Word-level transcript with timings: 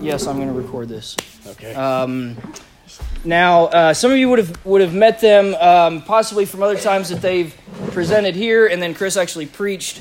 Yes, 0.00 0.26
I'm 0.26 0.36
going 0.36 0.48
to 0.48 0.54
record 0.54 0.88
this. 0.88 1.16
Okay. 1.46 1.74
Um, 1.74 2.36
now, 3.24 3.64
uh, 3.64 3.94
some 3.94 4.12
of 4.12 4.16
you 4.16 4.28
would 4.28 4.38
have 4.38 4.64
would 4.64 4.80
have 4.80 4.94
met 4.94 5.20
them 5.20 5.54
um, 5.56 6.02
possibly 6.02 6.44
from 6.44 6.62
other 6.62 6.78
times 6.78 7.08
that 7.08 7.20
they've 7.20 7.54
presented 7.90 8.36
here, 8.36 8.66
and 8.66 8.80
then 8.80 8.94
Chris 8.94 9.16
actually 9.16 9.46
preached 9.46 10.00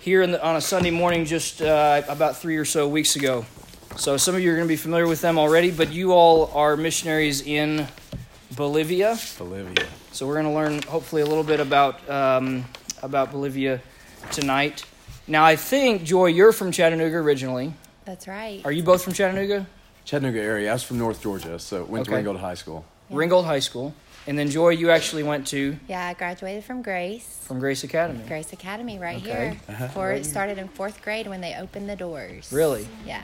here 0.00 0.26
the, 0.26 0.44
on 0.44 0.56
a 0.56 0.60
Sunday 0.60 0.90
morning 0.90 1.24
just 1.24 1.62
uh, 1.62 2.02
about 2.08 2.36
three 2.36 2.56
or 2.56 2.64
so 2.64 2.88
weeks 2.88 3.14
ago. 3.14 3.46
So 3.96 4.16
some 4.16 4.34
of 4.34 4.40
you 4.40 4.50
are 4.50 4.56
going 4.56 4.66
to 4.66 4.72
be 4.72 4.76
familiar 4.76 5.06
with 5.06 5.20
them 5.20 5.38
already, 5.38 5.70
but 5.70 5.92
you 5.92 6.12
all 6.12 6.50
are 6.52 6.76
missionaries 6.76 7.42
in 7.42 7.86
Bolivia. 8.56 9.16
Bolivia. 9.38 9.86
So 10.12 10.26
we're 10.26 10.42
going 10.42 10.46
to 10.46 10.52
learn 10.52 10.82
hopefully 10.82 11.22
a 11.22 11.26
little 11.26 11.44
bit 11.44 11.60
about 11.60 12.08
um, 12.10 12.64
about 13.02 13.30
Bolivia 13.30 13.80
tonight. 14.32 14.84
Now, 15.28 15.44
I 15.44 15.54
think 15.54 16.02
Joy, 16.02 16.26
you're 16.26 16.52
from 16.52 16.72
Chattanooga 16.72 17.16
originally. 17.16 17.74
That's 18.10 18.26
right. 18.26 18.60
Are 18.64 18.72
you 18.72 18.82
both 18.82 19.04
from 19.04 19.12
Chattanooga? 19.12 19.68
Chattanooga 20.04 20.40
area. 20.40 20.68
I 20.70 20.72
was 20.72 20.82
from 20.82 20.98
North 20.98 21.22
Georgia, 21.22 21.60
so 21.60 21.84
went 21.84 22.06
to 22.06 22.10
Okay. 22.10 22.16
Ringgold 22.16 22.38
High 22.40 22.54
School. 22.54 22.84
Yeah. 23.08 23.16
Ringgold 23.18 23.44
High 23.44 23.60
School. 23.60 23.94
And 24.26 24.36
then 24.36 24.50
Joy, 24.50 24.70
you 24.70 24.90
actually 24.90 25.22
went 25.22 25.46
to 25.48 25.76
Yeah, 25.86 26.08
I 26.08 26.14
graduated 26.14 26.64
from 26.64 26.82
Grace. 26.82 27.38
from 27.42 27.60
Grace 27.60 27.84
Academy. 27.84 28.24
Grace 28.26 28.52
Academy 28.52 28.98
right 28.98 29.18
Okay. 29.24 29.56
here. 29.78 29.88
For 29.94 30.10
it 30.10 30.26
started 30.26 30.58
in 30.58 30.66
fourth 30.66 31.02
grade 31.02 31.28
when 31.28 31.40
they 31.40 31.54
opened 31.54 31.88
the 31.88 31.94
doors. 31.94 32.52
Really? 32.52 32.88
Yeah. 33.06 33.22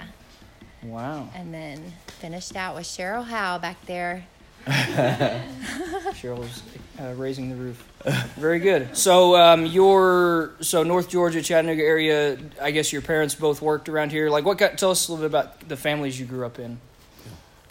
Wow. 0.85 1.31
And 1.35 1.53
then 1.53 1.83
finished 2.21 2.55
out 2.55 2.77
with 2.77 2.85
Cheryl 2.87 3.25
Howe 3.25 3.59
back 3.59 3.85
there. 3.87 4.25
Cheryl 4.69 6.39
was 6.39 6.63
uh, 7.01 7.13
raising 7.17 7.51
the 7.51 7.57
roof. 7.57 7.89
Very 8.37 8.61
good. 8.61 8.97
So 8.97 9.35
um, 9.37 9.67
your 9.67 10.53
so 10.61 10.85
North 10.85 11.09
Georgia, 11.09 11.43
Chattanooga 11.43 11.83
area. 11.83 12.39
I 12.63 12.71
guess 12.71 12.93
your 12.93 13.03
parents 13.03 13.35
both 13.35 13.61
worked 13.61 13.89
around 13.89 14.13
here. 14.13 14.31
Like, 14.31 14.45
what 14.45 14.59
got? 14.59 14.79
Tell 14.79 14.93
us 14.93 15.09
a 15.09 15.13
little 15.13 15.29
bit 15.29 15.31
about 15.31 15.69
the 15.69 15.77
families 15.77 16.19
you 16.19 16.27
grew 16.27 16.47
up 16.47 16.59
in. 16.59 16.79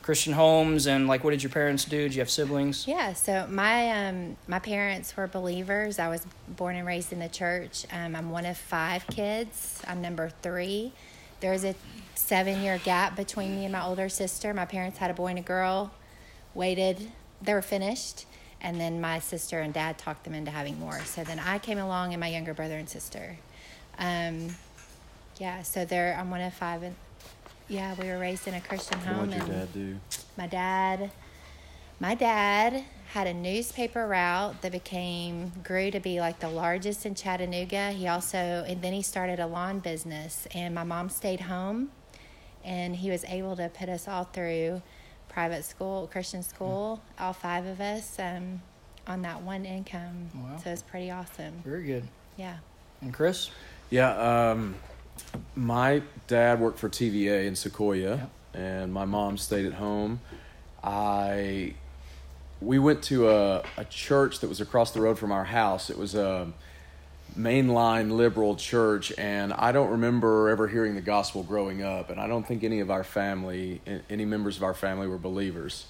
Christian 0.02 0.34
homes 0.34 0.86
and 0.86 1.08
like, 1.08 1.24
what 1.24 1.32
did 1.32 1.42
your 1.42 1.52
parents 1.52 1.84
do? 1.84 1.98
Did 1.98 2.14
you 2.14 2.20
have 2.20 2.30
siblings? 2.30 2.88
Yeah, 2.88 3.14
so 3.14 3.48
my 3.50 4.08
um 4.08 4.38
my 4.48 4.60
parents 4.60 5.16
were 5.18 5.26
believers. 5.26 5.98
I 5.98 6.10
was 6.10 6.28
born 6.48 6.76
and 6.76 6.86
raised 6.86 7.12
in 7.12 7.20
the 7.20 7.30
church. 7.30 7.86
Um, 7.92 8.16
I'm 8.16 8.30
one 8.30 8.46
of 8.46 8.58
five 8.58 9.08
kids. 9.08 9.82
I'm 9.88 10.02
number 10.02 10.32
three. 10.44 10.92
There's 11.40 11.64
a 11.64 11.76
seven 12.14 12.62
year 12.62 12.78
gap 12.78 13.16
between 13.16 13.56
me 13.56 13.64
and 13.64 13.72
my 13.72 13.84
older 13.84 14.10
sister. 14.10 14.54
My 14.54 14.66
parents 14.66 14.98
had 14.98 15.10
a 15.12 15.14
boy 15.14 15.28
and 15.28 15.40
a 15.40 15.42
girl. 15.42 15.92
Waited, 16.54 17.12
they 17.42 17.54
were 17.54 17.62
finished, 17.62 18.26
and 18.66 18.82
then 18.82 19.00
my 19.00 19.20
sister 19.20 19.60
and 19.60 19.72
dad 19.74 19.98
talked 20.00 20.24
them 20.24 20.34
into 20.34 20.50
having 20.50 20.80
more. 20.80 21.00
So 21.06 21.24
then 21.24 21.40
I 21.40 21.60
came 21.60 21.78
along, 21.78 22.14
and 22.14 22.20
my 22.20 22.28
younger 22.28 22.56
brother 22.56 22.78
and 22.78 22.90
sister. 22.90 23.38
Um, 24.00 24.56
yeah, 25.38 25.62
so 25.62 25.86
they're 25.86 26.18
I'm 26.20 26.32
one 26.32 26.42
of 26.42 26.54
five. 26.54 26.82
And 26.82 26.96
yeah, 27.68 27.96
we 28.02 28.08
were 28.08 28.18
raised 28.18 28.48
in 28.48 28.56
a 28.56 28.62
Christian 28.62 29.00
home. 29.00 29.30
What 29.30 29.30
did 29.30 29.48
your 29.48 29.58
dad 29.58 29.74
do? 29.74 29.96
my 30.38 30.48
dad 30.48 31.12
my 32.00 32.14
dad 32.14 32.84
had 33.14 33.28
a 33.28 33.34
newspaper 33.34 34.06
route 34.06 34.62
that 34.62 34.72
became 34.72 35.52
grew 35.64 35.90
to 35.92 36.00
be 36.00 36.20
like 36.20 36.40
the 36.40 36.50
largest 36.50 37.06
in 37.06 37.16
chattanooga 37.16 37.92
he 37.92 38.08
also 38.08 38.66
and 38.68 38.82
then 38.82 38.92
he 38.92 39.02
started 39.02 39.40
a 39.40 39.48
lawn 39.48 39.80
business 39.80 40.46
and 40.54 40.76
my 40.76 40.84
mom 40.84 41.08
stayed 41.08 41.42
home 41.42 41.90
and 42.64 42.98
he 42.98 43.10
was 43.10 43.24
able 43.26 43.56
to 43.56 43.70
put 43.70 43.88
us 43.88 44.08
all 44.08 44.26
through 44.26 44.82
private 45.36 45.66
school 45.66 46.08
christian 46.14 46.42
school 46.42 47.02
all 47.20 47.34
five 47.34 47.66
of 47.66 47.82
us 47.82 48.18
um, 48.20 48.62
on 49.06 49.22
that 49.22 49.42
one 49.42 49.66
income 49.66 50.30
Wow. 50.34 50.56
so 50.64 50.70
it's 50.72 50.82
pretty 50.82 51.12
awesome 51.12 51.54
Very 51.66 51.84
good. 51.84 52.08
yeah 52.38 52.56
And 53.02 53.14
Chris? 53.14 53.52
Yeah, 53.90 54.16
um, 54.52 54.76
my 55.56 56.02
dad 56.28 56.60
worked 56.62 56.80
for 56.80 56.90
TVA 56.90 57.46
in 57.46 57.54
Sequoyah, 57.54 58.28
and 58.54 58.92
my 58.92 59.06
mom 59.06 59.38
stayed 59.38 59.66
at 59.68 59.74
home. 59.74 60.22
I 60.84 61.76
we 62.62 62.80
went 62.80 63.04
to 63.04 63.30
a, 63.30 63.64
a 63.78 63.86
church 63.86 64.40
that 64.40 64.48
was 64.48 64.60
across 64.62 64.92
the 64.92 65.02
road 65.02 65.20
from 65.20 65.32
our 65.32 65.44
house. 65.44 65.90
It 65.92 65.98
was 65.98 66.16
a 66.16 66.48
mainline 67.38 68.12
liberal 68.12 68.56
church, 68.56 69.14
and 69.18 69.54
I 69.54 69.72
don't 69.72 69.92
remember 69.92 70.50
ever 70.50 70.68
hearing 70.68 70.96
the 70.96 71.02
gospel 71.02 71.44
growing 71.44 71.84
up. 71.84 72.10
And 72.10 72.20
I 72.20 72.28
don't 72.28 72.46
think 72.48 72.64
any 72.64 72.80
of 72.80 72.90
our 72.90 73.04
family, 73.04 73.82
any 74.10 74.26
members 74.26 74.58
of 74.58 74.64
our 74.64 74.74
family, 74.74 75.08
were 75.08 75.18
believers. 75.18 75.86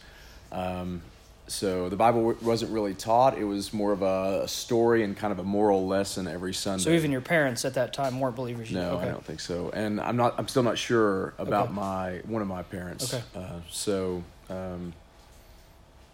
Um, 0.51 1.01
so 1.47 1.89
the 1.89 1.95
Bible 1.95 2.35
wasn't 2.41 2.72
really 2.72 2.95
taught. 2.95 3.38
It 3.38 3.44
was 3.44 3.72
more 3.72 3.91
of 3.91 4.01
a, 4.01 4.47
story 4.47 5.03
and 5.03 5.16
kind 5.16 5.31
of 5.31 5.38
a 5.38 5.44
moral 5.44 5.85
lesson 5.85 6.28
every 6.28 6.53
Sunday. 6.53 6.83
So 6.83 6.89
even 6.89 7.11
your 7.11 7.22
parents 7.22 7.66
at 7.66 7.75
that 7.75 7.94
time 7.94 8.19
weren't 8.19 8.35
believers. 8.35 8.72
No, 8.72 8.94
okay. 8.94 9.07
I 9.07 9.12
don't 9.12 9.23
think 9.23 9.39
so. 9.39 9.69
And 9.69 10.01
I'm 10.01 10.17
not. 10.17 10.35
I'm 10.38 10.47
still 10.47 10.63
not 10.63 10.77
sure 10.77 11.33
about 11.38 11.66
Okay. 11.66 11.73
my 11.73 12.22
one 12.25 12.41
of 12.41 12.47
my 12.47 12.63
parents. 12.63 13.13
Okay. 13.13 13.23
Uh, 13.35 13.59
so, 13.69 14.23
um, 14.50 14.94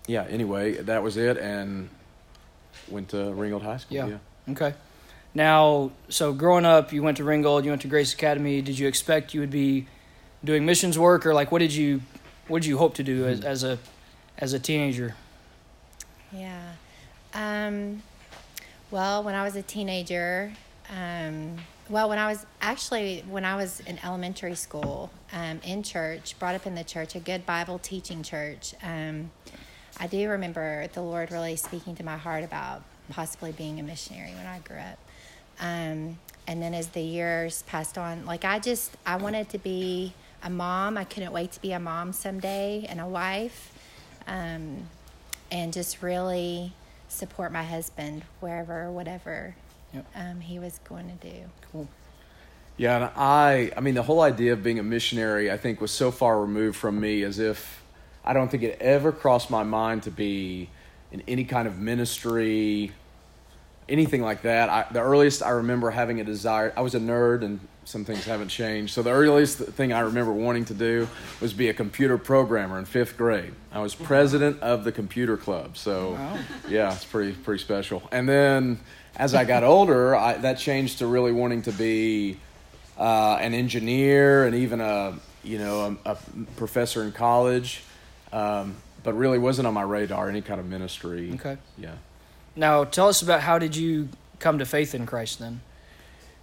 yeah. 0.08 0.26
Anyway, 0.30 0.74
that 0.74 1.02
was 1.02 1.16
it, 1.16 1.38
and 1.38 1.90
went 2.90 3.10
to 3.10 3.32
Ringgold 3.34 3.64
High 3.64 3.78
School. 3.78 3.96
Yeah. 3.96 4.08
Yeah. 4.08 4.52
Okay. 4.52 4.74
Now, 5.34 5.92
so 6.10 6.34
growing 6.34 6.66
up, 6.66 6.92
you 6.92 7.02
went 7.02 7.18
to 7.18 7.24
Ringgold, 7.24 7.64
you 7.64 7.72
went 7.72 7.82
to 7.84 7.88
Grace 7.88 8.14
Academy. 8.14 8.62
Did 8.62 8.78
you 8.78 8.88
expect 8.88 9.34
you 9.34 9.40
would 9.40 9.52
be 9.52 9.88
doing 10.44 10.66
missions 10.66 11.00
work, 11.00 11.26
or 11.26 11.34
like 11.34 11.52
what 11.52 11.60
did 11.60 11.74
you 11.74 12.02
what 12.48 12.64
did 12.64 12.68
you 12.68 12.78
hope 12.78 12.96
to 12.96 13.04
do 13.04 13.26
as, 13.28 13.42
as 13.42 13.64
a 13.64 13.80
as 14.38 14.54
a 14.54 14.60
teenager? 14.60 15.16
Yeah. 16.34 16.74
Um, 17.34 18.02
well, 18.90 19.24
when 19.24 19.36
I 19.36 19.44
was 19.44 19.56
a 19.56 19.62
teenager, 19.62 20.52
um, 20.90 21.58
well, 21.90 22.10
when 22.10 22.20
I 22.20 22.28
was 22.28 22.46
actually 22.62 23.24
when 23.30 23.46
I 23.46 23.56
was 23.56 23.80
in 23.82 24.00
elementary 24.04 24.56
school, 24.56 25.12
um, 25.32 25.62
in 25.64 25.82
church, 25.84 26.38
brought 26.40 26.56
up 26.56 26.68
in 26.68 26.76
the 26.76 26.84
church, 26.84 27.16
a 27.16 27.20
good 27.20 27.46
Bible 27.46 27.80
teaching 27.80 28.22
church. 28.22 28.74
Um, 28.84 29.32
I 29.98 30.08
do 30.08 30.30
remember 30.30 30.88
the 30.88 31.02
Lord 31.02 31.32
really 31.32 31.56
speaking 31.56 31.96
to 31.96 32.04
my 32.04 32.18
heart 32.18 32.44
about 32.44 32.84
possibly 33.10 33.52
being 33.52 33.80
a 33.80 33.84
missionary 33.84 34.34
when 34.34 34.46
I 34.46 34.60
grew 34.60 34.78
up. 34.78 34.98
Um, 35.62 36.18
and 36.48 36.62
then 36.62 36.74
as 36.74 36.88
the 36.90 37.02
years 37.02 37.64
passed 37.64 37.98
on, 37.98 38.26
like 38.26 38.44
I 38.44 38.60
just 38.60 38.92
I 39.06 39.16
wanted 39.16 39.50
to 39.50 39.58
be 39.58 40.14
a 40.44 40.50
mom. 40.50 40.98
I 40.98 41.04
couldn't 41.06 41.32
wait 41.32 41.52
to 41.54 41.62
be 41.62 41.72
a 41.72 41.80
mom 41.80 42.12
someday 42.14 42.86
and 42.90 43.00
a 43.00 43.08
wife. 43.08 43.72
Um, 44.28 44.90
and 45.52 45.74
just 45.74 46.02
really 46.02 46.74
support 47.10 47.52
my 47.52 47.64
husband 47.64 48.24
wherever, 48.40 48.90
whatever 48.90 49.56
Yep. 49.94 50.06
um, 50.16 50.40
he 50.40 50.58
was 50.58 50.80
going 50.88 51.10
to 51.20 51.30
do. 51.30 51.36
Cool. 51.72 51.88
Yeah, 52.78 52.96
and 52.96 53.06
I, 53.18 53.72
I 53.76 53.82
mean, 53.82 53.94
the 53.94 54.04
whole 54.04 54.22
idea 54.22 54.54
of 54.54 54.64
being 54.64 54.80
a 54.80 54.84
missionary, 54.84 55.52
I 55.52 55.58
think, 55.58 55.82
was 55.82 55.92
so 55.92 56.10
far 56.12 56.40
removed 56.40 56.78
from 56.78 57.00
me 57.00 57.24
as 57.24 57.38
if 57.38 57.84
I 58.24 58.32
don't 58.32 58.50
think 58.50 58.64
it 58.64 58.78
ever 58.80 59.12
crossed 59.12 59.50
my 59.50 59.64
mind 59.64 60.04
to 60.04 60.12
be 60.12 60.70
in 61.12 61.22
any 61.28 61.44
kind 61.44 61.68
of 61.68 61.78
ministry, 61.78 62.94
anything 63.92 64.22
like 64.22 64.42
that. 64.44 64.70
I, 64.70 64.86
the 64.92 65.02
earliest 65.02 65.44
I 65.44 65.50
remember 65.50 65.92
having 65.92 66.20
a 66.20 66.24
desire, 66.24 66.74
I 66.76 66.82
was 66.82 66.96
a 66.96 67.00
nerd, 67.00 67.44
and 67.44 67.60
some 67.84 68.06
things 68.06 68.26
haven't 68.26 68.48
changed. 68.48 68.94
So 68.94 69.02
the 69.04 69.10
earliest 69.12 69.58
thing 69.58 69.92
I 69.92 70.00
remember 70.02 70.32
wanting 70.32 70.66
to 70.66 70.74
do 70.74 71.08
was 71.42 71.52
be 71.54 71.70
a 71.70 71.74
computer 71.74 72.18
programmer 72.18 72.80
in 72.80 72.86
fifth 72.86 73.18
grade. 73.18 73.54
I 73.72 73.80
was 73.80 73.94
president 73.96 74.62
of 74.62 74.84
the 74.84 74.92
computer 74.92 75.36
club. 75.36 75.78
So 75.78 76.12
Wow. 76.14 76.40
yeah, 76.70 76.94
it's 76.94 77.06
pretty 77.06 77.34
pretty 77.34 77.62
special. 77.64 78.02
And 78.12 78.30
then 78.30 78.80
as 79.18 79.34
I 79.36 79.44
got 79.44 79.64
older, 79.64 80.16
I, 80.16 80.38
that 80.38 80.58
changed 80.58 81.00
to 81.00 81.08
really 81.08 81.32
wanting 81.34 81.64
to 81.64 81.72
be 81.72 82.38
uh, 82.98 83.38
an 83.42 83.54
engineer 83.54 84.46
and 84.46 84.56
even 84.56 84.80
a 84.80 85.20
you 85.44 85.58
know 85.58 85.98
a, 86.06 86.12
a 86.12 86.18
professor 86.56 87.04
in 87.04 87.12
college, 87.12 87.82
um, 88.32 88.76
but 89.04 89.14
really 89.16 89.40
wasn't 89.40 89.68
on 89.68 89.74
my 89.74 89.82
radar 89.82 90.30
any 90.30 90.42
kind 90.42 90.60
of 90.60 90.68
ministry. 90.68 91.32
Okay. 91.34 91.58
Yeah. 91.78 91.96
Now, 92.56 92.84
tell 92.84 93.08
us 93.08 93.22
about 93.22 93.42
how 93.42 93.60
did 93.60 93.76
you 93.76 94.10
come 94.40 94.60
to 94.60 94.66
faith 94.66 94.94
in 94.94 95.06
Christ 95.06 95.40
then? 95.40 95.62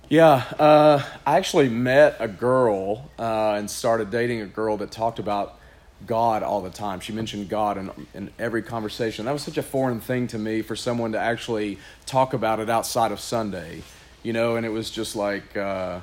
Yeah, 0.08 0.44
uh, 0.58 1.02
I 1.26 1.36
actually 1.36 1.68
met 1.68 2.16
a 2.18 2.28
girl 2.28 3.10
uh, 3.18 3.52
and 3.58 3.70
started 3.70 4.10
dating 4.10 4.40
a 4.40 4.46
girl 4.46 4.78
that 4.78 4.90
talked 4.90 5.18
about 5.18 5.58
God 6.06 6.42
all 6.42 6.62
the 6.62 6.70
time. 6.70 7.00
She 7.00 7.12
mentioned 7.12 7.50
God 7.50 7.76
in, 7.76 7.90
in 8.14 8.30
every 8.38 8.62
conversation. 8.62 9.26
That 9.26 9.32
was 9.32 9.42
such 9.42 9.58
a 9.58 9.62
foreign 9.62 10.00
thing 10.00 10.26
to 10.28 10.38
me 10.38 10.62
for 10.62 10.76
someone 10.76 11.12
to 11.12 11.18
actually 11.18 11.78
talk 12.06 12.32
about 12.32 12.58
it 12.58 12.70
outside 12.70 13.12
of 13.12 13.20
Sunday, 13.20 13.82
you 14.22 14.32
know. 14.32 14.56
And 14.56 14.64
it 14.64 14.70
was 14.70 14.90
just 14.90 15.14
like 15.14 15.54
uh, 15.58 16.00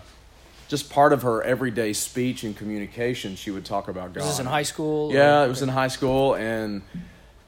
just 0.68 0.92
part 0.92 1.12
of 1.12 1.24
her 1.24 1.42
everyday 1.42 1.94
speech 1.94 2.44
and 2.44 2.56
communication. 2.56 3.36
She 3.36 3.50
would 3.50 3.66
talk 3.66 3.88
about 3.88 4.14
God. 4.14 4.18
Was 4.22 4.32
this 4.32 4.40
in 4.40 4.46
high 4.46 4.64
school? 4.64 5.12
Yeah, 5.12 5.42
or- 5.42 5.46
it 5.46 5.50
was 5.50 5.64
in 5.64 5.70
high 5.70 5.88
school, 5.88 6.36
and 6.36 6.84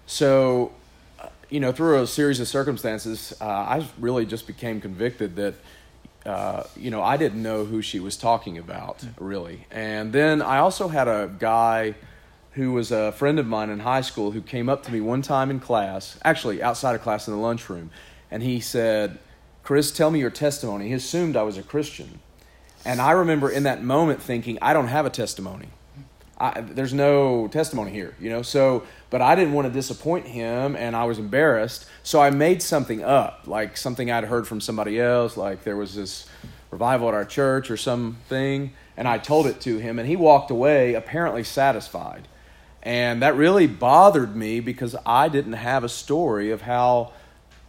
so 0.08 0.72
you 1.50 1.60
know, 1.60 1.72
through 1.72 2.02
a 2.02 2.08
series 2.08 2.40
of 2.40 2.48
circumstances, 2.48 3.34
uh, 3.40 3.46
I 3.46 3.88
really 4.00 4.26
just 4.26 4.48
became 4.48 4.82
convicted 4.82 5.36
that 5.38 5.56
uh, 6.26 6.64
you 6.76 6.92
know 6.92 7.02
I 7.02 7.18
didn't 7.18 7.42
know 7.42 7.64
who 7.64 7.82
she 7.82 8.00
was 8.00 8.18
talking 8.18 8.58
about 8.58 9.04
really, 9.20 9.66
and 9.72 10.12
then 10.12 10.42
I 10.42 10.58
also 10.58 10.88
had 10.90 11.08
a 11.08 11.34
guy 11.40 11.96
who 12.52 12.74
was 12.74 12.92
a 12.92 13.12
friend 13.14 13.40
of 13.40 13.46
mine 13.46 13.70
in 13.70 13.80
high 13.80 14.02
school 14.02 14.32
who 14.32 14.42
came 14.42 14.68
up 14.68 14.84
to 14.84 14.92
me 14.92 15.00
one 15.00 15.22
time 15.22 15.50
in 15.50 15.60
class, 15.60 16.20
actually 16.26 16.62
outside 16.62 16.96
of 16.96 17.02
class 17.02 17.28
in 17.28 17.34
the 17.34 17.40
lunchroom, 17.40 17.92
and 18.30 18.44
he 18.44 18.60
said, 18.60 19.20
"Chris, 19.64 19.92
tell 19.92 20.12
me 20.12 20.20
your 20.20 20.32
testimony." 20.32 20.88
He 20.88 20.94
assumed 20.94 21.38
I 21.38 21.44
was 21.44 21.58
a 21.58 21.64
Christian. 21.64 22.20
And 22.86 23.02
I 23.02 23.12
remember 23.12 23.50
in 23.50 23.64
that 23.64 23.84
moment 23.84 24.22
thinking, 24.22 24.58
I 24.62 24.72
don't 24.72 24.88
have 24.88 25.06
a 25.06 25.10
testimony. 25.10 25.68
I, 26.40 26.62
there's 26.62 26.94
no 26.94 27.48
testimony 27.48 27.92
here, 27.92 28.16
you 28.20 28.30
know. 28.30 28.44
So, 28.44 28.84
but 29.10 29.22
I 29.22 29.36
didn't 29.36 29.54
want 29.54 29.68
to 29.68 29.74
disappoint 29.74 30.28
him, 30.28 30.76
and 30.76 30.96
I 30.96 31.06
was 31.06 31.18
embarrassed. 31.18 31.88
So 32.04 32.22
I 32.22 32.30
made 32.30 32.62
something 32.62 33.04
up, 33.04 33.44
like 33.48 33.76
something 33.76 34.12
I'd 34.12 34.26
heard 34.26 34.48
from 34.48 34.62
somebody 34.62 35.00
else, 35.00 35.36
like 35.36 35.64
there 35.64 35.76
was 35.76 35.96
this 35.96 36.28
revival 36.70 37.08
at 37.08 37.14
our 37.14 37.26
church 37.26 37.72
or 37.72 37.78
something, 37.78 38.72
and 38.96 39.08
I 39.08 39.18
told 39.18 39.48
it 39.48 39.62
to 39.62 39.78
him, 39.78 39.98
and 40.00 40.08
he 40.08 40.16
walked 40.16 40.52
away 40.52 40.94
apparently 40.94 41.44
satisfied. 41.44 42.28
And 42.84 43.22
that 43.22 43.36
really 43.36 43.68
bothered 43.68 44.36
me 44.36 44.60
because 44.60 44.96
I 45.06 45.30
didn't 45.30 45.54
have 45.54 45.84
a 45.84 45.90
story 45.90 46.52
of 46.52 46.62
how 46.62 47.14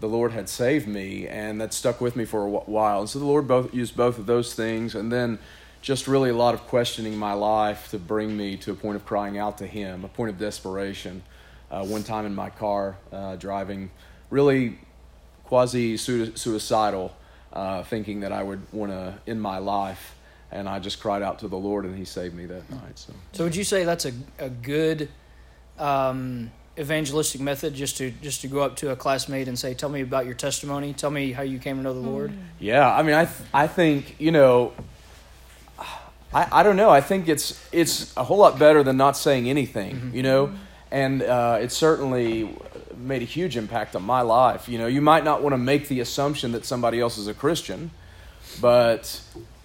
the 0.00 0.08
Lord 0.08 0.32
had 0.32 0.48
saved 0.48 0.86
me, 0.86 1.26
and 1.26 1.60
that 1.60 1.72
stuck 1.72 2.00
with 2.00 2.16
me 2.16 2.24
for 2.24 2.44
a 2.44 2.48
while. 2.48 3.00
And 3.00 3.08
so 3.08 3.18
the 3.18 3.24
Lord 3.24 3.48
both 3.48 3.74
used 3.74 3.96
both 3.96 4.18
of 4.18 4.26
those 4.26 4.54
things, 4.54 4.94
and 4.94 5.10
then 5.10 5.38
just 5.80 6.08
really 6.08 6.30
a 6.30 6.34
lot 6.34 6.54
of 6.54 6.66
questioning 6.66 7.16
my 7.16 7.32
life 7.32 7.90
to 7.90 7.98
bring 7.98 8.36
me 8.36 8.56
to 8.58 8.72
a 8.72 8.74
point 8.74 8.96
of 8.96 9.04
crying 9.04 9.38
out 9.38 9.58
to 9.58 9.66
Him, 9.66 10.04
a 10.04 10.08
point 10.08 10.30
of 10.30 10.38
desperation. 10.38 11.22
Uh, 11.70 11.84
one 11.84 12.02
time 12.02 12.24
in 12.24 12.34
my 12.34 12.50
car, 12.50 12.96
uh, 13.12 13.36
driving, 13.36 13.90
really 14.30 14.78
quasi 15.44 15.96
suicidal, 15.96 17.14
uh, 17.52 17.82
thinking 17.82 18.20
that 18.20 18.32
I 18.32 18.42
would 18.42 18.60
want 18.72 18.92
to 18.92 19.14
end 19.26 19.40
my 19.40 19.58
life, 19.58 20.14
and 20.50 20.68
I 20.68 20.78
just 20.78 21.00
cried 21.00 21.22
out 21.22 21.38
to 21.40 21.48
the 21.48 21.58
Lord, 21.58 21.84
and 21.84 21.96
He 21.96 22.04
saved 22.04 22.34
me 22.34 22.46
that 22.46 22.70
night. 22.70 22.98
So, 22.98 23.12
so 23.32 23.44
would 23.44 23.56
you 23.56 23.64
say 23.64 23.84
that's 23.84 24.06
a 24.06 24.12
a 24.38 24.48
good 24.48 25.10
um, 25.78 26.50
evangelistic 26.78 27.40
method, 27.40 27.74
just 27.74 27.96
to 27.98 28.10
just 28.10 28.40
to 28.42 28.48
go 28.48 28.60
up 28.60 28.76
to 28.76 28.90
a 28.90 28.96
classmate 28.96 29.48
and 29.48 29.58
say, 29.58 29.74
"Tell 29.74 29.88
me 29.88 30.00
about 30.00 30.24
your 30.24 30.34
testimony. 30.34 30.92
Tell 30.92 31.10
me 31.10 31.32
how 31.32 31.42
you 31.42 31.58
came 31.58 31.76
to 31.76 31.82
know 31.82 31.94
the 31.94 32.00
Lord." 32.00 32.32
Yeah, 32.58 32.90
I 32.90 33.02
mean, 33.02 33.14
I 33.14 33.24
th- 33.26 33.48
I 33.52 33.66
think 33.66 34.16
you 34.18 34.32
know 34.32 34.72
I, 36.32 36.60
I 36.60 36.62
don't 36.62 36.76
know. 36.76 36.90
I 36.90 37.00
think 37.00 37.28
it's 37.28 37.58
it's 37.72 38.16
a 38.16 38.24
whole 38.24 38.38
lot 38.38 38.58
better 38.58 38.82
than 38.82 38.96
not 38.96 39.16
saying 39.16 39.48
anything, 39.48 39.96
mm-hmm. 39.96 40.16
you 40.16 40.22
know. 40.22 40.52
And 40.90 41.22
uh, 41.22 41.58
it 41.60 41.70
certainly 41.70 42.56
made 42.96 43.22
a 43.22 43.26
huge 43.26 43.56
impact 43.56 43.94
on 43.94 44.02
my 44.02 44.22
life. 44.22 44.68
You 44.68 44.78
know, 44.78 44.86
you 44.86 45.00
might 45.00 45.24
not 45.24 45.42
want 45.42 45.52
to 45.52 45.58
make 45.58 45.88
the 45.88 46.00
assumption 46.00 46.52
that 46.52 46.64
somebody 46.64 47.00
else 47.00 47.18
is 47.18 47.26
a 47.26 47.34
Christian, 47.34 47.90
but 48.60 49.20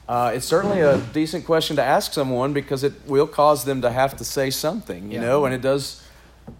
uh, 0.08 0.32
it's 0.36 0.46
certainly 0.46 0.82
a 0.82 0.98
decent 1.14 1.46
question 1.46 1.76
to 1.78 1.84
ask 1.84 2.14
someone 2.14 2.54
because 2.54 2.84
it 2.84 2.94
will 3.08 3.28
cause 3.28 3.64
them 3.64 3.82
to 3.82 3.92
have 3.92 4.18
to 4.18 4.26
say 4.26 4.50
something, 4.50 5.12
you 5.12 5.20
yeah. 5.20 5.26
know, 5.26 5.46
and 5.46 5.54
it 5.54 5.62
does 5.62 6.04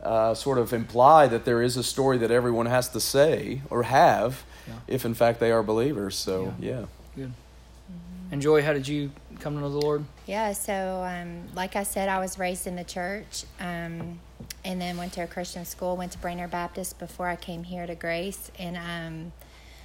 uh, 0.02 0.34
sort 0.34 0.58
of 0.58 0.72
imply 0.72 1.28
that 1.28 1.44
there 1.44 1.62
is 1.62 1.76
a 1.76 1.84
story 1.84 2.18
that 2.18 2.32
everyone 2.32 2.66
has 2.66 2.88
to 2.90 3.00
say 3.00 3.62
or 3.70 3.84
have 3.84 4.44
yeah. 4.68 4.76
if, 4.88 5.04
in 5.04 5.14
fact, 5.14 5.40
they 5.40 5.52
are 5.52 5.62
believers. 5.62 6.16
So, 6.16 6.54
yeah. 6.60 6.86
yeah. 7.16 7.28
And 8.34 8.42
Joy, 8.42 8.64
how 8.64 8.74
did 8.74 8.88
you 8.88 9.12
come 9.42 9.54
to 9.54 9.62
know 9.62 9.70
the 9.70 9.78
Lord? 9.78 10.06
Yeah, 10.26 10.54
so 10.54 11.04
um, 11.08 11.44
like 11.54 11.76
I 11.76 11.84
said, 11.84 12.10
I 12.10 12.18
was 12.18 12.40
raised 12.40 12.66
in 12.66 12.76
the 12.76 12.84
church, 12.84 13.44
um, 13.60 14.20
and 14.66 14.82
then 14.82 14.98
went 14.98 15.14
to 15.14 15.22
a 15.22 15.28
Christian 15.28 15.66
school. 15.66 15.96
Went 15.96 16.14
to 16.14 16.18
Brainerd 16.18 16.50
Baptist 16.50 16.98
before 16.98 17.28
I 17.28 17.36
came 17.36 17.64
here 17.64 17.86
to 17.86 17.94
Grace, 17.94 18.50
and 18.58 18.76
um, 18.76 19.34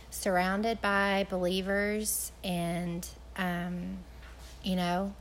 surrounded 0.09 0.81
by 0.81 1.27
believers, 1.29 2.33
and 2.43 3.07
um, 3.37 3.99
you 4.63 4.77
know, 4.77 5.13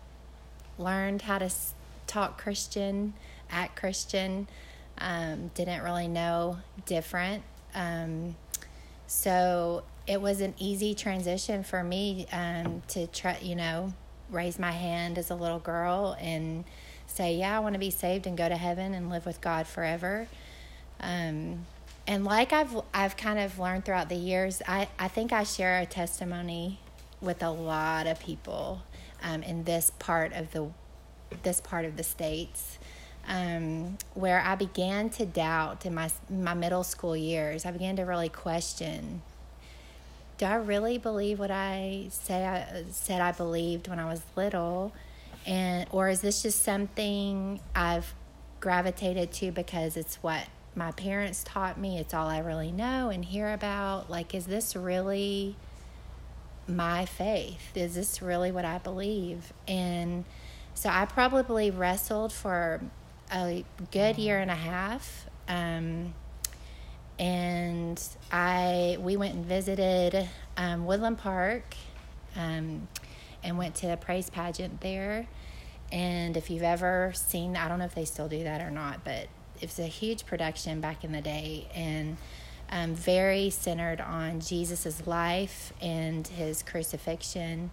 learned 0.77 1.23
how 1.23 1.37
to 1.37 1.51
talk 2.07 2.41
Christian, 2.41 3.13
act 3.51 3.75
Christian. 3.75 4.47
Um, 4.99 5.51
didn't 5.53 5.83
really 5.83 6.07
know 6.07 6.59
different. 6.85 7.43
Um, 7.75 8.37
so 9.05 9.83
it 10.07 10.21
was 10.21 10.39
an 10.39 10.53
easy 10.57 10.95
transition 10.95 11.63
for 11.63 11.83
me 11.83 12.25
um, 12.31 12.81
to 12.87 13.07
try, 13.07 13.37
you 13.41 13.55
know, 13.55 13.93
raise 14.31 14.57
my 14.57 14.71
hand 14.71 15.17
as 15.17 15.29
a 15.29 15.35
little 15.35 15.59
girl 15.59 16.15
and 16.19 16.63
say, 17.07 17.35
"Yeah, 17.35 17.55
I 17.55 17.59
want 17.59 17.73
to 17.73 17.79
be 17.79 17.91
saved 17.91 18.25
and 18.25 18.37
go 18.37 18.47
to 18.47 18.55
heaven 18.55 18.93
and 18.93 19.09
live 19.09 19.25
with 19.25 19.41
God 19.41 19.67
forever." 19.67 20.27
Um, 21.01 21.65
and 22.07 22.23
like 22.23 22.53
I've 22.53 22.75
I've 22.93 23.17
kind 23.17 23.37
of 23.37 23.59
learned 23.59 23.85
throughout 23.85 24.07
the 24.07 24.15
years, 24.15 24.61
I 24.67 24.87
I 24.97 25.09
think 25.09 25.33
I 25.33 25.43
share 25.43 25.79
a 25.79 25.85
testimony 25.85 26.79
with 27.19 27.43
a 27.43 27.49
lot 27.49 28.07
of 28.07 28.19
people 28.19 28.83
um, 29.21 29.43
in 29.43 29.65
this 29.65 29.91
part 29.99 30.31
of 30.33 30.51
the 30.51 30.69
this 31.43 31.59
part 31.59 31.85
of 31.85 31.97
the 31.97 32.03
states. 32.03 32.79
Um, 33.29 33.97
where 34.13 34.39
I 34.39 34.55
began 34.55 35.09
to 35.11 35.25
doubt 35.25 35.85
in 35.85 35.93
my 35.93 36.09
my 36.29 36.53
middle 36.53 36.85
school 36.85 37.17
years, 37.17 37.65
I 37.65 37.71
began 37.71 37.97
to 37.97 38.03
really 38.03 38.29
question 38.29 39.21
do 40.37 40.45
I 40.45 40.55
really 40.55 40.97
believe 40.97 41.39
what 41.39 41.51
I 41.51 42.07
say 42.09 42.45
I 42.45 42.83
said 42.91 43.21
I 43.21 43.31
believed 43.31 43.87
when 43.87 43.99
I 43.99 44.05
was 44.05 44.21
little? 44.35 44.93
And 45.45 45.87
or 45.91 46.09
is 46.09 46.21
this 46.21 46.43
just 46.43 46.63
something 46.63 47.59
I've 47.75 48.13
gravitated 48.59 49.31
to 49.33 49.51
because 49.51 49.97
it's 49.97 50.17
what 50.17 50.45
my 50.75 50.91
parents 50.91 51.43
taught 51.43 51.79
me 51.79 51.97
it's 51.97 52.13
all 52.13 52.27
I 52.27 52.39
really 52.39 52.71
know 52.71 53.09
and 53.09 53.25
hear 53.25 53.51
about? 53.51 54.09
Like 54.09 54.35
is 54.35 54.45
this 54.45 54.75
really 54.75 55.55
my 56.67 57.05
faith? 57.05 57.75
Is 57.75 57.95
this 57.95 58.21
really 58.21 58.51
what 58.51 58.65
I 58.65 58.77
believe? 58.77 59.53
And 59.67 60.25
so 60.73 60.89
I 60.89 61.05
probably 61.05 61.71
wrestled 61.71 62.31
for 62.31 62.81
a 63.33 63.65
good 63.91 64.17
year 64.17 64.39
and 64.39 64.51
a 64.51 64.55
half 64.55 65.25
um, 65.47 66.13
and 67.19 68.01
I 68.31 68.97
we 68.99 69.17
went 69.17 69.35
and 69.35 69.45
visited 69.45 70.27
um, 70.55 70.85
Woodland 70.85 71.17
Park, 71.17 71.75
um, 72.35 72.87
and 73.43 73.57
went 73.57 73.75
to 73.75 73.93
a 73.93 73.97
praise 73.97 74.29
pageant 74.29 74.81
there. 74.81 75.27
And 75.91 76.35
if 76.35 76.49
you've 76.49 76.63
ever 76.63 77.13
seen, 77.15 77.55
I 77.55 77.69
don't 77.69 77.79
know 77.79 77.85
if 77.85 77.95
they 77.95 78.05
still 78.05 78.27
do 78.27 78.43
that 78.43 78.61
or 78.61 78.69
not, 78.69 79.05
but 79.05 79.27
it 79.61 79.61
was 79.61 79.79
a 79.79 79.87
huge 79.87 80.25
production 80.25 80.81
back 80.81 81.03
in 81.03 81.11
the 81.11 81.21
day, 81.21 81.67
and 81.73 82.17
um, 82.69 82.93
very 82.93 83.49
centered 83.49 84.01
on 84.01 84.41
Jesus's 84.41 85.07
life 85.07 85.73
and 85.81 86.27
his 86.27 86.61
crucifixion. 86.63 87.71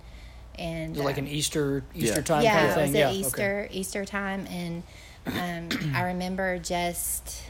And 0.56 0.96
like 0.96 1.18
an 1.18 1.26
Easter 1.26 1.82
Easter 1.94 2.16
yeah. 2.16 2.22
time 2.22 2.42
yeah, 2.44 2.58
kind 2.58 2.68
of 2.68 2.74
thing. 2.74 2.82
It 2.82 3.06
was 3.06 3.16
yeah, 3.16 3.20
Easter 3.20 3.64
okay. 3.64 3.74
Easter 3.74 4.04
time, 4.04 4.46
and 4.46 4.82
um, 5.26 5.94
I 5.94 6.02
remember 6.02 6.58
just 6.58 7.42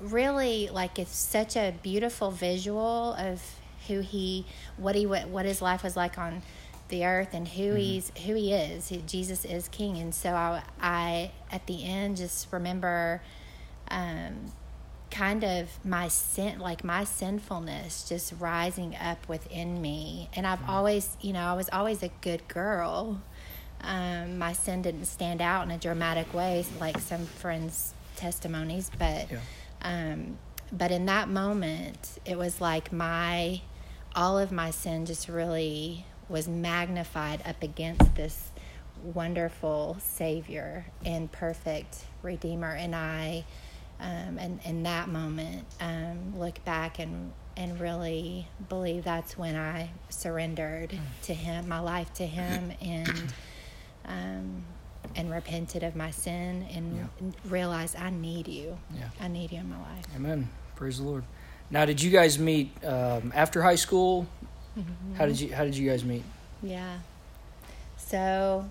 really 0.00 0.68
like 0.68 0.98
it's 0.98 1.16
such 1.16 1.56
a 1.56 1.74
beautiful 1.82 2.30
visual 2.30 3.14
of 3.14 3.42
who 3.88 4.00
he 4.00 4.44
what 4.76 4.94
he 4.94 5.06
what 5.06 5.44
his 5.44 5.62
life 5.62 5.82
was 5.82 5.96
like 5.96 6.18
on 6.18 6.42
the 6.88 7.04
earth 7.04 7.30
and 7.32 7.48
who 7.48 7.70
mm-hmm. 7.70 7.76
he's 7.76 8.12
who 8.26 8.34
he 8.34 8.52
is. 8.52 8.92
Jesus 9.06 9.44
is 9.44 9.68
king. 9.68 9.96
And 9.98 10.14
so 10.14 10.30
i, 10.32 10.62
I 10.80 11.30
at 11.50 11.66
the 11.66 11.84
end 11.84 12.18
just 12.18 12.52
remember 12.52 13.22
um, 13.90 14.52
kind 15.10 15.44
of 15.44 15.68
my 15.84 16.08
sin 16.08 16.58
like 16.58 16.84
my 16.84 17.04
sinfulness 17.04 18.08
just 18.08 18.34
rising 18.38 18.96
up 18.96 19.28
within 19.28 19.80
me. 19.80 20.28
And 20.34 20.46
i've 20.46 20.60
mm-hmm. 20.60 20.70
always 20.70 21.16
you 21.20 21.32
know 21.32 21.40
i 21.40 21.54
was 21.54 21.68
always 21.72 22.02
a 22.02 22.10
good 22.20 22.46
girl. 22.48 23.20
Um, 23.82 24.38
my 24.38 24.52
sin 24.52 24.82
didn't 24.82 25.04
stand 25.04 25.42
out 25.42 25.64
in 25.64 25.70
a 25.70 25.78
dramatic 25.78 26.32
way 26.32 26.64
like 26.80 26.98
some 26.98 27.26
friends 27.26 27.92
testimonies 28.16 28.90
but 28.98 29.30
yeah 29.30 29.38
um, 29.86 30.38
but 30.72 30.90
in 30.90 31.06
that 31.06 31.28
moment, 31.28 32.18
it 32.24 32.36
was 32.36 32.60
like 32.60 32.92
my, 32.92 33.60
all 34.16 34.36
of 34.36 34.50
my 34.50 34.70
sin 34.72 35.06
just 35.06 35.28
really 35.28 36.04
was 36.28 36.48
magnified 36.48 37.40
up 37.46 37.62
against 37.62 38.16
this 38.16 38.50
wonderful 39.14 39.96
Savior 40.00 40.86
and 41.04 41.30
perfect 41.30 42.04
Redeemer. 42.22 42.74
And 42.74 42.96
I, 42.96 43.44
um, 44.00 44.38
and 44.38 44.60
in 44.64 44.82
that 44.82 45.08
moment, 45.08 45.64
um, 45.80 46.38
look 46.38 46.62
back 46.64 46.98
and 46.98 47.32
and 47.58 47.80
really 47.80 48.46
believe 48.68 49.04
that's 49.04 49.38
when 49.38 49.56
I 49.56 49.88
surrendered 50.10 50.90
mm. 50.90 51.00
to 51.22 51.32
Him, 51.32 51.68
my 51.68 51.78
life 51.78 52.12
to 52.14 52.26
Him, 52.26 52.70
and 52.82 53.32
um, 54.04 54.64
and 55.14 55.30
repented 55.30 55.82
of 55.82 55.94
my 55.94 56.10
sin 56.10 56.66
and 56.74 56.96
yeah. 56.96 57.50
realized 57.50 57.96
I 57.96 58.10
need 58.10 58.48
you. 58.48 58.76
Yeah. 58.94 59.08
I 59.20 59.28
need 59.28 59.52
you 59.52 59.60
in 59.60 59.68
my 59.68 59.78
life. 59.78 60.04
Amen. 60.14 60.48
Praise 60.74 60.98
the 60.98 61.04
Lord. 61.04 61.24
Now, 61.70 61.84
did 61.84 62.00
you 62.00 62.10
guys 62.10 62.38
meet 62.38 62.70
um, 62.84 63.32
after 63.34 63.62
high 63.62 63.76
school? 63.76 64.26
Mm-hmm. 64.78 65.14
How 65.14 65.26
did 65.26 65.40
you 65.40 65.54
How 65.54 65.64
did 65.64 65.76
you 65.76 65.88
guys 65.88 66.04
meet? 66.04 66.22
Yeah. 66.62 66.98
So, 67.96 68.68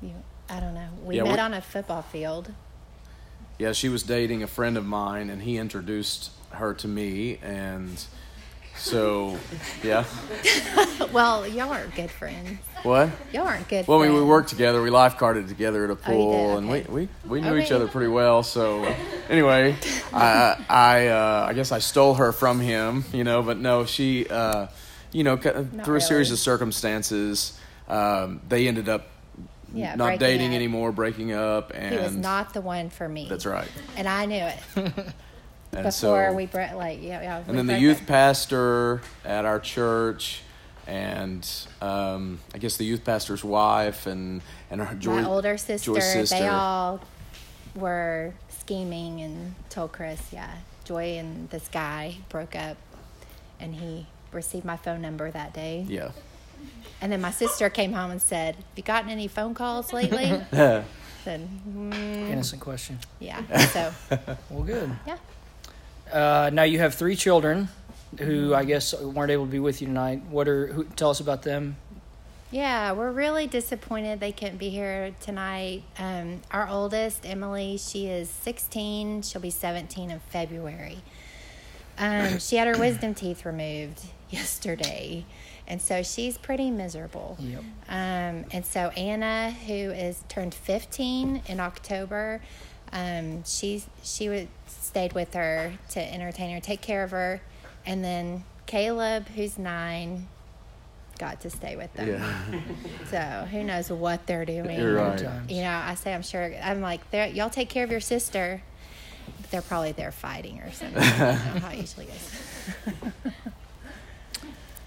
you, 0.00 0.12
I 0.48 0.60
don't 0.60 0.74
know. 0.74 0.88
We 1.04 1.16
yeah, 1.16 1.24
met 1.24 1.38
on 1.38 1.54
a 1.54 1.60
football 1.60 2.02
field. 2.02 2.52
Yeah, 3.58 3.72
she 3.72 3.88
was 3.88 4.02
dating 4.02 4.42
a 4.42 4.46
friend 4.46 4.76
of 4.76 4.86
mine, 4.86 5.28
and 5.28 5.42
he 5.42 5.58
introduced 5.58 6.30
her 6.50 6.72
to 6.74 6.88
me, 6.88 7.38
and 7.42 8.04
so, 8.80 9.38
yeah. 9.82 10.04
well, 11.12 11.46
y'all 11.46 11.70
aren't 11.70 11.94
good 11.94 12.10
friends. 12.10 12.58
What? 12.82 13.10
Y'all 13.30 13.46
aren't 13.46 13.68
good. 13.68 13.86
Well, 13.86 13.98
friends. 13.98 14.14
we, 14.14 14.20
we 14.20 14.24
worked 14.24 14.48
together. 14.48 14.80
We 14.80 14.88
lifeguarded 14.88 15.48
together 15.48 15.84
at 15.84 15.90
a 15.90 15.96
pool, 15.96 16.32
oh, 16.32 16.50
okay. 16.52 16.58
and 16.58 16.70
we, 16.70 16.80
we, 16.80 17.08
we 17.26 17.40
knew 17.42 17.50
okay. 17.50 17.64
each 17.64 17.72
other 17.72 17.88
pretty 17.88 18.08
well. 18.08 18.42
So, 18.42 18.82
anyway, 19.28 19.76
I 20.14 20.64
I 20.68 21.06
uh, 21.08 21.46
I 21.50 21.52
guess 21.52 21.72
I 21.72 21.78
stole 21.78 22.14
her 22.14 22.32
from 22.32 22.58
him, 22.58 23.04
you 23.12 23.22
know. 23.22 23.42
But 23.42 23.58
no, 23.58 23.84
she, 23.84 24.26
uh, 24.28 24.68
you 25.12 25.24
know, 25.24 25.34
Not 25.34 25.42
through 25.44 25.62
really. 25.84 25.96
a 25.98 26.00
series 26.00 26.30
of 26.30 26.38
circumstances, 26.38 27.58
um, 27.86 28.40
they 28.48 28.66
ended 28.66 28.88
up 28.88 29.08
Yeah, 29.74 29.94
not 29.94 30.18
dating 30.18 30.48
up. 30.48 30.54
anymore, 30.54 30.90
breaking 30.90 31.32
up, 31.32 31.72
and 31.74 31.94
He 31.94 32.00
was 32.00 32.16
not 32.16 32.54
the 32.54 32.62
one 32.62 32.88
for 32.88 33.06
me. 33.06 33.26
That's 33.28 33.44
right. 33.44 33.68
And 33.98 34.08
I 34.08 34.24
knew 34.24 34.42
it 34.42 34.58
And 35.72 35.84
before 35.84 36.30
so, 36.30 36.32
we 36.32 36.46
bre- 36.46 36.74
like 36.74 37.00
yeah 37.02 37.22
yeah. 37.22 37.42
and 37.46 37.56
then 37.56 37.66
the 37.66 37.78
youth 37.78 38.00
up. 38.02 38.06
pastor 38.08 39.02
at 39.24 39.44
our 39.44 39.60
church, 39.60 40.42
and 40.86 41.48
um, 41.80 42.40
I 42.54 42.58
guess 42.58 42.76
the 42.76 42.84
youth 42.84 43.04
pastor's 43.04 43.44
wife, 43.44 44.06
and 44.06 44.42
and 44.70 44.80
our 44.80 44.94
Joy, 44.94 45.22
my 45.22 45.28
older 45.28 45.56
sister, 45.56 45.92
Joy's 45.92 46.12
sister. 46.12 46.38
they 46.38 46.48
all 46.48 47.00
were 47.76 48.34
scheming 48.48 49.20
and 49.20 49.54
told 49.68 49.92
Chris, 49.92 50.20
yeah, 50.32 50.56
Joy 50.84 51.18
and 51.18 51.48
this 51.50 51.68
guy 51.68 52.16
broke 52.28 52.56
up, 52.56 52.76
and 53.60 53.76
he 53.76 54.06
received 54.32 54.64
my 54.64 54.76
phone 54.76 55.00
number 55.00 55.30
that 55.30 55.52
day. 55.54 55.84
yeah. 55.88 56.10
And 57.00 57.10
then 57.10 57.20
my 57.22 57.30
sister 57.30 57.70
came 57.70 57.92
home 57.94 58.10
and 58.10 58.20
said, 58.20 58.56
"Have 58.56 58.64
you 58.76 58.82
gotten 58.82 59.08
any 59.08 59.28
phone 59.28 59.54
calls 59.54 59.92
lately?" 59.92 60.26
Said, 61.22 61.48
mm, 61.68 61.94
Innocent 62.30 62.60
question. 62.60 62.98
"Yeah." 63.18 63.42
So 63.68 63.92
Well, 64.50 64.62
good. 64.64 64.90
yeah, 65.06 65.16
Uh, 66.12 66.50
now 66.52 66.62
you 66.62 66.78
have 66.78 66.94
three 66.94 67.16
children 67.16 67.68
who 68.18 68.54
I 68.54 68.64
guess 68.64 68.94
weren't 68.94 69.30
able 69.30 69.46
to 69.46 69.50
be 69.50 69.60
with 69.60 69.80
you 69.80 69.86
tonight. 69.86 70.22
What 70.28 70.48
are 70.48 70.66
who, 70.68 70.84
tell 70.84 71.10
us 71.10 71.20
about 71.20 71.42
them? 71.42 71.76
yeah, 72.50 72.92
we're 72.92 73.12
really 73.12 73.46
disappointed 73.46 74.18
they 74.18 74.32
couldn't 74.32 74.58
be 74.58 74.70
here 74.70 75.14
tonight. 75.20 75.84
Um, 75.98 76.42
our 76.50 76.68
oldest, 76.68 77.24
Emily, 77.24 77.76
she 77.78 78.08
is 78.08 78.28
16. 78.28 79.22
She'll 79.22 79.40
be 79.40 79.50
17 79.50 80.10
in 80.10 80.18
February. 80.18 80.98
Um, 81.96 82.38
she 82.38 82.56
had 82.56 82.66
her 82.66 82.76
wisdom 82.80 83.14
teeth 83.14 83.44
removed 83.44 84.00
yesterday, 84.30 85.24
and 85.68 85.80
so 85.80 86.02
she's 86.02 86.38
pretty 86.38 86.70
miserable. 86.70 87.36
Yep. 87.38 87.62
Um, 87.88 88.44
and 88.50 88.66
so 88.66 88.88
Anna, 88.96 89.52
who 89.52 89.72
is 89.72 90.24
turned 90.28 90.54
15 90.54 91.42
in 91.46 91.60
October, 91.60 92.40
um, 92.92 93.44
she 93.44 93.84
she 94.02 94.28
would 94.28 94.48
stayed 94.80 95.12
with 95.12 95.34
her 95.34 95.74
to 95.90 96.00
entertain 96.00 96.52
her, 96.54 96.60
take 96.60 96.80
care 96.80 97.04
of 97.04 97.10
her, 97.12 97.40
and 97.86 98.02
then 98.02 98.44
Caleb, 98.66 99.28
who's 99.28 99.58
nine, 99.58 100.28
got 101.18 101.40
to 101.42 101.50
stay 101.50 101.76
with 101.76 101.92
them. 101.94 102.08
Yeah. 102.08 102.60
So 103.10 103.18
who 103.50 103.64
knows 103.64 103.90
what 103.90 104.26
they're 104.26 104.44
doing? 104.44 104.78
You're 104.78 104.94
right. 104.94 105.20
You 105.48 105.62
know, 105.62 105.82
I 105.84 105.94
say 105.96 106.14
I'm 106.14 106.22
sure. 106.22 106.54
I'm 106.62 106.80
like, 106.80 107.00
y'all 107.12 107.50
take 107.50 107.68
care 107.68 107.82
of 107.82 107.90
your 107.90 108.00
sister. 108.00 108.62
But 109.40 109.50
they're 109.50 109.62
probably 109.62 109.92
there 109.92 110.12
fighting 110.12 110.60
or 110.60 110.70
something. 110.70 111.02
I 111.02 111.18
don't 111.18 111.54
know 111.54 111.60
how 111.60 111.70
it 111.70 111.78
usually 111.80 112.06
goes. 112.06 113.12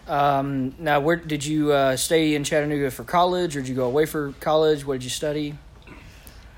Um, 0.07 0.75
now, 0.79 0.99
where 0.99 1.15
did 1.15 1.45
you 1.45 1.71
uh, 1.71 1.95
stay 1.95 2.35
in 2.35 2.43
Chattanooga 2.43 2.91
for 2.91 3.05
college, 3.05 3.55
or 3.55 3.61
did 3.61 3.69
you 3.69 3.75
go 3.75 3.85
away 3.85 4.05
for 4.05 4.33
college? 4.41 4.85
What 4.85 4.95
did 4.95 5.05
you 5.05 5.09
study? 5.09 5.55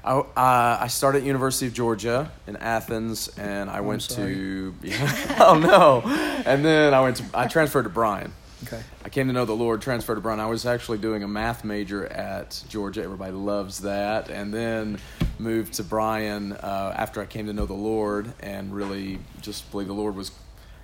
I, 0.06 0.12
uh, 0.20 0.78
I 0.84 0.88
started 0.88 1.20
at 1.20 1.24
University 1.26 1.66
of 1.68 1.74
Georgia 1.74 2.32
in 2.48 2.56
Athens, 2.58 3.28
and 3.38 3.70
I 3.70 3.82
went 3.82 4.04
sorry. 4.04 4.34
to. 4.36 4.76
oh 5.40 5.58
no! 5.60 6.02
And 6.46 6.64
then 6.64 6.94
I 6.94 7.02
went 7.02 7.18
to. 7.18 7.24
I 7.34 7.48
transferred 7.48 7.84
to 7.84 7.90
Bryan. 7.90 8.32
Okay. 8.64 8.82
I 9.04 9.10
came 9.10 9.28
to 9.28 9.34
know 9.34 9.46
the 9.46 9.54
Lord, 9.56 9.82
transferred 9.82 10.16
to 10.16 10.22
Bryan. 10.22 10.40
I 10.40 10.46
was 10.48 10.66
actually 10.66 10.98
doing 11.00 11.22
a 11.24 11.28
math 11.28 11.64
major 11.64 12.06
at 12.08 12.64
Georgia. 12.70 13.04
Everybody 13.04 13.34
loves 13.34 13.80
that. 13.82 14.30
And 14.30 14.52
then 14.54 14.98
moved 15.38 15.74
to 15.74 15.84
Bryan 15.84 16.54
uh, 16.54 16.94
after 16.96 17.22
I 17.22 17.26
came 17.26 17.46
to 17.48 17.54
know 17.54 17.66
the 17.68 17.74
Lord 17.74 18.32
and 18.40 18.74
really 18.74 19.20
just 19.42 19.70
believe 19.72 19.88
the 19.88 19.94
Lord 19.94 20.16
was 20.16 20.32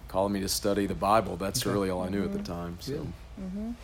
calling 0.10 0.34
me 0.34 0.42
to 0.42 0.50
study 0.50 0.86
the 0.86 0.94
Bible. 0.94 1.38
That's 1.38 1.66
Okay. 1.66 1.74
really 1.74 1.90
all 1.90 2.04
I 2.04 2.10
knew 2.10 2.24
at 2.24 2.34
the 2.34 2.44
time. 2.44 2.78
So 2.82 3.08
Good. 3.38 3.76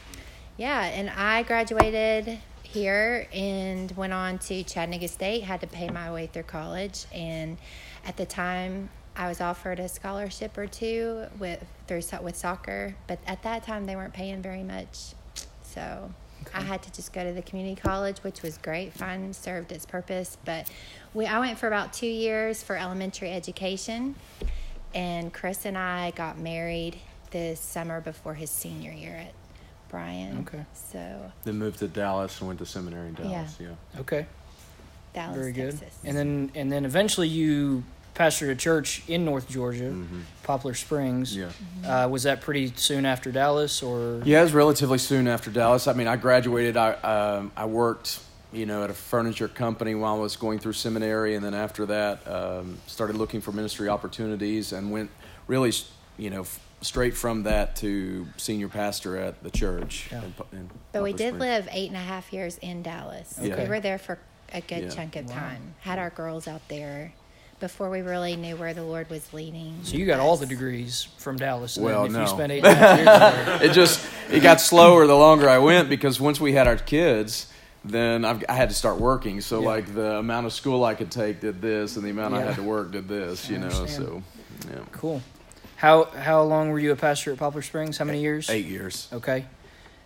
Yeah, 0.58 0.84
and 0.84 1.10
I 1.10 1.42
graduated 1.44 2.40
here 2.68 3.28
and 3.34 3.92
went 3.96 4.14
on 4.14 4.38
to 4.40 4.64
Chattanooga 4.64 5.08
State. 5.08 5.44
Had 5.44 5.62
to 5.62 5.68
pay 5.68 5.90
my 5.90 6.12
way 6.12 6.28
through 6.28 6.44
college, 6.44 7.06
and 7.14 7.58
at 8.06 8.18
the 8.18 8.26
time, 8.26 8.90
I 9.16 9.28
was 9.28 9.42
offered 9.42 9.80
a 9.80 9.90
scholarship 9.90 10.58
or 10.58 10.68
two 10.68 11.26
with 11.40 11.66
through 11.88 12.02
with 12.22 12.36
soccer, 12.36 12.96
but 13.08 13.20
at 13.26 13.44
that 13.44 13.64
time 13.64 13.86
they 13.86 13.96
weren't 13.96 14.14
paying 14.14 14.42
very 14.42 14.64
much, 14.64 15.14
so 15.64 16.12
I 16.54 16.62
had 16.62 16.84
to 16.84 16.92
just 16.92 17.14
go 17.14 17.24
to 17.24 17.34
the 17.34 17.42
community 17.42 17.80
college, 17.80 18.20
which 18.20 18.42
was 18.42 18.58
great, 18.58 18.94
fun, 18.94 19.34
served 19.34 19.72
its 19.72 19.86
purpose. 19.86 20.38
But 20.46 20.70
we 21.14 21.26
I 21.26 21.40
went 21.40 21.58
for 21.58 21.68
about 21.68 21.94
two 21.94 22.08
years 22.08 22.62
for 22.62 22.76
elementary 22.76 23.32
education, 23.32 24.16
and 24.94 25.34
Chris 25.34 25.66
and 25.66 25.78
I 25.78 26.12
got 26.12 26.38
married 26.38 26.98
this 27.32 27.60
summer 27.60 28.02
before 28.02 28.36
his 28.36 28.50
senior 28.50 28.92
year 28.92 29.16
at 29.16 29.34
Bryan. 29.90 30.40
Okay. 30.48 30.66
So 30.92 31.32
then 31.44 31.58
moved 31.58 31.80
to 31.80 31.88
Dallas 31.88 32.40
and 32.40 32.48
went 32.48 32.60
to 32.60 32.66
seminary 32.66 33.08
in 33.10 33.14
Dallas. 33.16 33.58
Yeah. 33.60 33.68
Okay. 34.00 34.26
Dallas, 35.14 35.36
Very 35.38 35.52
good. 35.52 35.72
Texas. 35.80 35.98
And 36.04 36.16
then 36.18 36.52
and 36.56 36.72
then 36.72 36.86
eventually 36.86 37.28
you 37.28 37.84
pastored 38.16 38.50
a 38.50 38.56
church 38.56 39.04
in 39.08 39.24
North 39.26 39.48
Georgia, 39.48 39.92
Mhm. 39.92 40.22
Poplar 40.44 40.74
Springs. 40.74 41.36
Yeah. 41.36 41.50
Uh, 41.86 42.08
was 42.10 42.24
that 42.24 42.42
pretty 42.42 42.74
soon 42.76 43.06
after 43.06 43.32
Dallas, 43.32 43.84
or 43.84 44.22
Yeah, 44.26 44.40
it 44.40 44.44
was 44.44 44.54
relatively 44.54 44.98
soon 44.98 45.28
after 45.28 45.52
Dallas. 45.52 45.88
I 45.88 45.94
mean, 45.94 46.08
I 46.08 46.16
graduated. 46.16 46.78
I 46.78 46.94
um, 46.94 47.52
I 47.56 47.66
worked, 47.66 48.20
you 48.52 48.66
know, 48.66 48.84
at 48.84 48.90
a 48.90 48.94
furniture 48.96 49.48
company 49.48 49.94
while 49.94 50.16
I 50.16 50.20
was 50.20 50.36
going 50.36 50.58
through 50.60 50.74
seminary, 50.74 51.36
and 51.36 51.46
then 51.46 51.54
after 51.54 51.86
that, 51.86 52.28
um, 52.28 52.80
started 52.88 53.16
looking 53.18 53.40
for 53.40 53.52
ministry 53.52 53.88
opportunities, 53.88 54.74
and 54.74 54.92
went 54.92 55.12
really, 55.48 55.72
you 56.18 56.30
know, 56.32 56.42
f- 56.42 56.60
straight 56.82 57.16
from 57.16 57.44
that 57.44 57.76
to 57.78 58.28
senior 58.38 58.68
pastor 58.68 59.18
at 59.18 59.42
the 59.44 59.50
church. 59.52 60.10
Yeah. 60.12 60.22
in 60.24 60.34
in 60.60 60.70
but 60.92 61.04
we 61.04 61.12
did 61.12 61.34
Springs. 61.36 61.40
live 61.40 61.70
eight 61.72 61.88
and 61.88 61.98
a 61.98 62.02
half 62.02 62.32
years 62.32 62.58
in 62.60 62.84
Dallas. 62.84 63.38
Okay. 63.40 63.64
We 63.64 63.70
were 63.70 63.80
there 63.80 63.98
for 63.98 64.20
a 64.54 64.62
good 64.62 64.84
Yeah. 64.84 64.90
chunk 64.90 65.16
of 65.16 65.26
Wow. 65.28 65.36
time. 65.36 65.76
Had 65.82 66.00
our 66.00 66.10
girls 66.12 66.48
out 66.48 66.62
there 66.68 67.14
before 67.60 67.90
we 67.90 68.02
really 68.02 68.36
knew 68.36 68.56
where 68.56 68.74
the 68.76 68.84
Lord 68.84 69.10
was 69.10 69.34
leading. 69.34 69.80
so 69.84 69.98
you 69.98 70.06
got 70.06 70.20
all 70.20 70.38
the 70.38 70.46
degrees 70.46 71.08
from 71.18 71.38
Dallas? 71.38 71.78
Well, 71.78 72.04
then 72.04 72.12
if 72.12 72.18
no. 72.18 72.22
you 72.22 72.28
spent 72.28 72.52
eight 72.52 72.64
and 72.64 72.68
a 72.68 72.76
half 72.76 72.98
years 72.98 73.06
there. 73.60 73.64
it 73.72 73.74
just 73.74 74.06
it 74.32 74.42
got 74.42 74.62
slower 74.62 75.08
the 75.08 75.16
longer 75.16 75.50
I 75.50 75.58
went 75.58 75.90
because 75.90 76.20
once 76.20 76.40
we 76.40 76.54
had 76.54 76.68
our 76.68 76.78
kids, 76.78 77.48
then 77.84 78.24
I've, 78.26 78.44
I 78.48 78.54
had 78.54 78.70
to 78.70 78.76
start 78.76 79.00
working. 79.00 79.42
So 79.42 79.62
Yeah. 79.62 79.68
like 79.68 79.96
the 79.96 80.18
amount 80.18 80.46
of 80.46 80.54
school 80.54 80.84
I 80.86 80.94
could 80.94 81.10
take 81.10 81.42
did 81.42 81.60
this, 81.62 81.96
and 81.96 82.06
the 82.06 82.12
amount 82.12 82.36
I 82.36 82.42
had 82.44 82.56
to 82.58 82.64
work 82.64 82.92
did 82.92 83.08
this. 83.08 83.48
I 83.50 83.54
You 83.54 83.58
know, 83.60 83.66
understand. 83.66 83.90
so 83.90 84.24
yeah, 84.70 84.80
Cool. 84.92 85.22
How 85.78 86.06
how 86.06 86.42
long 86.42 86.70
were 86.72 86.80
you 86.80 86.92
a 86.92 86.96
pastor 86.96 87.32
at 87.32 87.38
Poplar 87.38 87.62
Springs? 87.62 87.98
How 87.98 88.06
many 88.06 88.22
years? 88.22 88.50
eight 88.50 88.66
years. 88.66 89.08
Okay. 89.14 89.46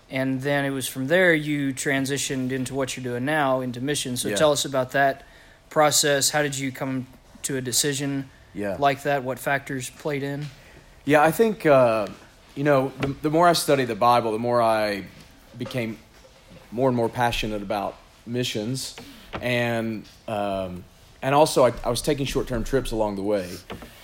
And 0.10 0.42
then 0.42 0.66
it 0.66 0.72
was 0.72 0.88
from 0.88 1.08
there 1.08 1.34
you 1.34 1.74
transitioned 1.74 2.52
into 2.52 2.76
what 2.76 2.98
you're 2.98 3.04
doing 3.06 3.24
now 3.24 3.62
into 3.62 3.80
mission. 3.80 4.18
So 4.18 4.28
Yeah. 4.28 4.36
tell 4.36 4.52
us 4.52 4.66
about 4.66 4.92
that 4.92 5.24
process. 5.70 6.30
How 6.30 6.42
did 6.42 6.58
you 6.58 6.72
come 6.74 7.08
to 7.44 7.56
a 7.56 7.62
decision 7.62 8.30
Yeah, 8.54 8.76
like 8.78 9.04
that? 9.04 9.24
What 9.24 9.40
factors 9.40 9.90
played 9.90 10.24
in? 10.24 10.48
Yeah, 11.06 11.24
I 11.24 11.32
think 11.32 11.66
uh, 11.66 12.08
you 12.56 12.66
know 12.66 12.92
the, 13.00 13.08
the 13.22 13.30
more 13.30 13.48
I 13.48 13.54
studied 13.54 13.86
the 13.88 13.96
Bible, 13.96 14.34
the 14.34 14.40
more 14.40 14.62
I 14.62 15.06
became 15.58 15.98
more 16.72 16.90
and 16.90 16.96
more 16.98 17.10
passionate 17.10 17.62
about 17.62 17.96
missions, 18.26 18.96
and 19.42 20.06
um, 20.28 20.84
and 21.22 21.34
also 21.34 21.66
I, 21.66 21.72
I 21.86 21.90
was 21.90 22.02
taking 22.02 22.26
short 22.26 22.48
term 22.48 22.66
trips 22.66 22.92
along 22.92 23.16
the 23.16 23.24
way, 23.24 23.50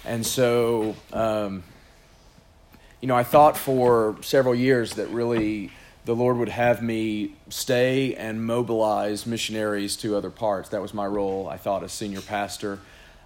and 0.07 0.25
so 0.25 0.95
um, 1.13 1.63
you 3.01 3.07
know 3.07 3.15
I 3.15 3.23
thought 3.23 3.57
for 3.57 4.17
several 4.21 4.55
years 4.55 4.93
that 4.95 5.07
really 5.09 5.71
the 6.05 6.15
Lord 6.15 6.37
would 6.37 6.49
have 6.49 6.81
me 6.81 7.33
stay 7.49 8.15
and 8.15 8.45
mobilize 8.45 9.25
missionaries 9.25 9.97
to 9.97 10.15
other 10.15 10.29
parts. 10.29 10.69
That 10.69 10.81
was 10.81 10.93
my 10.93 11.05
role. 11.05 11.49
I 11.49 11.57
thought 11.57 11.83
as 11.83 11.91
senior 11.91 12.21
pastor. 12.21 12.79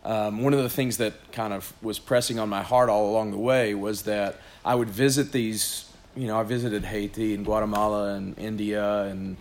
Um, 0.04 0.42
one 0.42 0.54
of 0.54 0.64
the 0.64 0.70
things 0.70 0.98
that 0.98 1.32
kind 1.32 1.54
of 1.54 1.72
was 1.84 2.00
pressing 2.00 2.40
on 2.40 2.50
my 2.50 2.64
heart 2.64 2.90
all 2.90 3.12
along 3.12 3.32
the 3.32 3.38
way 3.38 3.76
was 3.76 4.02
that 4.04 4.38
I 4.66 4.74
would 4.74 4.90
visit 4.90 5.32
these. 5.32 5.88
You 6.16 6.28
know, 6.28 6.40
I 6.40 6.44
visited 6.44 6.84
Haiti 6.84 7.36
and 7.36 7.46
Guatemala 7.46 8.16
and 8.16 8.38
India 8.40 9.04
and 9.04 9.38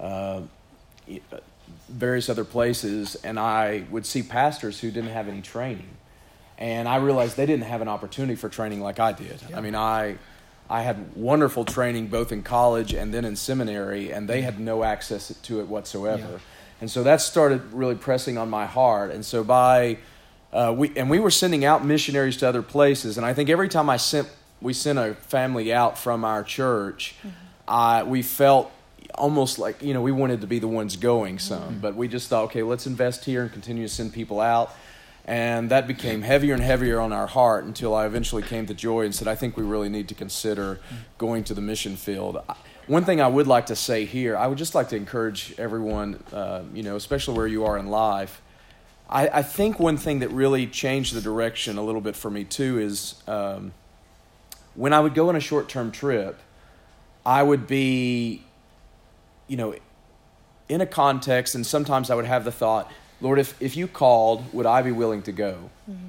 uh, 0.00 0.40
various 1.88 2.28
other 2.28 2.44
places, 2.44 3.16
and 3.16 3.38
I 3.38 3.84
would 3.90 4.06
see 4.06 4.22
pastors 4.22 4.80
who 4.80 4.90
didn't 4.90 5.10
have 5.10 5.28
any 5.28 5.42
training, 5.42 5.88
and 6.58 6.88
I 6.88 6.96
realized 6.96 7.36
they 7.36 7.46
didn't 7.46 7.66
have 7.66 7.80
an 7.80 7.88
opportunity 7.88 8.34
for 8.34 8.48
training 8.48 8.80
like 8.80 8.98
I 8.98 9.12
did. 9.12 9.40
I 9.54 9.60
mean, 9.60 9.74
I 9.74 10.18
I 10.68 10.82
had 10.82 11.14
wonderful 11.14 11.64
training 11.64 12.08
both 12.08 12.32
in 12.32 12.42
college 12.42 12.92
and 12.92 13.14
then 13.14 13.24
in 13.24 13.36
seminary, 13.36 14.12
and 14.12 14.28
they 14.28 14.42
had 14.42 14.60
no 14.60 14.84
access 14.84 15.34
to 15.34 15.60
it 15.60 15.68
whatsoever. 15.68 16.32
Yeah. 16.32 16.38
And 16.80 16.90
so 16.90 17.02
that 17.04 17.20
started 17.20 17.72
really 17.72 17.94
pressing 17.94 18.36
on 18.38 18.50
my 18.50 18.66
heart. 18.66 19.10
And 19.10 19.24
so 19.24 19.42
by 19.42 19.98
uh, 20.52 20.74
we 20.76 20.92
and 20.96 21.08
we 21.08 21.20
were 21.20 21.30
sending 21.30 21.64
out 21.64 21.84
missionaries 21.84 22.36
to 22.38 22.48
other 22.48 22.62
places, 22.62 23.16
and 23.16 23.26
I 23.26 23.34
think 23.34 23.50
every 23.50 23.68
time 23.68 23.88
I 23.88 23.96
sent 23.96 24.28
we 24.60 24.72
sent 24.72 24.98
a 24.98 25.14
family 25.14 25.72
out 25.72 25.96
from 25.96 26.24
our 26.24 26.42
church, 26.42 27.14
I 27.66 28.02
we 28.02 28.22
felt 28.22 28.72
almost 29.14 29.58
like 29.58 29.82
you 29.82 29.94
know 29.94 30.02
we 30.02 30.12
wanted 30.12 30.40
to 30.40 30.46
be 30.46 30.58
the 30.58 30.68
ones 30.68 30.96
going 30.96 31.38
some, 31.38 31.78
but 31.80 31.94
we 31.94 32.08
just 32.08 32.28
thought, 32.28 32.44
okay, 32.44 32.62
let's 32.62 32.86
invest 32.86 33.24
here 33.24 33.42
and 33.42 33.52
continue 33.52 33.86
to 33.86 33.92
send 33.92 34.12
people 34.12 34.40
out. 34.40 34.74
And 35.28 35.68
that 35.68 35.86
became 35.86 36.22
heavier 36.22 36.54
and 36.54 36.62
heavier 36.62 36.98
on 36.98 37.12
our 37.12 37.26
heart 37.26 37.66
until 37.66 37.94
I 37.94 38.06
eventually 38.06 38.42
came 38.42 38.64
to 38.64 38.72
Joy 38.72 39.04
and 39.04 39.14
said, 39.14 39.28
I 39.28 39.34
think 39.34 39.58
we 39.58 39.62
really 39.62 39.90
need 39.90 40.08
to 40.08 40.14
consider 40.14 40.80
going 41.18 41.44
to 41.44 41.54
the 41.54 41.60
mission 41.60 41.96
field. 41.96 42.38
One 42.86 43.04
thing 43.04 43.20
I 43.20 43.28
would 43.28 43.46
like 43.46 43.66
to 43.66 43.76
say 43.76 44.06
here, 44.06 44.38
I 44.38 44.46
would 44.46 44.56
just 44.56 44.74
like 44.74 44.88
to 44.88 44.96
encourage 44.96 45.54
everyone, 45.58 46.24
uh, 46.32 46.62
you 46.72 46.82
know, 46.82 46.96
especially 46.96 47.36
where 47.36 47.46
you 47.46 47.66
are 47.66 47.76
in 47.76 47.88
life. 47.88 48.40
I, 49.10 49.28
I, 49.28 49.42
think 49.42 49.78
one 49.78 49.98
thing 49.98 50.20
that 50.20 50.30
really 50.30 50.66
changed 50.66 51.12
the 51.12 51.20
direction 51.20 51.76
a 51.76 51.82
little 51.82 52.00
bit 52.00 52.16
for 52.16 52.30
me 52.30 52.44
too 52.44 52.78
is 52.78 53.22
um, 53.28 53.72
when 54.76 54.94
I 54.94 55.00
would 55.00 55.14
go 55.14 55.28
on 55.28 55.36
a 55.36 55.40
short 55.40 55.68
term 55.68 55.92
trip, 55.92 56.40
I 57.26 57.42
would 57.42 57.66
be, 57.66 58.44
you 59.46 59.58
know, 59.58 59.74
in 60.70 60.80
a 60.80 60.86
context, 60.86 61.54
and 61.54 61.66
sometimes 61.66 62.08
I 62.08 62.14
would 62.14 62.24
have 62.24 62.46
the 62.46 62.52
thought, 62.52 62.90
Lord, 63.20 63.38
if, 63.38 63.60
if 63.60 63.76
you 63.76 63.88
called, 63.88 64.52
would 64.52 64.66
I 64.66 64.82
be 64.82 64.92
willing 64.92 65.22
to 65.22 65.32
go? 65.32 65.70
Mm-hmm. 65.90 66.08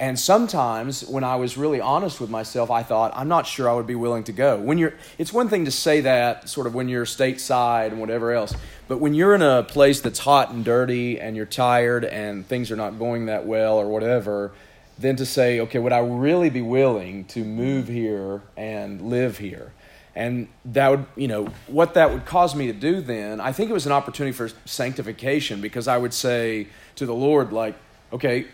And 0.00 0.18
sometimes 0.18 1.04
when 1.04 1.24
I 1.24 1.36
was 1.36 1.56
really 1.56 1.80
honest 1.80 2.20
with 2.20 2.30
myself, 2.30 2.70
I 2.70 2.84
thought, 2.84 3.12
I'm 3.16 3.26
not 3.26 3.48
sure 3.48 3.68
I 3.68 3.72
would 3.72 3.86
be 3.86 3.96
willing 3.96 4.22
to 4.24 4.32
go. 4.32 4.56
When 4.56 4.78
you're 4.78 4.94
it's 5.18 5.32
one 5.32 5.48
thing 5.48 5.64
to 5.64 5.72
say 5.72 6.02
that 6.02 6.48
sort 6.48 6.68
of 6.68 6.74
when 6.74 6.88
you're 6.88 7.04
stateside 7.04 7.88
and 7.88 7.98
whatever 7.98 8.32
else, 8.32 8.54
but 8.86 8.98
when 8.98 9.12
you're 9.12 9.34
in 9.34 9.42
a 9.42 9.64
place 9.64 10.00
that's 10.00 10.20
hot 10.20 10.50
and 10.50 10.64
dirty 10.64 11.20
and 11.20 11.36
you're 11.36 11.46
tired 11.46 12.04
and 12.04 12.46
things 12.46 12.70
are 12.70 12.76
not 12.76 12.98
going 12.98 13.26
that 13.26 13.44
well 13.44 13.76
or 13.76 13.88
whatever, 13.88 14.52
then 15.00 15.16
to 15.16 15.26
say, 15.26 15.60
okay, 15.60 15.80
would 15.80 15.92
I 15.92 15.98
really 15.98 16.50
be 16.50 16.62
willing 16.62 17.24
to 17.26 17.44
move 17.44 17.88
here 17.88 18.42
and 18.56 19.02
live 19.02 19.38
here? 19.38 19.72
And 20.18 20.48
that 20.64 20.88
would, 20.88 21.06
you 21.14 21.28
know, 21.28 21.46
what 21.68 21.94
that 21.94 22.10
would 22.10 22.26
cause 22.26 22.56
me 22.56 22.66
to 22.66 22.72
do 22.72 23.00
then, 23.00 23.40
I 23.40 23.52
think 23.52 23.70
it 23.70 23.72
was 23.72 23.86
an 23.86 23.92
opportunity 23.92 24.36
for 24.36 24.50
sanctification 24.64 25.60
because 25.60 25.86
I 25.86 25.96
would 25.96 26.12
say 26.12 26.66
to 26.96 27.06
the 27.06 27.14
Lord, 27.14 27.52
like, 27.52 27.76
okay, 28.12 28.46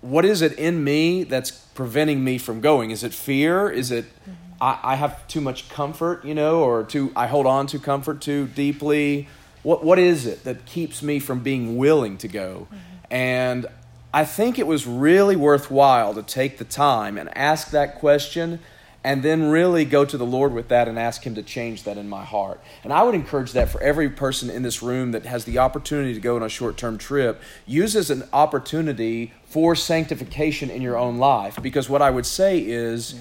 what 0.00 0.24
is 0.24 0.42
it 0.42 0.52
in 0.52 0.84
me 0.84 1.24
that's 1.24 1.50
preventing 1.50 2.22
me 2.22 2.38
from 2.38 2.60
going? 2.60 2.92
Is 2.92 3.02
it 3.02 3.12
fear? 3.12 3.68
Is 3.68 3.90
it 3.90 4.04
mm-hmm. 4.04 4.32
I, 4.60 4.78
I, 4.92 4.94
have 4.94 5.26
too 5.26 5.40
much 5.40 5.68
comfort, 5.70 6.24
you 6.24 6.36
know, 6.36 6.60
or 6.60 6.84
too 6.84 7.10
I 7.16 7.26
hold 7.26 7.46
on 7.46 7.66
to 7.68 7.80
comfort 7.80 8.20
too 8.20 8.46
deeply? 8.46 9.26
What 9.64 9.84
what 9.84 9.98
is 9.98 10.24
it 10.24 10.44
that 10.44 10.66
keeps 10.66 11.02
me 11.02 11.18
from 11.18 11.40
being 11.40 11.76
willing 11.76 12.16
to 12.18 12.28
go? 12.28 12.68
Mm-hmm. 12.70 12.76
And 13.10 13.66
I 14.12 14.24
think 14.24 14.60
it 14.60 14.68
was 14.68 14.86
really 14.86 15.34
worthwhile 15.34 16.14
to 16.14 16.22
take 16.22 16.58
the 16.58 16.64
time 16.64 17.18
and 17.18 17.36
ask 17.36 17.72
that 17.72 17.96
question 17.98 18.60
and 19.04 19.22
then 19.22 19.50
really 19.50 19.84
go 19.84 20.06
to 20.06 20.16
the 20.16 20.24
Lord 20.24 20.54
with 20.54 20.68
that 20.68 20.88
and 20.88 20.98
ask 20.98 21.24
Him 21.24 21.34
to 21.34 21.42
change 21.42 21.82
that 21.84 21.98
in 21.98 22.08
my 22.08 22.24
heart. 22.24 22.58
And 22.82 22.92
I 22.92 23.02
would 23.02 23.14
encourage 23.14 23.52
that 23.52 23.68
for 23.68 23.80
every 23.82 24.08
person 24.08 24.48
in 24.48 24.62
this 24.62 24.82
room 24.82 25.12
that 25.12 25.26
has 25.26 25.44
the 25.44 25.58
opportunity 25.58 26.14
to 26.14 26.20
go 26.20 26.36
on 26.36 26.42
a 26.42 26.48
short 26.48 26.78
term 26.78 26.96
trip, 26.96 27.40
use 27.66 27.94
as 27.94 28.08
an 28.08 28.26
opportunity 28.32 29.34
for 29.44 29.76
sanctification 29.76 30.70
in 30.70 30.80
your 30.80 30.96
own 30.96 31.18
life. 31.18 31.58
Because 31.62 31.88
what 31.88 32.00
I 32.00 32.10
would 32.10 32.24
say 32.24 32.58
is, 32.58 33.14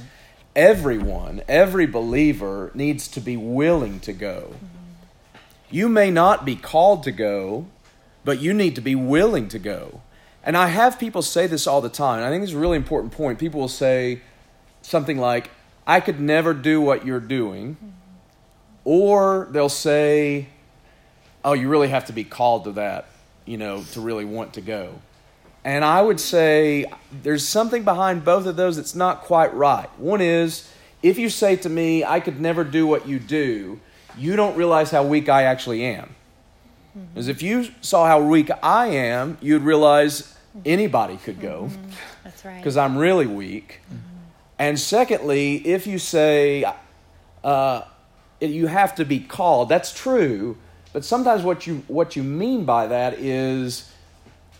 everyone, 0.55 1.41
every 1.49 1.85
believer 1.85 2.71
needs 2.73 3.09
to 3.09 3.19
be 3.19 3.35
willing 3.35 3.99
to 3.99 4.13
go. 4.13 4.53
Mm-hmm. 4.55 5.37
You 5.69 5.89
may 5.89 6.11
not 6.11 6.45
be 6.45 6.55
called 6.55 7.03
to 7.03 7.11
go, 7.11 7.67
but 8.23 8.39
you 8.39 8.53
need 8.53 8.75
to 8.75 8.81
be 8.81 8.95
willing 8.95 9.49
to 9.49 9.59
go. 9.59 10.01
And 10.45 10.55
I 10.55 10.67
have 10.67 10.97
people 10.97 11.21
say 11.21 11.45
this 11.47 11.67
all 11.67 11.81
the 11.81 11.89
time. 11.89 12.19
And 12.19 12.25
I 12.25 12.29
think 12.29 12.43
it's 12.43 12.53
a 12.53 12.57
really 12.57 12.77
important 12.77 13.11
point. 13.11 13.37
People 13.37 13.59
will 13.59 13.67
say 13.67 14.21
something 14.81 15.17
like, 15.17 15.49
I 15.85 15.99
could 15.99 16.19
never 16.19 16.53
do 16.53 16.81
what 16.81 17.05
you're 17.05 17.19
doing. 17.19 17.77
Or 18.85 19.47
they'll 19.51 19.69
say, 19.69 20.47
oh, 21.43 21.53
you 21.53 21.69
really 21.69 21.89
have 21.89 22.05
to 22.05 22.13
be 22.13 22.23
called 22.23 22.65
to 22.65 22.71
that, 22.73 23.07
you 23.45 23.57
know, 23.57 23.83
to 23.91 24.01
really 24.01 24.25
want 24.25 24.53
to 24.53 24.61
go. 24.61 25.01
And 25.65 25.85
I 25.85 26.01
would 26.01 26.19
say 26.19 26.85
there's 27.23 27.47
something 27.47 27.83
behind 27.83 28.25
both 28.25 28.45
of 28.45 28.57
those 28.57 28.75
that's 28.75 28.95
not 28.95 29.21
quite 29.21 29.53
right. 29.53 29.87
One 29.97 30.19
is, 30.19 30.69
if 31.01 31.17
you 31.17 31.29
say 31.29 31.55
to 31.57 31.69
me, 31.69 32.03
I 32.03 32.19
could 32.19 32.39
never 32.39 32.63
do 32.63 32.85
what 32.85 33.07
you 33.07 33.19
do, 33.19 33.79
you 34.17 34.35
don't 34.35 34.55
realize 34.57 34.91
how 34.91 35.03
weak 35.03 35.29
I 35.29 35.43
actually 35.43 35.85
am. 35.85 36.15
Because 36.93 37.25
mm-hmm. 37.25 37.31
if 37.31 37.41
you 37.41 37.69
saw 37.81 38.05
how 38.05 38.21
weak 38.21 38.51
I 38.61 38.87
am, 38.87 39.37
you'd 39.41 39.63
realize 39.63 40.35
anybody 40.65 41.17
could 41.17 41.39
go. 41.39 41.69
Mm-hmm. 41.71 41.89
That's 42.23 42.45
right. 42.45 42.57
Because 42.63 42.77
I'm 42.77 42.97
really 42.97 43.25
weak. 43.25 43.81
Mm-hmm. 43.87 44.12
And 44.63 44.79
secondly, 44.79 45.55
if 45.55 45.85
you 45.87 45.99
say 45.99 46.63
uh, 47.43 47.81
you 48.39 48.67
have 48.67 48.95
to 48.95 49.03
be 49.03 49.19
called, 49.19 49.67
that's 49.67 49.93
true. 49.93 50.57
But 50.93 51.03
sometimes 51.03 51.43
what 51.43 51.67
you 51.67 51.83
what 51.89 52.15
you 52.15 52.23
mean 52.23 52.63
by 52.63 52.87
that 52.87 53.15
is 53.19 53.91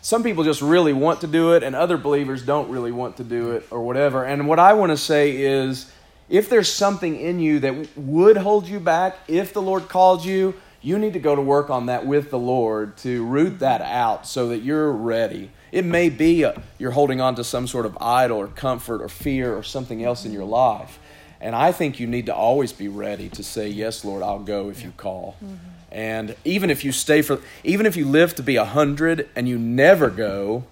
some 0.02 0.22
people 0.22 0.44
just 0.44 0.60
really 0.60 0.92
want 0.92 1.22
to 1.22 1.26
do 1.26 1.54
it, 1.54 1.62
and 1.62 1.74
other 1.74 1.96
believers 1.96 2.44
don't 2.44 2.68
really 2.68 2.92
want 2.92 3.16
to 3.16 3.24
do 3.24 3.52
it, 3.52 3.66
or 3.70 3.80
whatever. 3.80 4.22
And 4.22 4.46
what 4.46 4.58
I 4.58 4.74
want 4.74 4.92
to 4.92 4.98
say 4.98 5.40
is, 5.40 5.90
if 6.28 6.50
there's 6.50 6.70
something 6.70 7.18
in 7.18 7.40
you 7.40 7.60
that 7.60 7.96
would 7.96 8.36
hold 8.36 8.68
you 8.68 8.80
back, 8.80 9.16
if 9.26 9.54
the 9.54 9.62
Lord 9.62 9.88
called 9.88 10.22
you, 10.22 10.52
you 10.82 10.98
need 10.98 11.14
to 11.14 11.18
go 11.18 11.34
to 11.34 11.40
work 11.40 11.70
on 11.70 11.86
that 11.86 12.04
with 12.04 12.28
the 12.28 12.38
Lord 12.38 12.98
to 12.98 13.24
root 13.24 13.60
that 13.60 13.80
out 13.80 14.26
so 14.26 14.48
that 14.48 14.58
you're 14.58 14.92
ready. 14.92 15.50
It 15.74 15.84
may 15.84 16.08
be 16.08 16.44
a, 16.44 16.62
you're 16.78 16.92
holding 16.92 17.20
on 17.20 17.34
to 17.34 17.42
some 17.42 17.66
sort 17.66 17.84
of 17.84 17.98
idol 18.00 18.38
or 18.38 18.46
comfort 18.46 19.02
or 19.02 19.08
fear 19.08 19.56
or 19.56 19.64
something 19.64 20.04
else 20.04 20.24
in 20.24 20.30
your 20.30 20.44
life. 20.44 21.00
And 21.40 21.56
I 21.56 21.72
think 21.72 21.98
you 21.98 22.06
need 22.06 22.26
to 22.26 22.34
always 22.34 22.72
be 22.72 22.86
ready 22.86 23.28
to 23.30 23.42
say, 23.42 23.68
Yes, 23.68 24.04
Lord, 24.04 24.22
I'll 24.22 24.38
go 24.38 24.70
if 24.70 24.84
you 24.84 24.92
call. 24.96 25.34
Mm-hmm. 25.44 25.54
And 25.90 26.36
even 26.44 26.70
if 26.70 26.84
you 26.84 26.92
stay 26.92 27.22
for, 27.22 27.40
even 27.64 27.86
if 27.86 27.96
you 27.96 28.06
live 28.06 28.36
to 28.36 28.42
be 28.44 28.54
a 28.54 28.64
hundred 28.64 29.28
and 29.34 29.48
you 29.48 29.58
never 29.58 30.10
go, 30.10 30.62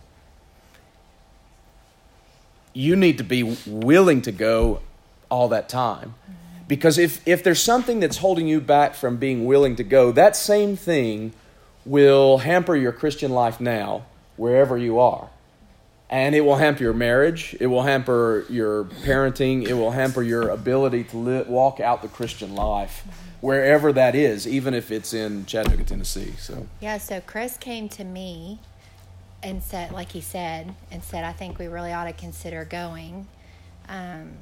you 2.73 2.95
need 2.95 3.19
to 3.19 3.25
be 3.25 3.57
willing 3.67 4.23
to 4.23 4.31
go 4.31 4.83
all 5.33 5.49
that 5.49 5.69
time. 5.69 6.15
Because 6.69 6.97
if, 6.97 7.27
if 7.27 7.43
there's 7.43 7.61
something 7.61 7.99
that's 7.99 8.19
holding 8.19 8.47
you 8.47 8.61
back 8.61 8.95
from 8.95 9.17
being 9.17 9.47
willing 9.47 9.75
to 9.77 9.85
go, 9.85 10.13
that 10.13 10.37
same 10.37 10.77
thing 10.77 11.33
will 11.85 12.39
hamper 12.39 12.77
your 12.77 12.93
Christian 12.93 13.33
life 13.33 13.61
now 13.61 14.05
wherever 14.37 14.77
you 14.77 14.99
are. 14.99 15.29
And 16.11 16.35
it 16.35 16.43
will 16.43 16.57
hamper 16.57 16.83
your 16.83 16.93
marriage. 16.93 17.57
It 17.59 17.69
will 17.69 17.85
hamper 17.85 18.45
your 18.51 18.85
parenting. 18.85 19.67
It 19.67 19.73
will 19.73 19.93
hamper 19.93 20.23
your 20.23 20.51
ability 20.51 21.05
to 21.05 21.17
live, 21.17 21.49
walk 21.49 21.81
out 21.81 22.03
the 22.03 22.09
Christian 22.09 22.55
life, 22.55 23.07
wherever 23.41 23.95
that 23.95 24.15
is, 24.15 24.47
even 24.47 24.75
if 24.75 24.91
it's 24.91 25.15
in 25.15 25.47
Chattanooga, 25.47 25.85
Tennessee. 25.85 26.33
So 26.39 26.67
yeah. 26.81 26.99
So 26.99 27.23
Chris 27.23 27.57
came 27.57 27.89
to 27.91 28.05
me 28.05 28.59
and 29.43 29.63
said, 29.63 29.93
like 29.93 30.13
he 30.13 30.21
said, 30.21 30.75
and 30.91 31.03
said, 31.03 31.25
I 31.25 31.33
think 31.33 31.59
we 31.59 31.67
really 31.67 31.93
ought 31.93 32.05
to 32.05 32.13
consider 32.13 32.65
going. 32.67 33.27
Um, 33.89 34.33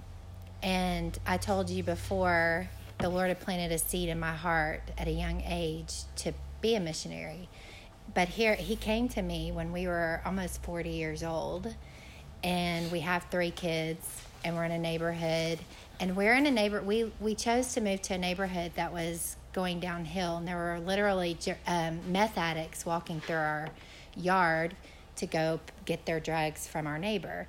and 0.62 1.18
I 1.26 1.36
told 1.36 1.70
you 1.70 1.82
before, 1.82 2.68
the 2.98 3.08
Lord 3.08 3.28
had 3.28 3.40
planted 3.40 3.72
a 3.72 3.78
seed 3.78 4.08
in 4.08 4.20
my 4.20 4.34
heart 4.34 4.82
at 4.98 5.08
a 5.08 5.12
young 5.12 5.40
age 5.46 6.02
to 6.16 6.34
be 6.60 6.74
a 6.74 6.80
missionary 6.80 7.48
but 8.14 8.28
here 8.28 8.54
he 8.54 8.76
came 8.76 9.08
to 9.08 9.22
me 9.22 9.52
when 9.52 9.72
we 9.72 9.86
were 9.86 10.20
almost 10.24 10.62
40 10.62 10.90
years 10.90 11.22
old 11.22 11.74
and 12.42 12.90
we 12.90 13.00
have 13.00 13.24
three 13.30 13.50
kids 13.50 14.22
and 14.44 14.56
we're 14.56 14.64
in 14.64 14.72
a 14.72 14.78
neighborhood 14.78 15.58
and 16.00 16.16
we're 16.16 16.34
in 16.34 16.46
a 16.46 16.50
neighbor 16.50 16.80
we 16.80 17.12
we 17.20 17.34
chose 17.34 17.74
to 17.74 17.80
move 17.80 18.00
to 18.02 18.14
a 18.14 18.18
neighborhood 18.18 18.72
that 18.76 18.92
was 18.92 19.36
going 19.52 19.80
downhill 19.80 20.36
and 20.36 20.46
there 20.46 20.56
were 20.56 20.80
literally 20.80 21.36
um, 21.66 22.00
meth 22.10 22.38
addicts 22.38 22.86
walking 22.86 23.20
through 23.20 23.36
our 23.36 23.68
yard 24.16 24.74
to 25.16 25.26
go 25.26 25.60
get 25.84 26.06
their 26.06 26.18
drugs 26.20 26.66
from 26.66 26.86
our 26.86 26.98
neighbor. 26.98 27.46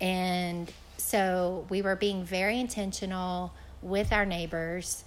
And 0.00 0.72
so 0.96 1.66
we 1.68 1.82
were 1.82 1.96
being 1.96 2.24
very 2.24 2.58
intentional 2.58 3.52
with 3.82 4.12
our 4.12 4.26
neighbors 4.26 5.04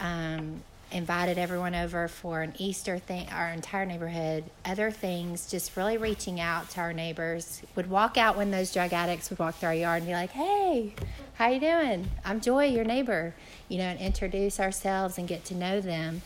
um, 0.00 0.62
invited 0.92 1.38
everyone 1.38 1.74
over 1.74 2.08
for 2.08 2.42
an 2.42 2.52
Easter 2.58 2.98
thing, 2.98 3.28
our 3.30 3.48
entire 3.48 3.86
neighborhood, 3.86 4.44
other 4.64 4.90
things, 4.90 5.50
just 5.50 5.76
really 5.76 5.96
reaching 5.96 6.40
out 6.40 6.70
to 6.70 6.80
our 6.80 6.92
neighbors. 6.92 7.62
Would 7.76 7.88
walk 7.88 8.16
out 8.16 8.36
when 8.36 8.50
those 8.50 8.72
drug 8.72 8.92
addicts 8.92 9.30
would 9.30 9.38
walk 9.38 9.56
through 9.56 9.68
our 9.68 9.74
yard 9.74 9.98
and 9.98 10.06
be 10.06 10.12
like, 10.14 10.30
"Hey, 10.30 10.94
how 11.34 11.48
you 11.48 11.60
doing? 11.60 12.10
I'm 12.24 12.40
Joy, 12.40 12.66
your 12.66 12.84
neighbor." 12.84 13.34
You 13.68 13.78
know, 13.78 13.84
and 13.84 14.00
introduce 14.00 14.58
ourselves 14.58 15.18
and 15.18 15.28
get 15.28 15.44
to 15.46 15.54
know 15.54 15.80
them. 15.80 16.22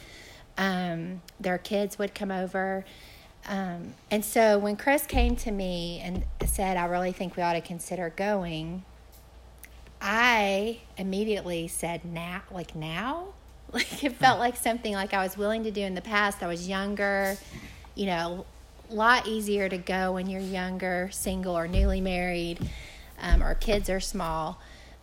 Um, 0.57 1.23
their 1.41 1.59
kids 1.59 1.99
would 1.99 2.15
come 2.15 2.31
over. 2.31 2.85
Um, 3.47 3.95
and 4.11 4.25
so 4.25 4.59
when 4.59 4.77
Chris 4.77 5.07
came 5.07 5.37
to 5.37 5.51
me 5.51 6.01
and 6.03 6.25
said, 6.47 6.77
I 6.77 6.87
really 6.87 7.13
think 7.13 7.37
we 7.37 7.43
ought 7.43 7.55
to 7.55 7.61
consider 7.61 8.11
going, 8.11 8.85
I 10.01 10.81
immediately 10.97 11.69
said, 11.69 12.05
now, 12.05 12.43
like 12.51 12.75
now? 12.75 13.29
Like 13.75 14.05
it 14.05 14.13
felt 14.13 14.39
like 14.39 14.57
something 14.57 14.95
like 14.95 15.13
I 15.13 15.25
was 15.25 15.37
willing 15.37 15.65
to 15.65 15.73
do 15.73 15.81
in 15.81 15.97
the 15.97 16.01
past. 16.01 16.45
I 16.45 16.47
was 16.47 16.69
younger, 16.69 17.37
you 17.97 18.07
know, 18.07 18.47
a 18.89 18.95
lot 18.95 19.27
easier 19.27 19.69
to 19.69 19.79
go 19.79 20.13
when 20.13 20.29
you're 20.31 20.41
younger, 20.41 21.09
single 21.13 21.59
or 21.59 21.67
newly 21.67 22.01
married, 22.01 22.61
um, 23.21 23.43
or 23.43 23.55
kids 23.55 23.91
are 23.91 23.99
small. 23.99 24.61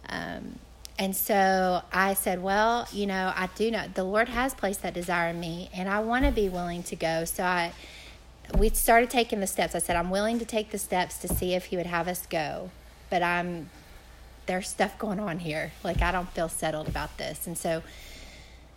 Um, 0.08 0.58
and 0.98 1.14
so 1.16 1.82
I 1.92 2.14
said, 2.14 2.42
well, 2.42 2.88
you 2.94 3.08
know, 3.08 3.34
I 3.36 3.50
do 3.56 3.72
know 3.72 3.88
the 3.94 4.04
Lord 4.04 4.30
has 4.30 4.54
placed 4.54 4.84
that 4.84 4.94
desire 4.94 5.32
in 5.32 5.40
me, 5.40 5.70
and 5.74 5.90
I 5.90 6.00
want 6.00 6.26
to 6.26 6.32
be 6.32 6.48
willing 6.48 6.84
to 6.84 6.96
go. 6.96 7.26
So 7.26 7.44
I, 7.44 7.74
we 8.58 8.70
started 8.70 9.10
taking 9.10 9.42
the 9.42 9.48
steps. 9.48 9.76
I 9.76 9.80
said, 9.80 9.96
I'm 9.98 10.10
willing 10.12 10.40
to 10.40 10.46
take 10.46 10.72
the 10.72 10.78
steps 10.78 11.18
to 11.20 11.28
see 11.28 11.56
if 11.56 11.66
He 11.66 11.78
would 11.78 11.88
have 11.88 12.08
us 12.08 12.26
go, 12.26 12.70
but 13.10 13.22
I'm 13.22 13.70
there's 14.46 14.68
stuff 14.68 14.98
going 14.98 15.20
on 15.20 15.40
here. 15.40 15.72
Like 15.84 16.02
I 16.02 16.12
don't 16.12 16.30
feel 16.30 16.50
settled 16.50 16.88
about 16.88 17.18
this, 17.18 17.48
and 17.48 17.58
so 17.58 17.84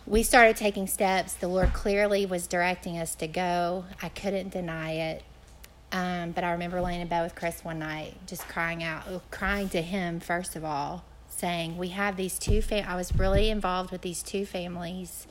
we 0.07 0.23
started 0.23 0.55
taking 0.55 0.87
steps. 0.87 1.33
The 1.33 1.47
Lord 1.47 1.73
clearly 1.73 2.25
was 2.25 2.47
directing 2.47 2.97
us 2.97 3.15
to 3.15 3.27
go. 3.27 3.85
I 4.01 4.09
couldn't 4.09 4.49
deny 4.49 4.91
it. 4.91 5.23
Um, 5.91 6.31
but 6.31 6.43
I 6.43 6.51
remember 6.51 6.81
laying 6.81 7.01
in 7.01 7.07
bed 7.07 7.23
with 7.23 7.35
Chris 7.35 7.63
one 7.63 7.79
night, 7.79 8.15
just 8.27 8.47
crying 8.47 8.83
out, 8.83 9.03
crying 9.31 9.69
to 9.69 9.81
him, 9.81 10.19
first 10.19 10.55
of 10.55 10.65
all, 10.65 11.05
saying, 11.29 11.77
We 11.77 11.89
have 11.89 12.17
these 12.17 12.37
two. 12.37 12.61
I 12.71 12.95
was 12.95 13.15
really 13.15 13.49
involved 13.49 13.91
with 13.91 14.01
these 14.01 14.21
two 14.21 14.45
families 14.45 15.27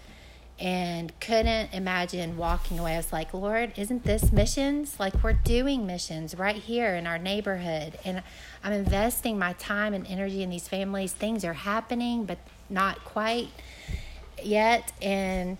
and 0.58 1.12
couldn't 1.20 1.74
imagine 1.74 2.36
walking 2.36 2.78
away. 2.78 2.94
I 2.94 2.96
was 2.96 3.12
like, 3.12 3.34
Lord, 3.34 3.72
isn't 3.76 4.04
this 4.04 4.30
missions? 4.30 5.00
Like, 5.00 5.22
we're 5.22 5.32
doing 5.32 5.84
missions 5.84 6.36
right 6.36 6.56
here 6.56 6.94
in 6.94 7.06
our 7.06 7.18
neighborhood. 7.18 7.98
And 8.04 8.22
I'm 8.62 8.72
investing 8.72 9.38
my 9.38 9.54
time 9.54 9.94
and 9.94 10.06
energy 10.06 10.42
in 10.42 10.50
these 10.50 10.68
families. 10.68 11.12
Things 11.12 11.44
are 11.44 11.54
happening, 11.54 12.24
but 12.24 12.38
not 12.70 13.04
quite 13.04 13.48
yet. 14.42 14.92
And, 15.02 15.58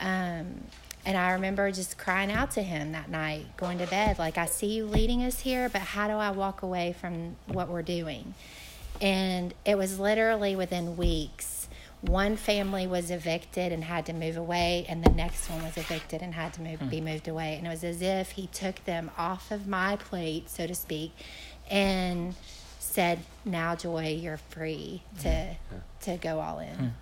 um, 0.00 0.62
and 1.04 1.16
I 1.16 1.32
remember 1.32 1.70
just 1.70 1.98
crying 1.98 2.32
out 2.32 2.50
to 2.52 2.62
him 2.62 2.92
that 2.92 3.08
night, 3.08 3.56
going 3.56 3.78
to 3.78 3.86
bed, 3.86 4.18
like, 4.18 4.38
I 4.38 4.46
see 4.46 4.66
you 4.66 4.86
leading 4.86 5.22
us 5.22 5.40
here, 5.40 5.68
but 5.68 5.82
how 5.82 6.08
do 6.08 6.14
I 6.14 6.30
walk 6.30 6.62
away 6.62 6.94
from 7.00 7.36
what 7.46 7.68
we're 7.68 7.82
doing? 7.82 8.34
And 9.00 9.54
it 9.64 9.78
was 9.78 10.00
literally 10.00 10.56
within 10.56 10.96
weeks. 10.96 11.68
One 12.00 12.36
family 12.36 12.86
was 12.86 13.10
evicted 13.10 13.72
and 13.72 13.84
had 13.84 14.06
to 14.06 14.12
move 14.12 14.36
away, 14.36 14.84
and 14.88 15.02
the 15.02 15.10
next 15.10 15.48
one 15.48 15.62
was 15.62 15.76
evicted 15.76 16.22
and 16.22 16.34
had 16.34 16.52
to 16.54 16.60
move, 16.60 16.90
be 16.90 17.00
moved 17.00 17.28
away. 17.28 17.56
And 17.56 17.66
it 17.66 17.70
was 17.70 17.84
as 17.84 18.02
if 18.02 18.32
he 18.32 18.48
took 18.48 18.84
them 18.84 19.10
off 19.16 19.50
of 19.50 19.66
my 19.66 19.96
plate, 19.96 20.50
so 20.50 20.66
to 20.66 20.74
speak, 20.74 21.12
and 21.70 22.34
said, 22.78 23.20
"Now, 23.44 23.74
Joy, 23.74 24.18
you're 24.20 24.36
free 24.36 25.02
to 25.20 25.28
yeah. 25.28 25.54
to 26.02 26.16
go 26.16 26.40
all 26.40 26.58
in." 26.58 26.94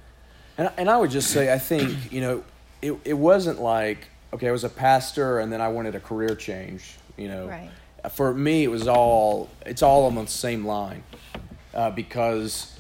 And 0.59 0.71
and 0.77 0.91
I 0.91 0.97
would 0.97 1.11
just 1.11 1.31
say, 1.31 1.53
I 1.53 1.59
think 1.59 2.13
you 2.13 2.21
know 2.21 2.45
it, 2.83 2.93
it 3.05 3.15
wasn't 3.15 3.61
like 3.61 4.09
okay, 4.33 4.49
I 4.49 4.53
was 4.53 4.65
a 4.65 4.69
pastor 4.69 5.39
and 5.39 5.53
then 5.53 5.61
I 5.61 5.69
wanted 5.69 5.95
a 5.95 6.01
career 6.01 6.35
change. 6.35 6.97
You 7.17 7.29
know, 7.29 7.47
right. 7.47 7.71
for 8.11 8.35
me, 8.35 8.65
it 8.65 8.71
was 8.71 8.89
all 8.89 9.49
it's 9.65 9.83
all 9.83 10.07
on 10.07 10.15
the 10.15 10.27
same 10.27 10.67
line 10.67 11.03
uh, 11.73 11.91
because 11.91 12.79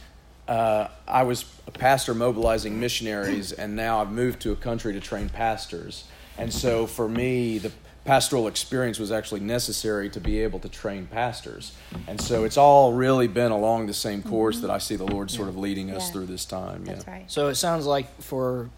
uh, 0.49 0.89
I 1.07 1.23
was 1.23 1.45
a 1.67 1.71
pastor 1.71 2.15
mobilizing 2.15 2.79
missionaries, 2.79 3.53
and 3.53 3.77
now 3.77 4.01
I've 4.01 4.11
moved 4.11 4.41
to 4.43 4.53
a 4.53 4.57
country 4.57 4.93
to 4.93 5.01
train 5.01 5.29
pastors. 5.29 6.05
And 6.37 6.53
so 6.53 6.87
for 6.87 7.09
me, 7.09 7.59
the 7.59 7.71
pastoral 8.05 8.47
experience 8.47 8.99
was 8.99 9.11
actually 9.11 9.41
necessary 9.41 10.11
to 10.11 10.21
be 10.21 10.41
able 10.41 10.59
to 10.59 10.69
train 10.69 11.07
pastors. 11.07 11.73
And 12.07 12.21
so 12.21 12.45
it's 12.45 12.57
all 12.57 12.93
really 12.93 13.29
been 13.29 13.51
along 13.51 13.87
the 13.87 13.95
same 13.95 14.23
course 14.23 14.57
mm-hmm. 14.57 14.67
that 14.67 14.73
I 14.73 14.79
see 14.79 14.97
the 14.97 15.07
Lord 15.07 15.31
sort 15.31 15.49
of 15.49 15.57
leading 15.57 15.91
us 15.91 16.07
yeah. 16.07 16.13
through 16.13 16.27
this 16.27 16.45
time. 16.45 16.85
That's 16.85 17.05
yeah. 17.07 17.13
right. 17.13 17.31
So 17.31 17.49
it 17.49 17.55
sounds 17.55 17.87
like 17.87 18.21
for 18.21 18.69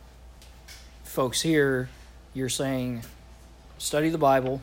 folks 1.02 1.40
here, 1.40 1.88
you're 2.34 2.48
saying 2.48 3.02
study 3.78 4.10
the 4.10 4.18
Bible, 4.18 4.60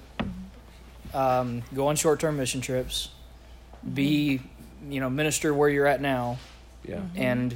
um, 1.14 1.64
go 1.74 1.88
on 1.88 1.96
short 1.96 2.20
term 2.20 2.38
mission 2.38 2.62
trips, 2.62 3.10
be, 3.94 4.40
you 4.90 5.00
know, 5.00 5.10
minister 5.10 5.54
where 5.54 5.70
you're 5.70 5.88
at 5.88 6.02
now, 6.02 6.38
yeah, 6.84 7.02
and 7.16 7.56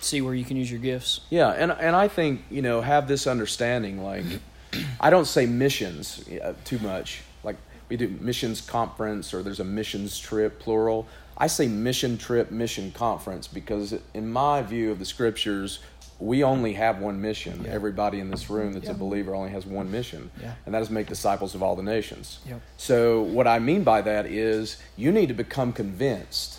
see 0.00 0.20
where 0.20 0.34
you 0.34 0.44
can 0.44 0.56
use 0.56 0.70
your 0.70 0.80
gifts. 0.80 1.20
Yeah, 1.30 1.50
and 1.50 1.72
and 1.72 1.94
I 1.96 2.08
think 2.08 2.42
you 2.50 2.62
know 2.62 2.80
have 2.80 3.08
this 3.08 3.26
understanding. 3.26 4.02
Like, 4.02 4.24
I 5.00 5.10
don't 5.10 5.26
say 5.26 5.46
missions 5.46 6.24
too 6.64 6.78
much. 6.78 7.22
Like 7.42 7.56
we 7.88 7.96
do 7.96 8.08
missions 8.20 8.60
conference 8.60 9.32
or 9.32 9.42
there's 9.42 9.60
a 9.60 9.64
missions 9.64 10.18
trip 10.18 10.58
plural. 10.58 11.06
I 11.36 11.46
say 11.46 11.68
mission 11.68 12.18
trip, 12.18 12.50
mission 12.50 12.90
conference 12.90 13.46
because 13.46 13.94
in 14.14 14.30
my 14.30 14.62
view 14.62 14.90
of 14.90 14.98
the 14.98 15.04
scriptures, 15.04 15.78
we 16.18 16.42
only 16.42 16.72
have 16.74 16.98
one 16.98 17.20
mission. 17.20 17.62
Yeah. 17.64 17.70
Everybody 17.70 18.18
in 18.18 18.30
this 18.30 18.50
room 18.50 18.72
that's 18.72 18.86
yeah. 18.86 18.92
a 18.92 18.94
believer 18.94 19.34
only 19.34 19.50
has 19.50 19.64
one 19.64 19.90
mission, 19.90 20.30
yeah. 20.40 20.54
and 20.66 20.74
that 20.74 20.82
is 20.82 20.90
make 20.90 21.06
disciples 21.06 21.54
of 21.54 21.62
all 21.62 21.76
the 21.76 21.82
nations. 21.82 22.40
So, 22.76 23.22
what 23.22 23.46
I 23.46 23.60
mean 23.60 23.84
by 23.84 24.02
that 24.02 24.26
is 24.26 24.78
you 24.96 25.12
need 25.12 25.28
to 25.28 25.34
become 25.34 25.72
convinced 25.72 26.58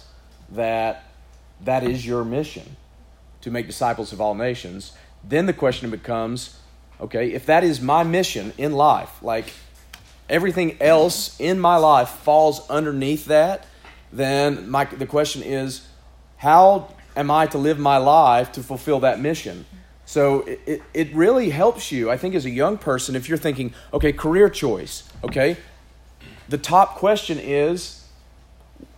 that 0.52 1.04
that 1.62 1.84
is 1.84 2.06
your 2.06 2.24
mission 2.24 2.78
to 3.41 3.52
make 3.52 3.67
disciples 3.67 4.13
of 4.13 4.22
all 4.22 4.34
nations. 4.34 4.93
Then 5.24 5.45
the 5.45 5.54
question 5.54 5.89
becomes 5.89 6.58
okay, 6.99 7.31
if 7.33 7.45
that 7.45 7.63
is 7.63 7.81
my 7.81 8.03
mission 8.03 8.53
in 8.57 8.73
life, 8.73 9.21
like 9.21 9.53
everything 10.29 10.77
else 10.81 11.39
in 11.39 11.59
my 11.59 11.75
life 11.77 12.09
falls 12.09 12.69
underneath 12.69 13.25
that, 13.25 13.65
then 14.12 14.69
my, 14.69 14.85
the 14.85 15.05
question 15.05 15.41
is 15.43 15.88
how 16.38 16.93
am 17.15 17.29
I 17.29 17.47
to 17.47 17.57
live 17.57 17.79
my 17.79 17.97
life 17.97 18.51
to 18.53 18.63
fulfill 18.63 19.01
that 19.01 19.19
mission? 19.19 19.65
So 20.05 20.41
it, 20.41 20.62
it, 20.65 20.81
it 20.93 21.13
really 21.13 21.49
helps 21.49 21.91
you, 21.91 22.09
I 22.09 22.17
think, 22.17 22.33
as 22.33 22.45
a 22.45 22.49
young 22.49 22.77
person, 22.77 23.15
if 23.15 23.29
you're 23.29 23.38
thinking, 23.38 23.73
okay, 23.93 24.12
career 24.12 24.49
choice, 24.49 25.03
okay? 25.23 25.57
The 26.47 26.57
top 26.57 26.95
question 26.95 27.38
is 27.39 28.07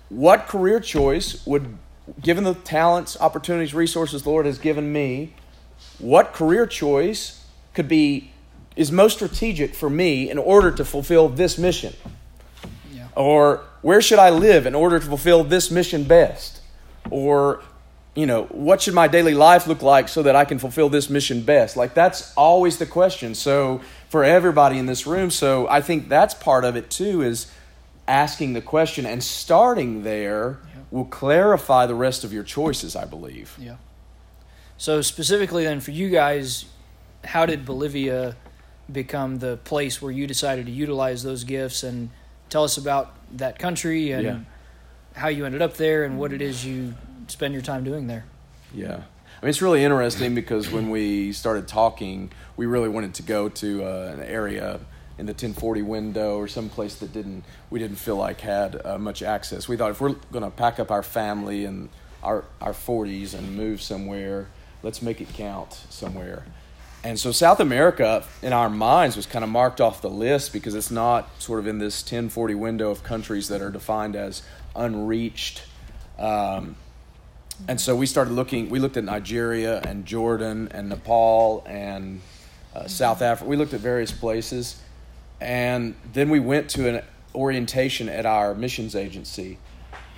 what 0.08 0.48
career 0.48 0.80
choice 0.80 1.46
would, 1.46 1.78
given 2.22 2.44
the 2.44 2.54
talents, 2.54 3.18
opportunities, 3.20 3.74
resources 3.74 4.24
the 4.24 4.30
Lord 4.30 4.46
has 4.46 4.58
given 4.58 4.94
me, 4.94 5.34
what 6.00 6.32
career 6.32 6.66
choice 6.66 7.41
could 7.74 7.88
be 7.88 8.32
is 8.76 8.92
most 8.92 9.16
strategic 9.16 9.76
for 9.76 9.90
me 9.90 10.30
in 10.30 10.38
order 10.38 10.72
to 10.72 10.86
fulfill 10.86 11.28
this 11.30 11.58
mission? 11.58 11.94
Yeah. 12.94 13.08
Or 13.16 13.64
where 13.82 14.02
should 14.02 14.20
I 14.20 14.30
live 14.30 14.66
in 14.66 14.76
order 14.76 15.00
to 15.00 15.06
fulfill 15.06 15.44
this 15.44 15.70
mission 15.70 16.06
best? 16.06 16.62
Or 17.10 17.62
you 18.16 18.26
know, 18.26 18.44
what 18.46 18.82
should 18.82 18.94
my 18.94 19.08
daily 19.08 19.34
life 19.34 19.68
look 19.68 19.82
like 19.82 20.10
so 20.10 20.24
that 20.24 20.36
I 20.36 20.44
can 20.44 20.60
fulfill 20.60 20.90
this 20.90 21.10
mission 21.10 21.44
best? 21.44 21.78
Like, 21.78 21.94
that's 21.94 22.34
always 22.36 22.78
the 22.78 22.86
question. 22.86 23.36
So, 23.36 23.82
for 24.10 24.24
everybody 24.26 24.78
in 24.78 24.86
this 24.86 25.08
room, 25.08 25.32
so 25.32 25.68
I 25.70 25.82
think 25.82 26.10
that's 26.10 26.34
part 26.34 26.66
of 26.66 26.76
it 26.76 26.90
too, 26.90 27.22
is 27.22 27.50
asking 28.08 28.54
the 28.54 28.62
question 28.62 29.06
and 29.06 29.24
starting 29.24 30.04
there 30.04 30.60
yeah. 30.68 30.82
will 30.92 31.06
clarify 31.06 31.86
the 31.86 31.96
rest 31.96 32.26
of 32.26 32.34
your 32.34 32.44
choices, 32.44 32.98
I 32.98 33.06
believe. 33.06 33.56
Yeah. 33.58 33.78
So, 34.78 35.02
specifically 35.02 35.64
then 35.64 35.80
for 35.80 35.92
you 35.92 36.10
guys, 36.10 36.66
how 37.24 37.46
did 37.46 37.66
Bolivia 37.66 38.36
become 38.92 39.40
the 39.40 39.58
place 39.58 40.02
where 40.02 40.12
you 40.12 40.28
decided 40.28 40.66
to 40.66 40.72
utilize 40.72 41.24
those 41.24 41.44
gifts 41.44 41.84
and 41.84 42.10
tell 42.50 42.64
us 42.64 42.78
about 42.78 43.16
that 43.38 43.58
country 43.60 44.12
and 44.12 44.24
yeah. 44.24 44.40
how 45.16 45.28
you 45.28 45.46
ended 45.46 45.62
up 45.62 45.78
there 45.78 46.04
and 46.04 46.20
what 46.20 46.34
it 46.34 46.42
is 46.42 46.66
you 46.66 46.94
spend 47.28 47.54
your 47.54 47.64
time 47.64 47.84
doing 47.84 48.08
there. 48.08 48.26
Yeah. 48.74 48.96
I 48.96 49.46
mean, 49.46 49.50
it's 49.50 49.62
really 49.62 49.84
interesting 49.84 50.36
because 50.36 50.70
when 50.70 50.90
we 50.90 51.32
started 51.32 51.68
talking, 51.68 52.32
we 52.58 52.66
really 52.66 52.90
wanted 52.90 53.16
to 53.16 53.24
go 53.24 53.50
to 53.50 53.84
uh, 53.84 54.14
an 54.14 54.24
area 54.24 54.80
in 55.18 55.26
the 55.26 55.34
1040 55.34 55.82
window 55.82 56.38
or 56.38 56.48
some 56.48 56.70
place 56.70 56.96
that 56.96 57.14
didn't 57.14 57.44
we 57.70 57.80
didn't 57.80 57.98
feel 57.98 58.18
like 58.18 58.42
had 58.42 58.84
uh, 58.86 58.98
much 58.98 59.24
access. 59.24 59.68
We 59.68 59.78
thought 59.78 59.92
if 59.92 60.02
we're 60.02 60.16
going 60.32 60.44
to 60.44 60.52
pack 60.52 60.80
up 60.80 60.92
our 60.92 61.04
family 61.04 61.66
and 61.66 61.90
our 62.24 62.46
our 62.60 62.74
40s 62.74 63.34
and 63.34 63.56
move 63.56 63.82
somewhere, 63.82 64.48
let's 64.84 65.02
make 65.02 65.22
it 65.22 65.30
count 65.34 65.74
somewhere. 65.90 66.46
And 67.04 67.20
so 67.20 67.32
South 67.32 67.60
America 67.60 68.24
in 68.44 68.54
our 68.54 68.70
minds 68.70 69.16
was 69.16 69.26
kind 69.26 69.44
of 69.44 69.50
marked 69.50 69.82
off 69.82 70.02
the 70.02 70.10
list 70.10 70.54
because 70.54 70.76
it's 70.76 70.92
not 70.92 71.30
sort 71.42 71.60
of 71.60 71.68
in 71.68 71.80
this 71.80 72.04
1040 72.04 72.54
window 72.56 72.92
of 72.92 73.04
countries 73.04 73.48
that 73.48 73.62
are 73.62 73.72
defined 73.72 74.16
as 74.16 74.44
unreached. 74.76 75.64
Um, 76.20 76.76
and 77.68 77.82
so 77.82 77.96
we 77.96 78.06
started 78.06 78.32
looking, 78.32 78.70
we 78.70 78.80
looked 78.80 78.98
at 78.98 79.04
Nigeria 79.04 79.80
and 79.82 80.06
Jordan 80.06 80.68
and 80.72 80.90
Nepal 80.90 81.64
and 81.66 82.22
uh, 82.76 82.88
South 82.88 83.24
Africa. 83.24 83.50
We 83.50 83.56
looked 83.56 83.74
at 83.74 83.80
various 83.80 84.12
places. 84.12 84.80
And 85.40 85.96
then 86.14 86.30
we 86.30 86.40
went 86.40 86.70
to 86.72 86.88
an 86.88 87.04
orientation 87.34 88.10
at 88.10 88.28
our 88.28 88.54
missions 88.54 88.96
agency. 88.96 89.58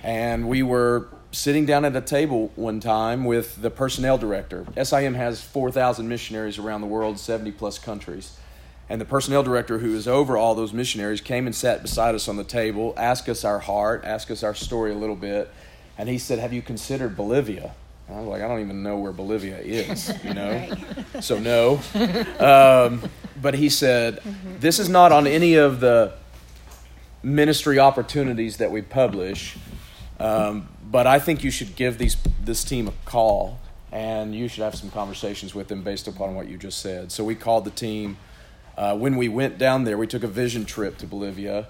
And 0.02 0.48
we 0.48 0.62
were 0.62 1.08
sitting 1.34 1.66
down 1.66 1.84
at 1.84 1.94
a 1.94 2.00
table 2.00 2.52
one 2.56 2.80
time 2.80 3.24
with 3.24 3.60
the 3.60 3.70
personnel 3.70 4.16
director. 4.16 4.66
SIM 4.82 5.14
has 5.14 5.42
4,000 5.42 6.08
missionaries 6.08 6.58
around 6.58 6.80
the 6.80 6.86
world, 6.86 7.18
70 7.18 7.52
plus 7.52 7.78
countries. 7.78 8.36
And 8.88 9.00
the 9.00 9.06
personnel 9.06 9.42
director, 9.42 9.78
who 9.78 9.94
is 9.94 10.06
over 10.06 10.36
all 10.36 10.54
those 10.54 10.72
missionaries, 10.72 11.20
came 11.20 11.46
and 11.46 11.54
sat 11.54 11.82
beside 11.82 12.14
us 12.14 12.28
on 12.28 12.36
the 12.36 12.44
table, 12.44 12.94
asked 12.96 13.28
us 13.28 13.44
our 13.44 13.58
heart, 13.58 14.04
asked 14.04 14.30
us 14.30 14.42
our 14.42 14.54
story 14.54 14.92
a 14.92 14.96
little 14.96 15.16
bit 15.16 15.50
and 15.96 16.08
he 16.08 16.18
said, 16.18 16.38
"Have 16.38 16.52
you 16.52 16.62
considered 16.62 17.16
Bolivia?" 17.16 17.74
And 18.08 18.16
I 18.16 18.20
was 18.20 18.28
like, 18.28 18.42
"I 18.42 18.48
don't 18.48 18.60
even 18.60 18.82
know 18.82 18.98
where 18.98 19.12
Bolivia 19.12 19.58
is," 19.58 20.12
you 20.24 20.34
know. 20.34 20.50
right. 20.50 21.24
So 21.24 21.38
no. 21.38 21.80
Um, 22.38 23.08
but 23.40 23.54
he 23.54 23.68
said, 23.68 24.16
mm-hmm. 24.20 24.58
"This 24.60 24.78
is 24.78 24.88
not 24.88 25.12
on 25.12 25.26
any 25.26 25.54
of 25.54 25.80
the 25.80 26.12
ministry 27.22 27.78
opportunities 27.78 28.58
that 28.58 28.70
we 28.70 28.82
publish, 28.82 29.56
um, 30.20 30.68
but 30.90 31.06
I 31.06 31.18
think 31.18 31.44
you 31.44 31.50
should 31.50 31.76
give 31.76 31.98
these 31.98 32.16
this 32.42 32.64
team 32.64 32.88
a 32.88 32.92
call." 33.04 33.58
And 33.92 34.34
you 34.34 34.48
should 34.48 34.64
have 34.64 34.74
some 34.74 34.90
conversations 34.90 35.54
with 35.54 35.68
them 35.68 35.84
based 35.84 36.08
upon 36.08 36.34
what 36.34 36.48
you 36.48 36.56
just 36.56 36.80
said. 36.80 37.12
So 37.12 37.22
we 37.22 37.36
called 37.36 37.64
the 37.64 37.70
team. 37.70 38.16
Uh, 38.76 38.96
when 38.96 39.14
we 39.16 39.28
went 39.28 39.56
down 39.56 39.84
there, 39.84 39.96
we 39.96 40.08
took 40.08 40.24
a 40.24 40.28
vision 40.28 40.64
trip 40.64 40.98
to 40.98 41.06
Bolivia 41.06 41.68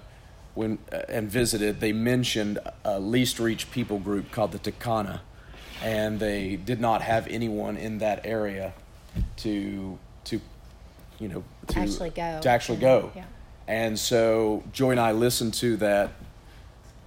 when 0.55 0.79
uh, 0.91 1.01
and 1.07 1.29
visited, 1.29 1.79
they 1.81 1.91
mentioned 1.93 2.57
a 2.83 2.99
least 2.99 3.39
reached 3.39 3.69
people 3.69 3.99
group 3.99 4.31
called 4.31 4.53
the 4.53 4.59
Tacana, 4.59 5.19
and 5.83 6.19
they 6.19 6.55
did 6.55 6.79
not 6.79 7.01
have 7.03 7.27
anyone 7.27 7.77
in 7.77 7.99
that 7.99 8.25
area. 8.25 8.73
to 9.37 9.97
to 10.25 10.41
you 11.19 11.27
know 11.27 11.43
to 11.67 11.79
Actually 11.79 12.09
go. 12.09 12.39
to 12.41 12.49
actually 12.49 12.79
go. 12.79 13.11
Yeah. 13.15 13.25
And 13.67 13.99
so 13.99 14.63
Joy 14.73 14.91
and 14.91 14.99
I 14.99 15.11
listened 15.11 15.53
to 15.55 15.77
that 15.77 16.11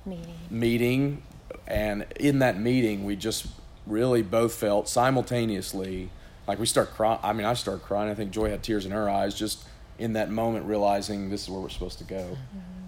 Meeting. 0.06 0.34
meeting, 0.50 1.22
and 1.68 2.06
in 2.18 2.38
that 2.38 2.58
meeting, 2.58 3.04
we 3.04 3.14
just 3.14 3.46
really 3.86 4.22
both 4.22 4.54
felt 4.54 4.88
simultaneously 4.88 6.10
like 6.46 6.58
we 6.58 6.66
start 6.66 6.90
crying. 6.94 7.20
I 7.22 7.34
mean, 7.34 7.44
I 7.44 7.52
started 7.52 7.84
crying. 7.84 8.10
I 8.10 8.14
think 8.14 8.30
Joy 8.30 8.48
had 8.48 8.62
tears 8.62 8.86
in 8.86 8.92
her 8.92 9.08
eyes 9.08 9.34
just 9.34 9.64
in 9.98 10.14
that 10.14 10.30
moment, 10.30 10.64
realizing 10.64 11.28
this 11.28 11.42
is 11.42 11.50
where 11.50 11.60
we're 11.60 11.68
supposed 11.68 11.98
to 11.98 12.04
go. 12.04 12.38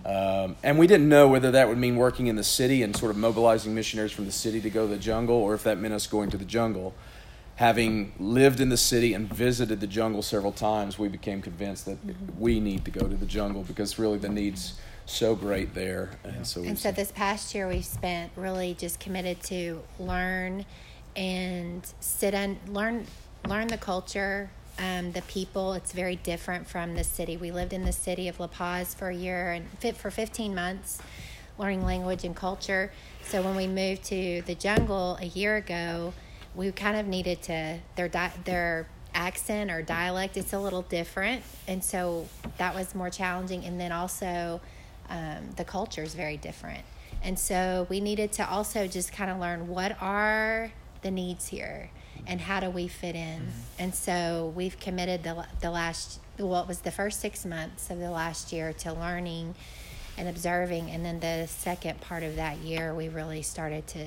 Um, 0.07 0.57
and 0.62 0.79
we 0.79 0.87
didn't 0.87 1.11
know 1.11 1.29
whether 1.29 1.51
that 1.51 1.69
would 1.69 1.77
mean 1.77 1.97
working 1.97 2.29
in 2.29 2.37
the 2.37 2.45
city 2.45 2.83
and 2.83 2.97
sort 2.97 3.11
of 3.11 3.19
mobilizing 3.19 3.75
missionaries 3.75 4.12
from 4.12 4.25
the 4.25 4.33
city 4.33 4.62
to 4.62 4.71
go 4.71 4.87
to 4.87 4.93
the 4.95 4.99
jungle, 4.99 5.37
or 5.37 5.53
if 5.53 5.62
that 5.64 5.79
meant 5.79 5.93
us 5.93 6.07
going 6.07 6.31
to 6.31 6.38
the 6.38 6.45
jungle. 6.47 6.95
Having 7.57 8.14
lived 8.19 8.61
in 8.61 8.71
the 8.71 8.79
city 8.79 9.12
and 9.12 9.31
visited 9.31 9.81
the 9.81 9.87
jungle 9.87 10.23
several 10.23 10.53
times, 10.53 10.99
we 10.99 11.09
became 11.09 11.43
convinced 11.43 11.85
that 11.85 11.99
we 12.38 12.61
need 12.61 12.87
to 12.87 12.90
go 12.90 13.07
to 13.07 13.14
the 13.14 13.27
jungle 13.27 13.62
because 13.62 13.99
really 13.99 14.16
the 14.16 14.31
needs 14.31 14.81
so 15.11 15.35
great 15.35 15.75
there. 15.75 16.11
And 16.25 16.46
so, 16.46 16.62
And 16.62 16.79
so 16.79 16.83
said- 16.85 16.96
this 16.96 17.12
past 17.12 17.55
year 17.55 17.66
we've 17.68 17.85
spent 17.85 18.33
really 18.37 18.75
just 18.75 19.01
committed 19.01 19.42
to 19.44 19.83
learn 19.99 20.64
and 21.16 21.87
sit 22.01 22.35
and 22.35 22.59
learn 22.68 23.07
learn 23.49 23.68
the 23.68 23.79
culture, 23.79 24.51
um, 24.79 25.12
the 25.12 25.23
people. 25.23 25.73
It's 25.73 25.92
very 25.92 26.16
different 26.16 26.68
from 26.68 26.94
the 26.94 27.03
city. 27.05 27.38
We 27.38 27.51
lived 27.51 27.73
in 27.73 27.85
the 27.87 27.92
city 27.92 28.29
of 28.29 28.38
La 28.38 28.49
Paz 28.49 28.92
for 28.94 29.09
a 29.09 29.14
year 29.14 29.53
and 29.53 29.66
fit 29.79 29.96
for 29.96 30.11
15 30.11 30.55
months, 30.55 30.99
learning 31.59 31.83
language 31.85 32.23
and 32.25 32.37
culture. 32.37 32.92
So 33.25 33.40
when 33.40 33.57
we 33.57 33.66
moved 33.66 34.05
to 34.05 34.42
the 34.42 34.55
jungle 34.55 35.16
a 35.20 35.25
year 35.25 35.57
ago, 35.57 36.12
we 36.55 36.70
kind 36.73 36.99
of 36.99 37.07
needed 37.07 37.40
to 37.44 37.79
their 37.96 38.09
di- 38.09 38.33
their 38.44 38.87
accent 39.14 39.70
or 39.73 39.83
dialect 39.83 40.37
it's 40.37 40.53
a 40.53 40.59
little 40.59 40.83
different 40.83 41.42
and 41.66 41.83
so 41.83 42.29
that 42.59 42.73
was 42.77 42.94
more 42.94 43.11
challenging 43.11 43.64
and 43.64 43.81
then 43.81 43.90
also 43.90 44.61
um, 45.11 45.51
the 45.57 45.64
culture 45.64 46.03
is 46.03 46.14
very 46.14 46.37
different 46.37 46.85
and 47.23 47.38
so 47.38 47.87
we 47.90 48.01
needed 48.01 48.33
to 48.33 48.49
also 48.49 48.87
just 48.87 49.12
kind 49.12 49.31
of 49.31 49.38
learn 49.38 49.68
what 49.68 49.96
are 50.01 50.73
the 51.03 51.11
needs 51.11 51.49
here 51.49 51.90
and 52.27 52.40
how 52.40 52.61
do 52.61 52.70
we 52.70 52.88
fit 52.88 53.14
in 53.14 53.49
and 53.79 53.94
so 53.94 54.53
we've 54.55 54.79
committed 54.79 55.23
the, 55.23 55.46
the 55.61 55.70
last 55.70 56.20
well 56.38 56.62
it 56.62 56.68
was 56.68 56.81
the 56.81 56.90
first 56.90 57.20
six 57.20 57.44
months 57.44 57.90
of 57.90 57.99
the 57.99 58.11
last 58.11 58.53
year 58.53 58.73
to 58.73 58.92
learning 58.92 59.55
and 60.16 60.29
observing 60.29 60.90
and 60.90 61.05
then 61.05 61.20
the 61.20 61.46
second 61.46 62.01
part 62.01 62.23
of 62.23 62.37
that 62.37 62.59
year 62.59 62.94
we 62.94 63.09
really 63.09 63.42
started 63.42 63.87
to 63.87 64.05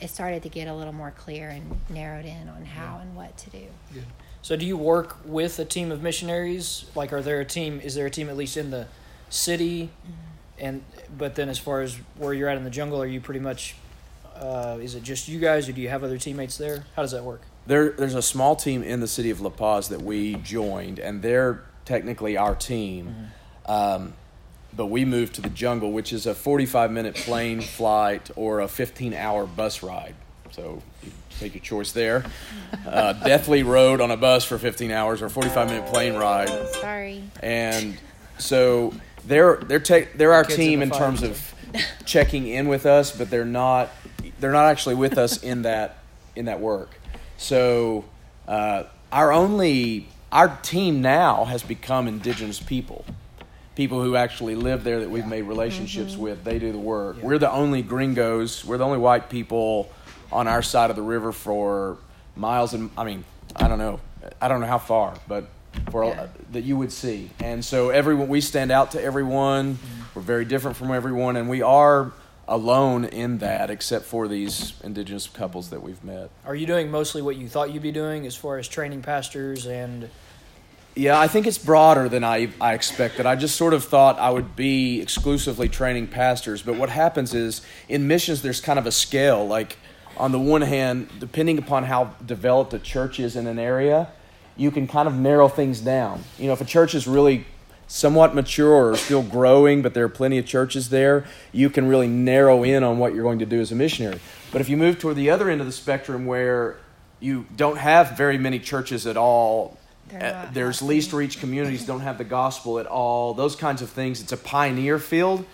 it 0.00 0.08
started 0.08 0.42
to 0.42 0.48
get 0.48 0.66
a 0.66 0.74
little 0.74 0.92
more 0.92 1.12
clear 1.12 1.48
and 1.48 1.80
narrowed 1.88 2.24
in 2.24 2.48
on 2.48 2.64
how 2.64 2.98
and 3.00 3.14
what 3.14 3.36
to 3.36 3.50
do 3.50 3.66
So, 4.42 4.56
do 4.56 4.66
you 4.66 4.76
work 4.76 5.16
with 5.24 5.58
a 5.58 5.64
team 5.64 5.90
of 5.90 6.02
missionaries? 6.02 6.84
Like, 6.94 7.14
are 7.14 7.22
there 7.22 7.40
a 7.40 7.46
team? 7.46 7.80
Is 7.80 7.94
there 7.94 8.04
a 8.04 8.10
team 8.10 8.28
at 8.28 8.36
least 8.36 8.58
in 8.58 8.70
the 8.70 8.88
city? 9.30 9.88
And 10.58 10.82
but 11.16 11.34
then, 11.34 11.48
as 11.48 11.58
far 11.58 11.80
as 11.80 11.96
where 12.16 12.32
you're 12.32 12.48
at 12.48 12.56
in 12.56 12.64
the 12.64 12.70
jungle, 12.70 13.00
are 13.00 13.06
you 13.06 13.20
pretty 13.20 13.40
much? 13.40 13.74
Uh, 14.36 14.78
is 14.80 14.94
it 14.94 15.02
just 15.02 15.28
you 15.28 15.38
guys, 15.38 15.68
or 15.68 15.72
do 15.72 15.80
you 15.80 15.88
have 15.88 16.02
other 16.02 16.18
teammates 16.18 16.56
there? 16.56 16.84
How 16.96 17.02
does 17.02 17.12
that 17.12 17.24
work? 17.24 17.42
There, 17.66 17.90
there's 17.90 18.14
a 18.14 18.22
small 18.22 18.56
team 18.56 18.82
in 18.82 19.00
the 19.00 19.06
city 19.08 19.30
of 19.30 19.40
La 19.40 19.50
Paz 19.50 19.88
that 19.88 20.02
we 20.02 20.34
joined, 20.34 20.98
and 20.98 21.22
they're 21.22 21.62
technically 21.84 22.36
our 22.36 22.54
team. 22.54 23.30
Um, 23.66 24.14
but 24.76 24.86
we 24.86 25.04
moved 25.04 25.36
to 25.36 25.40
the 25.40 25.48
jungle, 25.48 25.92
which 25.92 26.12
is 26.12 26.26
a 26.26 26.34
45 26.34 26.90
minute 26.90 27.14
plane 27.14 27.60
flight 27.60 28.30
or 28.36 28.60
a 28.60 28.68
15 28.68 29.14
hour 29.14 29.46
bus 29.46 29.82
ride. 29.82 30.14
So 30.50 30.82
you 31.02 31.12
take 31.38 31.54
your 31.54 31.62
choice 31.62 31.92
there. 31.92 32.24
Uh, 32.86 33.12
Deathly 33.12 33.62
Road 33.62 34.00
on 34.00 34.10
a 34.10 34.16
bus 34.16 34.44
for 34.44 34.58
15 34.58 34.90
hours 34.90 35.22
or 35.22 35.28
45 35.28 35.68
minute 35.68 35.86
plane 35.86 36.14
ride. 36.14 36.48
sorry 36.80 37.24
And 37.40 37.96
so 38.38 38.92
they're 39.26 39.56
they're 39.56 39.80
ta- 39.80 40.08
they're 40.16 40.32
our 40.32 40.44
Kids 40.44 40.56
team 40.56 40.82
in 40.82 40.92
in 40.92 40.98
terms 40.98 41.22
of 41.22 41.54
checking 42.04 42.46
in 42.46 42.68
with 42.68 42.86
us, 42.86 43.16
but 43.16 43.30
they're 43.30 43.44
not 43.44 43.90
they're 44.40 44.52
not 44.52 44.66
actually 44.66 44.94
with 44.94 45.18
us 45.18 45.42
in 45.42 45.62
that 45.62 45.98
in 46.36 46.46
that 46.46 46.60
work. 46.60 46.90
So 47.36 48.04
uh, 48.46 48.84
our 49.12 49.32
only 49.32 50.08
our 50.32 50.56
team 50.62 51.00
now 51.00 51.44
has 51.44 51.62
become 51.62 52.08
indigenous 52.08 52.60
people. 52.60 53.04
People 53.76 54.02
who 54.02 54.14
actually 54.14 54.54
live 54.54 54.84
there 54.84 55.00
that 55.00 55.10
we've 55.10 55.26
made 55.26 55.42
relationships 55.42 56.16
with, 56.16 56.44
they 56.44 56.60
do 56.60 56.70
the 56.70 56.78
work. 56.78 57.16
We're 57.20 57.38
the 57.38 57.50
only 57.50 57.82
gringos. 57.82 58.64
We're 58.64 58.78
the 58.78 58.84
only 58.84 58.98
white 58.98 59.28
people 59.30 59.90
on 60.30 60.46
our 60.46 60.62
side 60.62 60.90
of 60.90 60.96
the 60.96 61.02
river 61.02 61.32
for 61.32 61.98
miles 62.36 62.72
and 62.74 62.90
I 62.96 63.04
mean, 63.04 63.24
I 63.56 63.68
don't 63.68 63.78
know. 63.78 64.00
I 64.40 64.48
don't 64.48 64.60
know 64.60 64.66
how 64.66 64.78
far, 64.78 65.14
but 65.28 65.48
for 65.90 66.04
Yeah. 66.04 66.26
that 66.52 66.62
you 66.62 66.76
would 66.76 66.92
see. 66.92 67.30
And 67.40 67.64
so 67.64 67.90
everyone 67.90 68.28
we 68.28 68.40
stand 68.40 68.70
out 68.70 68.92
to 68.92 69.02
everyone. 69.02 69.74
Mm-hmm. 69.74 70.02
We're 70.14 70.22
very 70.22 70.44
different 70.44 70.76
from 70.76 70.92
everyone 70.92 71.36
and 71.36 71.48
we 71.48 71.62
are 71.62 72.12
alone 72.46 73.04
in 73.04 73.38
that 73.38 73.70
except 73.70 74.04
for 74.04 74.28
these 74.28 74.74
indigenous 74.82 75.26
couples 75.28 75.70
that 75.70 75.82
we've 75.82 76.02
met. 76.04 76.30
Are 76.44 76.54
you 76.54 76.66
doing 76.66 76.90
mostly 76.90 77.22
what 77.22 77.36
you 77.36 77.48
thought 77.48 77.72
you'd 77.72 77.82
be 77.82 77.92
doing, 77.92 78.26
as 78.26 78.36
far 78.36 78.58
as 78.58 78.68
training 78.68 79.02
pastors 79.02 79.66
and? 79.66 80.10
Yeah, 80.96 81.18
I 81.18 81.26
think 81.26 81.46
it's 81.46 81.58
broader 81.58 82.08
than 82.08 82.22
I, 82.22 82.50
I 82.60 82.74
expected. 82.74 83.26
I 83.26 83.34
just 83.34 83.56
sort 83.56 83.74
of 83.74 83.82
thought 83.82 84.18
I 84.18 84.30
would 84.30 84.54
be 84.54 85.00
exclusively 85.00 85.68
training 85.68 86.06
pastors. 86.06 86.62
But 86.62 86.76
what 86.76 86.88
happens 86.88 87.34
is 87.34 87.62
in 87.88 88.06
missions, 88.06 88.42
there's 88.42 88.60
kind 88.60 88.78
of 88.78 88.86
a 88.86 88.92
scale. 88.92 89.44
Like, 89.44 89.76
on 90.16 90.30
the 90.30 90.38
one 90.38 90.62
hand, 90.62 91.08
depending 91.18 91.58
upon 91.58 91.82
how 91.84 92.14
developed 92.24 92.74
a 92.74 92.78
church 92.78 93.18
is 93.18 93.34
in 93.34 93.48
an 93.48 93.58
area, 93.58 94.08
you 94.56 94.70
can 94.70 94.86
kind 94.86 95.08
of 95.08 95.14
narrow 95.14 95.48
things 95.48 95.80
down. 95.80 96.22
You 96.38 96.46
know, 96.46 96.52
if 96.52 96.60
a 96.60 96.64
church 96.64 96.94
is 96.94 97.06
really 97.06 97.46
somewhat 97.86 98.34
mature 98.34 98.90
or 98.90 98.96
still 98.96 99.22
growing, 99.22 99.82
but 99.82 99.94
there 99.94 100.04
are 100.04 100.08
plenty 100.08 100.38
of 100.38 100.46
churches 100.46 100.88
there, 100.88 101.24
you 101.52 101.68
can 101.70 101.86
really 101.86 102.08
narrow 102.08 102.62
in 102.62 102.82
on 102.82 102.98
what 102.98 103.14
you're 103.14 103.22
going 103.22 103.38
to 103.40 103.46
do 103.46 103.60
as 103.60 103.72
a 103.72 103.74
missionary. 103.74 104.20
But 104.52 104.60
if 104.60 104.68
you 104.68 104.76
move 104.76 104.98
toward 104.98 105.16
the 105.16 105.30
other 105.30 105.50
end 105.50 105.60
of 105.60 105.66
the 105.66 105.72
spectrum 105.72 106.26
where 106.26 106.78
you 107.20 107.46
don't 107.56 107.76
have 107.78 108.16
very 108.16 108.38
many 108.38 108.58
churches 108.58 109.06
at 109.06 109.16
all, 109.16 109.78
uh, 110.18 110.46
there's 110.52 110.82
least 110.82 111.12
reach 111.12 111.40
communities 111.40 111.86
don't 111.86 112.00
have 112.00 112.18
the 112.18 112.24
gospel 112.24 112.78
at 112.78 112.86
all, 112.86 113.34
those 113.34 113.56
kinds 113.56 113.82
of 113.82 113.90
things. 113.90 114.20
It's 114.20 114.32
a 114.32 114.36
pioneer 114.36 114.98
field. 114.98 115.44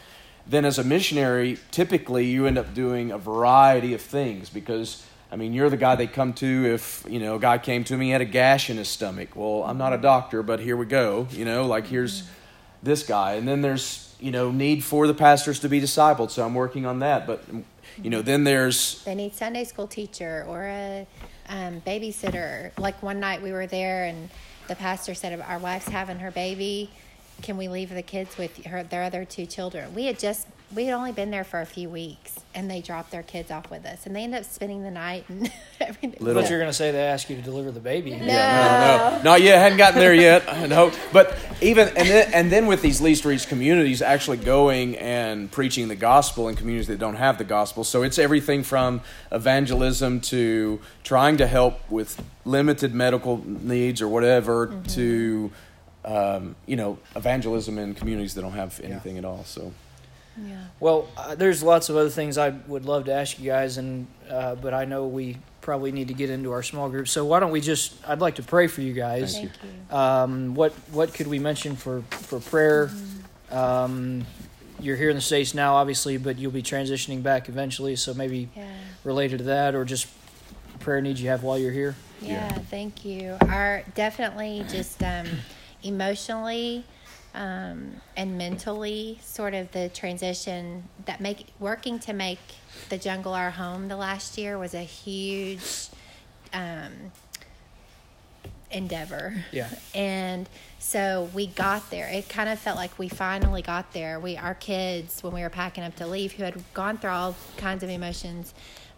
Then, 0.47 0.65
as 0.65 0.79
a 0.79 0.85
missionary, 0.85 1.59
typically 1.71 2.27
you 2.27 2.47
end 2.47 2.59
up 2.59 2.75
doing 2.75 3.13
a 3.13 3.19
variety 3.19 3.95
of 3.95 4.01
things 4.01 4.51
because, 4.51 5.05
I 5.33 5.37
mean, 5.37 5.53
you're 5.53 5.71
the 5.71 5.77
guy 5.77 5.95
they 5.95 6.09
come 6.09 6.33
to 6.35 6.75
if, 6.75 7.05
you 7.09 7.21
know, 7.21 7.37
a 7.37 7.39
guy 7.39 7.59
came 7.59 7.85
to 7.85 7.97
me, 7.97 8.07
he 8.07 8.11
had 8.11 8.21
a 8.21 8.25
gash 8.25 8.69
in 8.69 8.79
his 8.79 8.89
stomach. 8.89 9.37
Well, 9.37 9.63
I'm 9.63 9.79
not 9.79 9.93
a 9.93 9.99
doctor, 9.99 10.43
but 10.43 10.59
here 10.59 10.77
we 10.77 10.87
go. 10.87 11.29
You 11.31 11.45
know, 11.45 11.67
like 11.67 11.87
here's 11.87 12.29
this 12.83 13.05
guy. 13.05 13.35
And 13.35 13.47
then 13.47 13.63
there's, 13.63 14.13
you 14.19 14.33
know, 14.33 14.51
need 14.51 14.83
for 14.83 15.07
the 15.07 15.15
pastors 15.15 15.61
to 15.61 15.69
be 15.69 15.81
discipled. 15.81 16.31
So 16.31 16.45
I'm 16.45 16.55
working 16.55 16.85
on 16.85 16.99
that. 16.99 17.29
But, 17.29 17.45
you 18.03 18.11
know, 18.11 18.23
then 18.23 18.43
there's 18.43 19.05
they 19.05 19.15
need 19.15 19.35
Sunday 19.35 19.65
school 19.65 19.87
teacher 19.87 20.45
or 20.49 20.65
a 20.65 21.07
um, 21.49 21.81
babysitter. 21.83 22.77
Like 22.77 23.01
one 23.01 23.21
night 23.21 23.41
we 23.41 23.53
were 23.53 23.69
there 23.69 24.07
and 24.07 24.31
the 24.67 24.75
pastor 24.75 25.15
said, 25.15 25.41
"Our 25.41 25.59
wife's 25.59 25.89
having 25.89 26.19
her 26.21 26.31
baby. 26.31 26.91
Can 27.43 27.57
we 27.57 27.69
leave 27.69 27.91
the 27.91 28.03
kids 28.03 28.37
with 28.37 28.65
her 28.67 28.83
their 28.83 29.03
other 29.03 29.25
two 29.25 29.47
children?" 29.47 29.95
We 29.95 30.07
had 30.07 30.19
just 30.19 30.47
we 30.75 30.85
had 30.87 30.95
only 30.95 31.13
been 31.13 31.31
there 31.31 31.45
for 31.45 31.61
a 31.61 31.67
few 31.67 31.89
weeks 31.89 32.39
and 32.55 32.71
they 32.71 32.81
dropped 32.81 33.11
their 33.11 33.23
kids 33.23 33.51
off 33.51 33.71
with 33.71 33.85
us 33.85 34.07
and 34.07 34.15
they 34.15 34.23
ended 34.25 34.41
up 34.41 34.47
spending 34.47 34.83
the 34.83 34.91
night 34.91 35.25
and 35.29 35.51
everything. 35.81 36.15
Little- 36.21 36.43
But 36.43 36.51
you're 36.51 36.59
going 36.61 36.71
to 36.71 36.77
say 36.77 36.91
they 36.93 37.01
ask 37.03 37.29
you 37.29 37.37
to 37.37 37.43
deliver 37.43 37.71
the 37.71 37.81
baby. 37.81 38.11
No. 38.13 38.25
Yeah, 38.25 39.09
no, 39.11 39.17
no, 39.19 39.23
not 39.23 39.43
yet. 39.43 39.59
Hadn't 39.59 39.79
gotten 39.79 39.99
there 39.99 40.15
yet. 40.15 40.49
I 40.49 40.67
hope, 40.69 40.95
but 41.13 41.37
even 41.61 41.89
and 41.89 42.09
then 42.09 42.33
and 42.33 42.53
then 42.53 42.67
with 42.67 42.83
these 42.83 43.01
least 43.01 43.25
reached 43.25 43.49
communities, 43.49 44.01
actually 44.03 44.37
going 44.39 44.97
and 44.99 45.51
preaching 45.51 45.89
the 45.89 45.97
gospel 45.97 46.49
in 46.49 46.55
communities 46.57 46.87
that 46.89 46.99
don't 46.99 47.17
have 47.17 47.39
the 47.39 47.45
gospel. 47.45 47.83
So 47.85 48.03
it's 48.03 48.19
everything 48.19 48.63
from 48.63 49.01
evangelism 49.33 50.21
to 50.23 50.81
trying 51.03 51.37
to 51.39 51.47
help 51.47 51.81
with 51.91 52.23
limited 52.45 52.95
medical 52.95 53.39
needs 53.47 54.01
or 54.03 54.09
whatever 54.09 54.73
to 54.89 55.51
um, 56.05 56.55
you 56.67 56.77
know 56.77 56.99
evangelism 57.17 57.79
in 57.79 57.95
communities 57.95 58.35
that 58.35 58.43
don't 58.43 58.53
have 58.53 58.81
anything 58.83 59.19
at 59.19 59.25
all. 59.25 59.45
So 59.45 59.73
Yeah. 60.47 60.57
Well, 60.81 61.09
uh, 61.17 61.35
there's 61.35 61.63
lots 61.63 61.89
of 61.89 61.97
other 61.97 62.09
things 62.11 62.39
I 62.39 62.51
would 62.67 62.85
love 62.85 63.05
to 63.07 63.13
ask 63.13 63.39
you 63.39 63.47
guys, 63.51 63.77
and 63.79 64.07
uh, 64.29 64.55
but 64.55 64.73
I 64.75 64.85
know 64.85 65.07
we 65.07 65.39
probably 65.61 65.93
need 65.93 66.09
to 66.09 66.15
get 66.15 66.31
into 66.31 66.53
our 66.53 66.63
small 66.63 66.89
group. 66.89 67.07
So 67.09 67.25
why 67.25 67.41
don't 67.41 67.51
we 67.51 67.61
just? 67.61 67.95
I'd 68.09 68.21
like 68.21 68.37
to 68.37 68.43
pray 68.43 68.67
for 68.67 68.81
you 68.81 68.93
guys. 68.93 69.35
Thank 69.35 69.51
you. 69.91 69.97
Um, 69.97 70.55
what 70.55 70.73
what 70.93 71.13
could 71.15 71.27
we 71.27 71.39
mention 71.39 71.77
for 71.77 72.03
for 72.11 72.41
prayer? 72.41 72.91
Um, 73.51 74.27
you're 74.81 74.97
here 74.97 75.11
in 75.11 75.17
the 75.17 75.21
states 75.23 75.53
now, 75.55 75.75
obviously, 75.75 76.17
but 76.17 76.39
you'll 76.39 76.53
be 76.53 76.63
transitioning 76.63 77.23
back 77.23 77.49
eventually. 77.49 77.97
So 77.97 78.15
maybe 78.15 78.49
Yeah. 78.57 78.65
related 79.05 79.39
to 79.39 79.45
that, 79.45 79.75
or 79.75 79.85
just 79.85 80.07
prayer 80.79 81.01
needs 81.03 81.21
you 81.21 81.29
have 81.29 81.43
while 81.43 81.59
you're 81.59 81.73
here. 81.73 81.95
Yeah, 82.23 82.49
thank 82.71 83.05
you. 83.05 83.37
Our 83.49 83.83
definitely 83.95 84.65
just 84.71 85.03
um, 85.03 85.27
emotionally 85.83 86.85
um, 87.35 88.01
and 88.17 88.37
mentally, 88.37 89.19
sort 89.23 89.55
of 89.55 89.71
the 89.73 89.89
transition 89.91 90.85
that 91.07 91.21
make 91.21 91.47
working 91.59 91.99
to 92.01 92.13
make 92.13 92.41
the 92.89 92.99
jungle 92.99 93.35
our 93.35 93.51
home 93.51 93.89
the 93.89 93.97
last 93.97 94.39
year 94.39 94.59
was 94.59 94.75
a 94.75 94.83
huge. 94.83 95.89
Um, 96.53 97.13
endeavor. 98.71 99.35
Yeah. 99.53 99.69
And 99.95 100.49
so 100.79 101.29
we 101.35 101.49
got 101.49 101.91
there. 101.91 102.09
It 102.09 102.29
kind 102.29 102.49
of 102.49 102.59
felt 102.59 102.77
like 102.77 102.99
we 102.99 103.09
finally 103.09 103.61
got 103.61 103.93
there. 103.93 104.21
We, 104.21 104.37
our 104.37 104.55
kids, 104.55 105.23
when 105.23 105.33
we 105.35 105.43
were 105.43 105.51
packing 105.51 105.85
up 105.85 105.97
to 105.97 106.07
leave, 106.07 106.33
who 106.33 106.45
had 106.45 106.55
gone 106.73 106.99
through 106.99 107.11
all 107.11 107.37
kinds 107.57 107.83
of 107.83 107.91
emotions, 107.91 108.55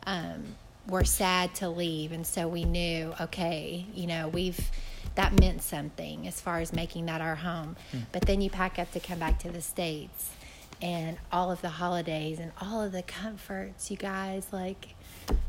um, 0.07 0.45
were 0.87 1.05
sad 1.05 1.55
to 1.57 1.69
leave. 1.69 2.13
And 2.13 2.27
so 2.27 2.47
we 2.47 2.65
knew, 2.65 3.15
okay, 3.21 3.87
you 3.95 4.07
know, 4.07 4.29
we've, 4.29 4.71
that 5.15 5.39
meant 5.39 5.63
something 5.63 6.27
as 6.27 6.41
far 6.41 6.59
as 6.61 6.73
making 6.73 7.07
that 7.07 7.21
our 7.21 7.37
home. 7.37 7.77
Hmm. 7.91 7.99
But 8.13 8.23
then 8.23 8.41
you 8.41 8.51
pack 8.51 8.79
up 8.79 8.91
to 8.93 9.01
come 9.01 9.19
back 9.19 9.39
to 9.41 9.51
the 9.51 9.63
States 9.63 10.31
and 10.81 11.17
all 11.31 11.51
of 11.51 11.63
the 11.63 11.69
holidays 11.69 12.41
and 12.41 12.53
all 12.61 12.83
of 12.83 12.93
the 12.93 13.03
comforts, 13.03 13.91
you 13.91 13.97
guys, 13.97 14.49
like, 14.53 14.95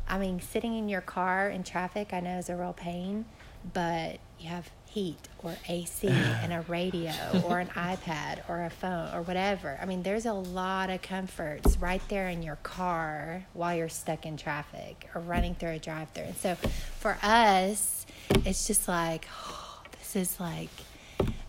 I 0.08 0.20
mean, 0.20 0.40
sitting 0.40 0.78
in 0.78 0.90
your 0.90 1.02
car 1.02 1.50
in 1.50 1.64
traffic, 1.64 2.14
I 2.14 2.20
know 2.20 2.38
is 2.38 2.50
a 2.50 2.56
real 2.56 2.74
pain, 2.74 3.26
but 3.74 4.20
you 4.40 4.50
have 4.50 4.70
heat 4.86 5.28
or 5.40 5.56
AC 5.68 6.08
and 6.08 6.54
a 6.54 6.62
radio 6.68 7.12
or 7.48 7.60
an 7.60 7.70
iPad 7.70 8.48
or 8.48 8.64
a 8.64 8.70
phone 8.70 9.14
or 9.14 9.24
whatever. 9.24 9.80
I 9.82 9.86
mean, 9.86 10.04
there's 10.04 10.28
a 10.28 10.34
lot 10.34 10.92
of 10.92 11.02
comforts 11.02 11.78
right 11.78 12.02
there 12.10 12.30
in 12.30 12.44
your 12.44 12.58
car 12.58 13.46
while 13.54 13.76
you're 13.76 13.90
stuck 13.90 14.26
in 14.28 14.38
traffic 14.38 15.10
or 15.16 15.22
running 15.22 15.56
through 15.56 15.72
a 15.72 15.80
drive 15.80 16.10
through. 16.10 16.26
And 16.26 16.38
so 16.38 16.56
for 17.00 17.18
us, 17.24 18.03
it's 18.46 18.68
just 18.68 18.88
like, 18.88 19.28
oh, 19.46 19.82
this 19.92 20.16
is 20.16 20.40
like, 20.40 20.70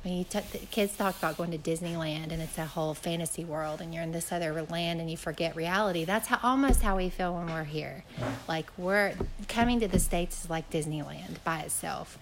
mean, 0.04 0.18
you 0.18 0.24
t- 0.24 0.40
the 0.52 0.58
kids 0.58 0.96
talk 0.96 1.16
about 1.18 1.36
going 1.36 1.50
to 1.50 1.58
Disneyland 1.58 2.30
and 2.30 2.42
it's 2.42 2.58
a 2.58 2.66
whole 2.66 2.94
fantasy 2.94 3.44
world, 3.44 3.80
and 3.80 3.94
you're 3.94 4.02
in 4.02 4.12
this 4.12 4.30
other 4.30 4.52
land 4.70 5.00
and 5.00 5.10
you 5.10 5.16
forget 5.16 5.56
reality. 5.56 6.04
That's 6.04 6.28
how 6.28 6.38
almost 6.42 6.82
how 6.82 6.96
we 6.96 7.08
feel 7.08 7.34
when 7.34 7.46
we're 7.46 7.64
here. 7.64 8.04
Like 8.46 8.66
we're 8.76 9.14
coming 9.48 9.80
to 9.80 9.88
the 9.88 9.98
states 9.98 10.44
is 10.44 10.50
like 10.50 10.70
Disneyland 10.70 11.42
by 11.42 11.60
itself, 11.60 12.18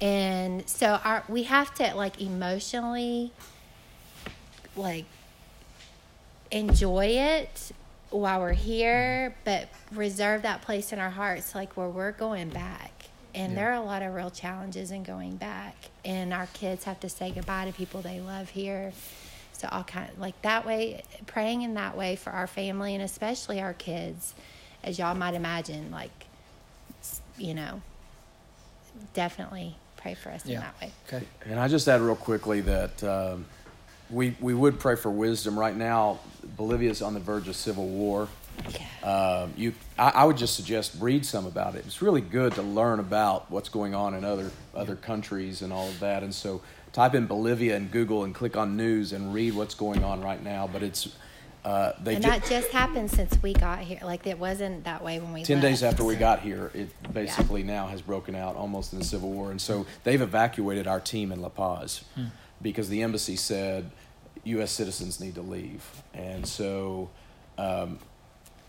and 0.00 0.68
so 0.68 1.00
our 1.04 1.24
we 1.28 1.44
have 1.44 1.74
to 1.76 1.94
like 1.94 2.20
emotionally 2.20 3.32
like 4.76 5.06
enjoy 6.50 7.06
it 7.06 7.72
while 8.10 8.40
we're 8.40 8.52
here, 8.52 9.34
but 9.44 9.68
reserve 9.92 10.42
that 10.42 10.62
place 10.62 10.92
in 10.92 10.98
our 10.98 11.10
hearts, 11.10 11.54
like 11.54 11.76
where 11.76 11.88
we're 11.88 12.12
going 12.12 12.50
back. 12.50 12.93
And 13.34 13.52
Yeah. 13.52 13.56
there 13.60 13.70
are 13.72 13.82
a 13.82 13.84
lot 13.84 14.02
of 14.02 14.14
real 14.14 14.30
challenges 14.30 14.90
in 14.90 15.02
going 15.02 15.36
back, 15.36 15.74
and 16.04 16.32
our 16.32 16.46
kids 16.52 16.84
have 16.84 17.00
to 17.00 17.08
say 17.08 17.30
goodbye 17.32 17.64
to 17.66 17.72
people 17.72 18.00
they 18.00 18.20
love 18.20 18.48
here. 18.50 18.92
So 19.52 19.68
all 19.72 19.84
kind 19.84 20.10
of, 20.10 20.18
like 20.18 20.40
that 20.42 20.64
way, 20.66 21.02
praying 21.26 21.62
in 21.62 21.74
that 21.74 21.96
way 21.96 22.16
for 22.16 22.30
our 22.30 22.46
family 22.46 22.94
and 22.94 23.02
especially 23.02 23.60
our 23.60 23.72
kids, 23.72 24.34
as 24.82 24.98
y'all 24.98 25.14
might 25.14 25.34
imagine, 25.34 25.90
like 25.90 26.10
you 27.36 27.54
know, 27.54 27.80
definitely 29.14 29.76
pray 29.96 30.14
for 30.14 30.30
us 30.30 30.44
Yeah. 30.46 30.54
in 30.56 30.60
that 30.60 30.80
way. 30.80 30.92
Okay. 31.08 31.26
And 31.46 31.58
I 31.58 31.68
just 31.68 31.88
add 31.88 32.00
real 32.00 32.16
quickly 32.16 32.60
that 32.62 33.02
um, 33.04 33.46
we 34.10 34.36
we 34.40 34.54
would 34.54 34.78
pray 34.78 34.94
for 34.96 35.10
wisdom. 35.10 35.58
Right 35.58 35.76
now, 35.76 36.20
Bolivia 36.56 36.90
is 36.90 37.02
on 37.02 37.14
the 37.14 37.20
verge 37.20 37.48
of 37.48 37.56
civil 37.56 37.86
war. 37.86 38.28
Um, 39.02 39.52
you, 39.56 39.74
I, 39.98 40.10
I 40.10 40.24
would 40.24 40.38
just 40.38 40.56
suggest 40.56 40.96
read 40.98 41.26
some 41.26 41.46
about 41.46 41.74
it. 41.74 41.84
It's 41.86 42.00
really 42.00 42.22
good 42.22 42.54
to 42.54 42.62
learn 42.62 43.00
about 43.00 43.50
what's 43.50 43.68
going 43.68 43.94
on 43.94 44.14
in 44.14 44.24
other 44.24 44.50
other 44.74 44.96
countries 44.96 45.60
and 45.60 45.72
all 45.72 45.88
of 45.88 46.00
that. 46.00 46.22
And 46.22 46.34
so, 46.34 46.62
type 46.92 47.14
in 47.14 47.26
Bolivia 47.26 47.76
and 47.76 47.90
Google 47.90 48.24
and 48.24 48.34
click 48.34 48.56
on 48.56 48.76
news 48.76 49.12
and 49.12 49.34
read 49.34 49.54
what's 49.54 49.74
going 49.74 50.02
on 50.02 50.22
right 50.22 50.42
now. 50.42 50.66
But 50.66 50.82
it's 50.82 51.14
uh, 51.64 51.92
they 52.02 52.16
And 52.16 52.24
ju- 52.24 52.30
that 52.30 52.44
just 52.44 52.70
happened 52.70 53.10
since 53.10 53.42
we 53.42 53.54
got 53.54 53.80
here. 53.80 53.98
Like 54.02 54.26
it 54.26 54.38
wasn't 54.38 54.84
that 54.84 55.02
way 55.02 55.18
when 55.18 55.32
we. 55.32 55.44
Ten 55.44 55.60
days 55.60 55.82
after 55.82 56.04
we 56.04 56.14
got 56.16 56.40
here, 56.40 56.70
it 56.74 56.88
basically 57.12 57.62
now 57.62 57.86
has 57.86 58.02
broken 58.02 58.34
out 58.34 58.56
almost 58.56 58.92
in 58.92 59.00
a 59.00 59.04
civil 59.04 59.30
war, 59.30 59.50
and 59.50 59.60
so 59.60 59.86
they've 60.04 60.20
evacuated 60.20 60.86
our 60.86 61.00
team 61.00 61.32
in 61.32 61.40
La 61.40 61.48
Paz 61.48 62.04
because 62.60 62.88
the 62.90 63.02
embassy 63.02 63.36
said 63.36 63.90
U.S. 64.44 64.72
citizens 64.72 65.20
need 65.20 65.34
to 65.36 65.42
leave, 65.42 65.84
and 66.12 66.46
so 66.46 67.08
um, 67.56 67.98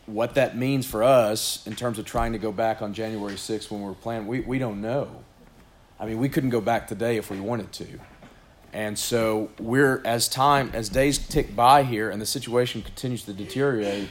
what 0.06 0.36
that 0.36 0.56
means 0.56 0.86
for 0.86 1.04
us 1.04 1.66
in 1.66 1.76
terms 1.76 1.98
of 2.00 2.06
trying 2.06 2.34
to 2.34 2.38
go 2.38 2.52
back 2.52 2.82
on 2.82 2.94
January 2.94 3.36
6th 3.36 3.72
when 3.72 3.82
we're 3.82 3.94
planning, 3.94 4.28
we, 4.28 4.42
we 4.42 4.60
don't 4.60 4.82
know. 4.82 5.24
I 6.00 6.06
mean, 6.06 6.20
we 6.20 6.30
couldn't 6.30 6.52
go 6.52 6.62
back 6.62 6.88
today 6.88 7.18
if 7.18 7.32
we 7.32 7.40
wanted 7.40 7.72
to. 7.74 7.88
And 8.74 9.00
so 9.00 9.50
we're 9.58 10.02
as 10.06 10.28
time 10.28 10.70
as 10.74 10.90
days 10.90 11.18
tick 11.18 11.56
by 11.56 11.84
here 11.84 12.10
and 12.10 12.22
the 12.22 12.26
situation 12.26 12.82
continues 12.82 13.24
to 13.24 13.34
deteriorate, 13.34 14.10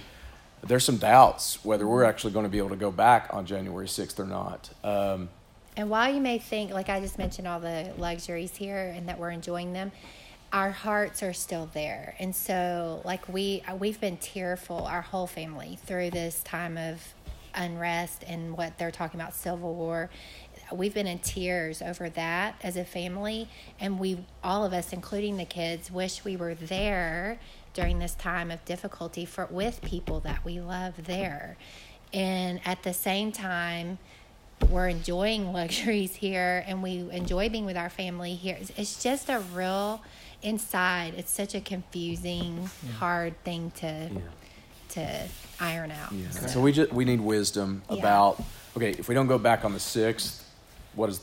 there's 0.62 0.84
some 0.84 0.96
doubts 0.96 1.62
whether 1.64 1.86
we're 1.86 2.04
actually 2.04 2.32
going 2.32 2.44
to 2.44 2.50
be 2.50 2.58
able 2.58 2.70
to 2.70 2.76
go 2.76 2.90
back 2.90 3.28
on 3.30 3.44
January 3.44 3.86
6th 3.86 4.18
or 4.18 4.24
not. 4.24 4.70
Um, 4.82 5.28
And 5.76 5.90
while 5.90 6.12
you 6.12 6.20
may 6.20 6.38
think, 6.38 6.72
like 6.72 6.88
I 6.88 7.00
just 7.00 7.18
mentioned, 7.18 7.46
all 7.46 7.60
the 7.60 7.92
luxuries 7.98 8.56
here 8.56 8.94
and 8.96 9.08
that 9.08 9.18
we're 9.18 9.30
enjoying 9.30 9.74
them, 9.74 9.92
our 10.54 10.70
hearts 10.70 11.20
are 11.24 11.32
still 11.32 11.68
there. 11.74 12.14
And 12.20 12.34
so, 12.34 13.02
like 13.04 13.28
we 13.28 13.62
we've 13.78 14.00
been 14.00 14.16
tearful, 14.16 14.86
our 14.86 15.02
whole 15.02 15.26
family, 15.26 15.78
through 15.84 16.10
this 16.10 16.42
time 16.44 16.78
of 16.78 17.02
unrest 17.56 18.22
and 18.26 18.56
what 18.56 18.78
they're 18.78 18.92
talking 18.92 19.20
about 19.20 19.34
civil 19.34 19.74
war. 19.74 20.08
We've 20.72 20.94
been 20.94 21.08
in 21.08 21.18
tears 21.18 21.82
over 21.82 22.08
that 22.10 22.54
as 22.62 22.76
a 22.76 22.84
family, 22.84 23.48
and 23.80 23.98
we 23.98 24.24
all 24.44 24.64
of 24.64 24.72
us, 24.72 24.92
including 24.92 25.36
the 25.38 25.44
kids, 25.44 25.90
wish 25.90 26.24
we 26.24 26.36
were 26.36 26.54
there 26.54 27.38
during 27.74 27.98
this 27.98 28.14
time 28.14 28.52
of 28.52 28.64
difficulty 28.64 29.24
for 29.24 29.46
with 29.50 29.82
people 29.82 30.20
that 30.20 30.44
we 30.44 30.60
love 30.60 30.94
there. 31.06 31.56
And 32.12 32.60
at 32.64 32.84
the 32.84 32.94
same 32.94 33.32
time, 33.32 33.98
we're 34.70 34.86
enjoying 34.88 35.52
luxuries 35.52 36.14
here 36.14 36.64
and 36.68 36.80
we 36.80 37.10
enjoy 37.10 37.48
being 37.48 37.66
with 37.66 37.76
our 37.76 37.90
family 37.90 38.34
here. 38.36 38.54
It's- 38.54 38.72
It's 38.76 39.02
just 39.02 39.28
a 39.28 39.40
real 39.40 40.00
inside. 40.44 41.14
It's 41.16 41.32
such 41.32 41.54
a 41.54 41.60
confusing, 41.60 42.70
hard 42.98 43.42
thing 43.44 43.72
to 43.76 44.10
to 44.90 45.28
iron 45.58 45.90
out. 45.90 46.12
yeah. 46.12 46.30
So- 46.30 46.46
So 46.46 46.60
we 46.60 46.70
just 46.72 46.92
we 46.92 47.04
need 47.04 47.20
wisdom 47.20 47.82
Yeah. 47.90 47.98
about 47.98 48.40
okay, 48.76 48.90
if 48.90 49.08
we 49.08 49.14
don't 49.14 49.26
go 49.26 49.38
back 49.38 49.64
on 49.64 49.72
the 49.72 49.80
6th, 49.80 50.42
what 50.94 51.08
is 51.10 51.20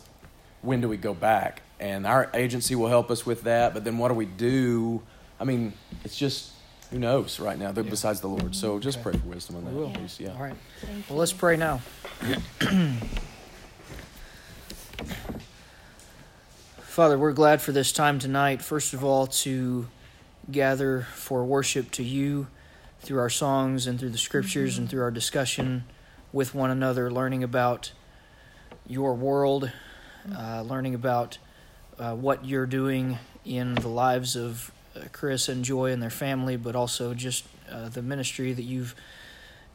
when 0.61 0.81
do 0.81 0.89
we 0.89 0.97
go 0.97 1.13
back? 1.13 1.61
And 1.79 2.05
our 2.05 2.29
agency 2.33 2.75
will 2.75 2.89
help 2.89 3.09
us 3.09 3.25
with 3.25 3.43
that, 3.43 3.73
but 3.73 3.83
then 3.83 3.97
what 3.97 4.09
do 4.09 4.13
we 4.15 4.25
do? 4.25 5.01
I 5.39 5.43
mean, 5.45 5.73
it's 6.03 6.15
just 6.17 6.51
who 6.91 6.99
knows 6.99 7.39
right 7.39 7.57
now 7.57 7.71
besides 7.71 8.19
the 8.21 8.27
Lord. 8.27 8.53
So 8.55 8.77
just 8.79 8.97
Okay. 8.99 9.11
pray 9.11 9.19
for 9.19 9.27
wisdom 9.29 9.55
on 9.55 9.63
that, 9.65 9.73
We 9.73 9.79
will. 9.79 9.91
please. 9.91 10.19
Yeah. 10.19 10.33
All 10.33 10.43
right. 10.43 10.55
Thank 10.81 11.09
Well, 11.09 11.17
let's 11.19 11.31
pray 11.33 11.55
now. 11.57 11.81
Father, 16.91 17.17
we're 17.17 17.31
glad 17.31 17.61
for 17.61 17.71
this 17.71 17.93
time 17.93 18.19
tonight. 18.19 18.61
First 18.61 18.93
of 18.93 19.01
all, 19.01 19.25
to 19.25 19.87
gather 20.51 21.07
for 21.15 21.45
worship 21.45 21.89
to 21.91 22.03
you 22.03 22.47
through 22.99 23.19
our 23.19 23.29
songs 23.29 23.87
and 23.87 23.97
through 23.97 24.09
the 24.09 24.17
scriptures 24.17 24.77
and 24.77 24.89
through 24.89 25.01
our 25.01 25.09
discussion 25.09 25.85
with 26.33 26.53
one 26.53 26.69
another, 26.69 27.09
learning 27.09 27.45
about 27.45 27.93
your 28.85 29.13
world, 29.13 29.71
uh, 30.37 30.63
learning 30.63 30.93
about 30.93 31.37
uh, 31.97 32.13
what 32.13 32.43
you're 32.43 32.65
doing 32.65 33.17
in 33.45 33.73
the 33.75 33.87
lives 33.87 34.35
of 34.35 34.69
uh, 34.93 34.99
Chris 35.13 35.47
and 35.47 35.63
Joy 35.63 35.93
and 35.93 36.03
their 36.03 36.09
family, 36.09 36.57
but 36.57 36.75
also 36.75 37.13
just 37.13 37.45
uh, 37.71 37.87
the 37.87 38.01
ministry 38.01 38.51
that 38.51 38.63
you've 38.63 38.95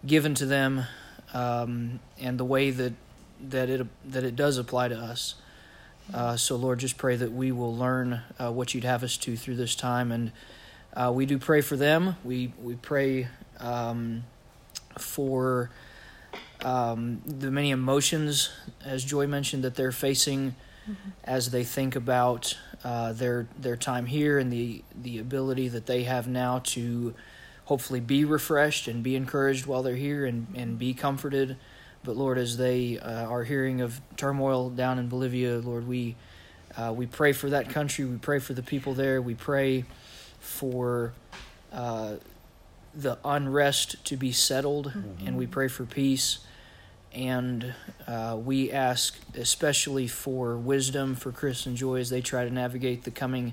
given 0.05 0.35
to 0.35 0.45
them 0.45 0.85
um, 1.33 1.99
and 2.21 2.37
the 2.37 2.45
way 2.45 2.71
that 2.73 2.93
that 3.41 3.71
it 3.71 3.87
that 4.05 4.23
it 4.23 4.37
does 4.37 4.59
apply 4.59 4.89
to 4.89 4.99
us. 4.99 5.37
Uh, 6.15 6.37
so 6.37 6.57
Lord, 6.57 6.79
just 6.79 6.97
pray 6.97 7.17
that 7.17 7.33
we 7.33 7.53
will 7.53 7.77
learn 7.77 8.21
uh, 8.39 8.53
what 8.53 8.75
you'd 8.75 8.85
have 8.85 9.03
us 9.03 9.17
to 9.19 9.37
through 9.37 9.57
this 9.57 9.75
time, 9.75 10.13
and 10.13 10.33
uh, 10.95 11.11
we 11.15 11.27
do 11.27 11.39
pray 11.39 11.61
for 11.61 11.77
them. 11.77 12.17
We 12.25 12.53
we 12.63 12.75
pray 12.77 13.29
um, 13.59 14.25
for 14.99 15.71
um, 16.65 17.23
the 17.27 17.51
many 17.51 17.71
emotions, 17.71 18.51
as 18.85 19.05
Joy 19.05 19.27
mentioned, 19.27 19.65
that 19.65 19.75
they're 19.75 19.93
facing 19.93 20.55
as 21.25 21.51
they 21.51 21.65
think 21.65 21.97
about 21.97 22.57
uh, 22.85 23.13
their 23.13 23.49
their 23.59 23.77
time 23.77 24.07
here 24.07 24.39
and 24.39 24.53
the 24.53 24.83
the 25.03 25.19
ability 25.19 25.69
that 25.69 25.87
they 25.87 26.05
have 26.05 26.29
now 26.29 26.61
to 26.61 27.15
hopefully 27.65 28.01
be 28.01 28.25
refreshed 28.25 28.87
and 28.87 29.03
be 29.03 29.17
encouraged 29.17 29.67
while 29.67 29.83
they're 29.83 29.97
here 29.97 30.25
and, 30.25 30.47
and 30.55 30.79
be 30.79 30.95
comforted. 30.95 31.57
But 32.07 32.17
Lord, 32.17 32.39
as 32.39 32.57
they 32.57 33.01
uh, 33.01 33.27
are 33.27 33.43
hearing 33.43 33.81
of 33.81 34.01
turmoil 34.17 34.71
down 34.71 35.01
in 35.01 35.09
Bolivia, 35.09 35.59
Lord, 35.59 35.89
we 35.89 36.15
uh, 36.77 36.93
we 36.95 37.07
pray 37.07 37.33
for 37.33 37.51
that 37.51 37.69
country. 37.69 38.05
We 38.05 38.17
pray 38.19 38.39
for 38.39 38.55
the 38.55 38.63
people 38.63 38.95
there. 38.95 39.21
We 39.21 39.35
pray 39.35 39.85
for 40.39 41.13
uh, 41.73 42.15
the 42.95 43.19
unrest 43.25 44.05
to 44.05 44.17
be 44.17 44.31
settled, 44.31 44.93
and 45.27 45.37
we 45.37 45.49
pray 45.49 45.67
for 45.67 45.85
peace. 45.85 46.39
And 47.13 47.75
uh, 48.07 48.39
we 48.39 48.71
ask 48.71 49.19
especially 49.37 50.07
for 50.07 50.57
wisdom 50.57 51.17
for 51.17 51.33
Chris 51.33 51.67
and 51.67 51.77
Joy 51.77 51.97
as 51.97 52.11
they 52.11 52.21
try 52.21 52.45
to 52.45 52.51
navigate 52.51 53.03
the 53.03 53.11
coming 53.11 53.53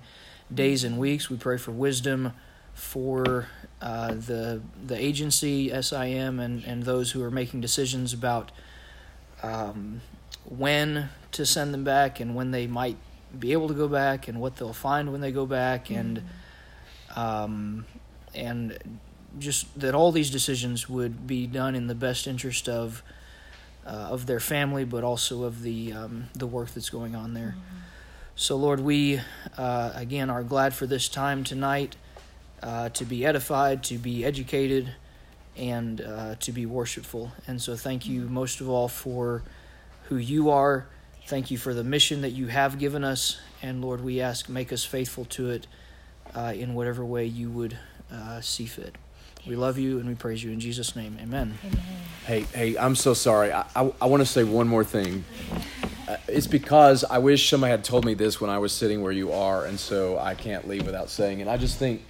days 0.53 0.83
and 0.83 0.99
weeks. 0.99 1.27
We 1.29 1.37
pray 1.37 1.57
for 1.57 1.71
wisdom 1.71 2.33
for 2.75 3.47
uh, 3.84 4.13
the 4.13 4.61
the 4.88 4.97
agency 4.97 5.69
SIM 5.81 6.39
and 6.39 6.63
and 6.63 6.84
those 6.84 7.11
who 7.11 7.21
are 7.21 7.29
making 7.29 7.59
decisions 7.59 8.13
about 8.13 8.49
um, 9.43 9.99
when 10.45 11.09
to 11.34 11.45
send 11.45 11.73
them 11.73 11.84
back 11.84 12.21
and 12.21 12.34
when 12.34 12.51
they 12.51 12.65
might 12.65 12.95
be 13.38 13.51
able 13.51 13.67
to 13.67 13.73
go 13.73 13.89
back 13.89 14.29
and 14.29 14.39
what 14.39 14.55
they'll 14.55 14.71
find 14.71 15.11
when 15.11 15.19
they 15.19 15.34
go 15.34 15.45
back 15.45 15.89
and 15.89 16.23
um, 17.17 17.86
and 18.34 18.99
just 19.38 19.67
that 19.77 19.93
all 19.93 20.13
these 20.13 20.29
decisions 20.29 20.88
would 20.88 21.27
be 21.27 21.45
done 21.45 21.75
in 21.75 21.88
the 21.88 21.95
best 21.95 22.25
interest 22.25 22.69
of 22.69 23.03
uh, 23.86 23.89
of 23.89 24.27
their 24.27 24.39
family, 24.39 24.86
but 24.86 25.03
also 25.03 25.43
of 25.43 25.61
the 25.61 25.91
um, 25.91 26.29
the 26.34 26.47
work 26.47 26.69
that's 26.69 26.89
going 26.89 27.17
on 27.17 27.34
there. 27.34 27.55
So, 28.38 28.55
Lord, 28.55 28.79
we 28.79 29.19
uh, 29.57 29.91
again 29.93 30.29
are 30.29 30.41
glad 30.41 30.73
for 30.73 30.88
this 30.88 31.09
time 31.09 31.43
tonight 31.43 31.97
uh, 32.64 32.89
to 32.89 33.05
be 33.05 33.26
edified, 33.26 33.84
to 33.84 33.97
be 33.97 34.26
educated, 34.26 34.93
and 35.55 36.01
uh, 36.01 36.36
to 36.39 36.51
be 36.51 36.66
worshipful. 36.66 37.32
And 37.45 37.61
so, 37.61 37.76
thank 37.76 38.07
you 38.07 38.22
most 38.22 38.61
of 38.61 38.70
all 38.70 38.88
for 38.88 39.43
who 40.05 40.16
you 40.18 40.49
are. 40.49 40.88
Thank 41.28 41.51
you 41.51 41.57
for 41.57 41.74
the 41.74 41.84
mission 41.84 42.22
that 42.22 42.32
you 42.32 42.47
have 42.47 42.80
given 42.80 43.03
us. 43.03 43.39
And 43.61 43.82
Lord, 43.82 44.03
we 44.03 44.20
ask, 44.20 44.49
make 44.49 44.74
us 44.74 44.84
faithful 44.84 45.26
to 45.26 45.51
it 45.51 45.68
uh, 46.36 46.53
in 46.55 46.74
whatever 46.74 47.05
way 47.05 47.26
you 47.26 47.49
would 47.49 47.78
uh, 48.11 48.41
see 48.41 48.66
fit. 48.66 48.95
We 49.45 49.55
love 49.55 49.78
you 49.78 49.99
and 49.99 50.07
we 50.07 50.16
praise 50.16 50.43
you 50.43 50.51
in 50.51 50.59
Jesus' 50.59 50.95
name. 50.95 51.18
Amen. 51.22 51.57
Amen. 51.66 51.82
Hey, 52.26 52.41
hey, 52.53 52.78
I'm 52.78 52.95
so 52.95 53.14
sorry. 53.14 53.51
I, 53.51 53.66
I, 53.76 53.93
I 54.01 54.05
want 54.05 54.22
to 54.22 54.26
say 54.26 54.43
one 54.43 54.68
more 54.68 54.84
thing. 54.84 55.26
Uh, 56.07 56.18
it's 56.28 56.47
because 56.47 57.03
I 57.03 57.18
wish 57.18 57.49
somebody 57.49 57.72
had 57.72 57.84
told 57.84 58.05
me 58.05 58.14
this 58.14 58.39
when 58.39 58.49
I 58.49 58.57
was 58.57 58.72
sitting 58.72 59.01
where 59.01 59.11
you 59.11 59.32
are, 59.32 59.66
and 59.66 59.80
so 59.80 60.18
I 60.18 60.36
can't 60.36 60.68
leave 60.68 60.86
without 60.86 61.09
saying 61.09 61.39
it. 61.39 61.47
I 61.47 61.57
just 61.57 61.78
think 61.78 62.03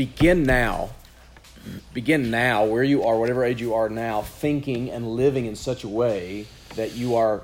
begin 0.00 0.44
now. 0.44 0.88
Begin 1.92 2.30
now, 2.30 2.64
where 2.64 2.82
you 2.82 3.04
are, 3.04 3.18
whatever 3.18 3.44
age 3.44 3.60
you 3.60 3.74
are 3.74 3.90
now, 3.90 4.22
thinking 4.22 4.90
and 4.90 5.06
living 5.06 5.44
in 5.44 5.54
such 5.54 5.84
a 5.84 5.88
way 5.88 6.46
that 6.74 6.92
you 6.92 7.16
are 7.16 7.42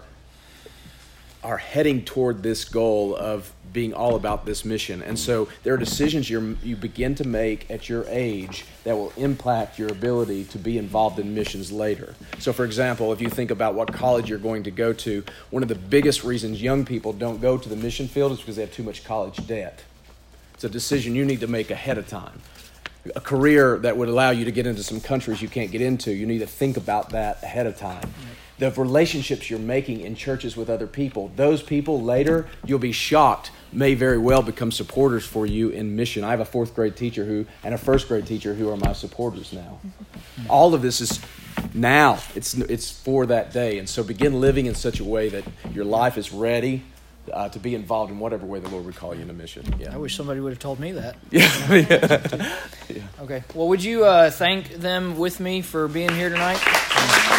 are 1.44 1.58
heading 1.58 2.02
toward 2.02 2.42
this 2.42 2.64
goal 2.64 3.14
of 3.14 3.52
being 3.74 3.92
all 3.92 4.16
about 4.16 4.46
this 4.46 4.64
mission. 4.64 5.02
And 5.02 5.18
so 5.18 5.48
there 5.64 5.74
are 5.74 5.76
decisions 5.76 6.30
you 6.30 6.56
you 6.62 6.76
begin 6.76 7.14
to 7.16 7.28
make 7.28 7.70
at 7.70 7.90
your 7.90 8.06
age 8.08 8.64
that 8.84 8.96
will 8.96 9.12
impact 9.18 9.78
your 9.78 9.92
ability 9.92 10.44
to 10.44 10.58
be 10.58 10.78
involved 10.78 11.18
in 11.18 11.34
missions 11.34 11.70
later. 11.70 12.14
So, 12.38 12.54
for 12.54 12.64
example, 12.64 13.12
if 13.12 13.20
you 13.20 13.28
think 13.28 13.50
about 13.50 13.74
what 13.74 13.92
college 13.92 14.30
you're 14.30 14.38
going 14.38 14.62
to 14.62 14.70
go 14.70 14.94
to, 14.94 15.22
one 15.50 15.62
of 15.62 15.68
the 15.68 15.74
biggest 15.74 16.24
reasons 16.24 16.62
young 16.62 16.86
people 16.86 17.12
don't 17.12 17.42
go 17.42 17.58
to 17.58 17.68
the 17.68 17.76
mission 17.76 18.08
field 18.08 18.32
is 18.32 18.38
because 18.38 18.56
they 18.56 18.62
have 18.62 18.72
too 18.72 18.82
much 18.82 19.04
college 19.04 19.46
debt. 19.46 19.82
It's 20.56 20.64
a 20.64 20.68
decision 20.68 21.14
you 21.14 21.24
need 21.24 21.40
to 21.40 21.46
make 21.46 21.70
ahead 21.70 21.98
of 21.98 22.08
time. 22.08 22.40
A 23.14 23.20
career 23.20 23.78
that 23.78 23.96
would 23.96 24.08
allow 24.08 24.30
you 24.30 24.44
to 24.46 24.50
get 24.50 24.66
into 24.66 24.82
some 24.82 25.00
countries 25.00 25.40
you 25.40 25.48
can't 25.48 25.70
get 25.70 25.80
into, 25.80 26.10
you 26.12 26.26
need 26.26 26.40
to 26.40 26.46
think 26.46 26.76
about 26.76 27.10
that 27.10 27.42
ahead 27.44 27.66
of 27.66 27.76
time 27.76 28.10
the 28.58 28.70
relationships 28.70 29.50
you're 29.50 29.58
making 29.58 30.00
in 30.00 30.14
churches 30.14 30.56
with 30.56 30.70
other 30.70 30.86
people, 30.86 31.30
those 31.36 31.62
people 31.62 32.02
later, 32.02 32.46
you'll 32.64 32.78
be 32.78 32.92
shocked, 32.92 33.50
may 33.72 33.94
very 33.94 34.18
well 34.18 34.42
become 34.42 34.72
supporters 34.72 35.26
for 35.26 35.46
you 35.46 35.68
in 35.70 35.94
mission. 35.94 36.24
I 36.24 36.30
have 36.30 36.40
a 36.40 36.46
fourth 36.46 36.74
grade 36.74 36.96
teacher 36.96 37.24
who, 37.24 37.46
and 37.62 37.74
a 37.74 37.78
first 37.78 38.08
grade 38.08 38.26
teacher 38.26 38.54
who 38.54 38.70
are 38.70 38.76
my 38.76 38.92
supporters 38.92 39.52
now. 39.52 39.78
All 40.48 40.72
of 40.72 40.80
this 40.80 41.00
is 41.00 41.20
now, 41.74 42.18
it's, 42.34 42.54
it's 42.54 42.90
for 42.90 43.26
that 43.26 43.52
day. 43.52 43.78
And 43.78 43.88
so 43.88 44.02
begin 44.02 44.40
living 44.40 44.66
in 44.66 44.74
such 44.74 45.00
a 45.00 45.04
way 45.04 45.28
that 45.28 45.44
your 45.74 45.84
life 45.84 46.16
is 46.16 46.32
ready. 46.32 46.82
Uh, 47.32 47.48
to 47.48 47.58
be 47.58 47.74
involved 47.74 48.10
in 48.12 48.18
whatever 48.18 48.46
way 48.46 48.60
the 48.60 48.68
Lord 48.68 48.84
would 48.86 48.96
call 48.96 49.14
you 49.14 49.22
in 49.22 49.30
a 49.30 49.32
mission. 49.32 49.64
Yeah. 49.78 49.92
I 49.94 49.96
wish 49.98 50.16
somebody 50.16 50.40
would 50.40 50.50
have 50.52 50.58
told 50.58 50.78
me 50.78 50.92
that. 50.92 51.16
Yeah. 51.30 52.64
yeah. 52.88 53.02
Okay. 53.22 53.42
Well, 53.54 53.68
would 53.68 53.82
you 53.82 54.04
uh, 54.04 54.30
thank 54.30 54.68
them 54.74 55.18
with 55.18 55.40
me 55.40 55.62
for 55.62 55.88
being 55.88 56.10
here 56.10 56.28
tonight? 56.30 57.34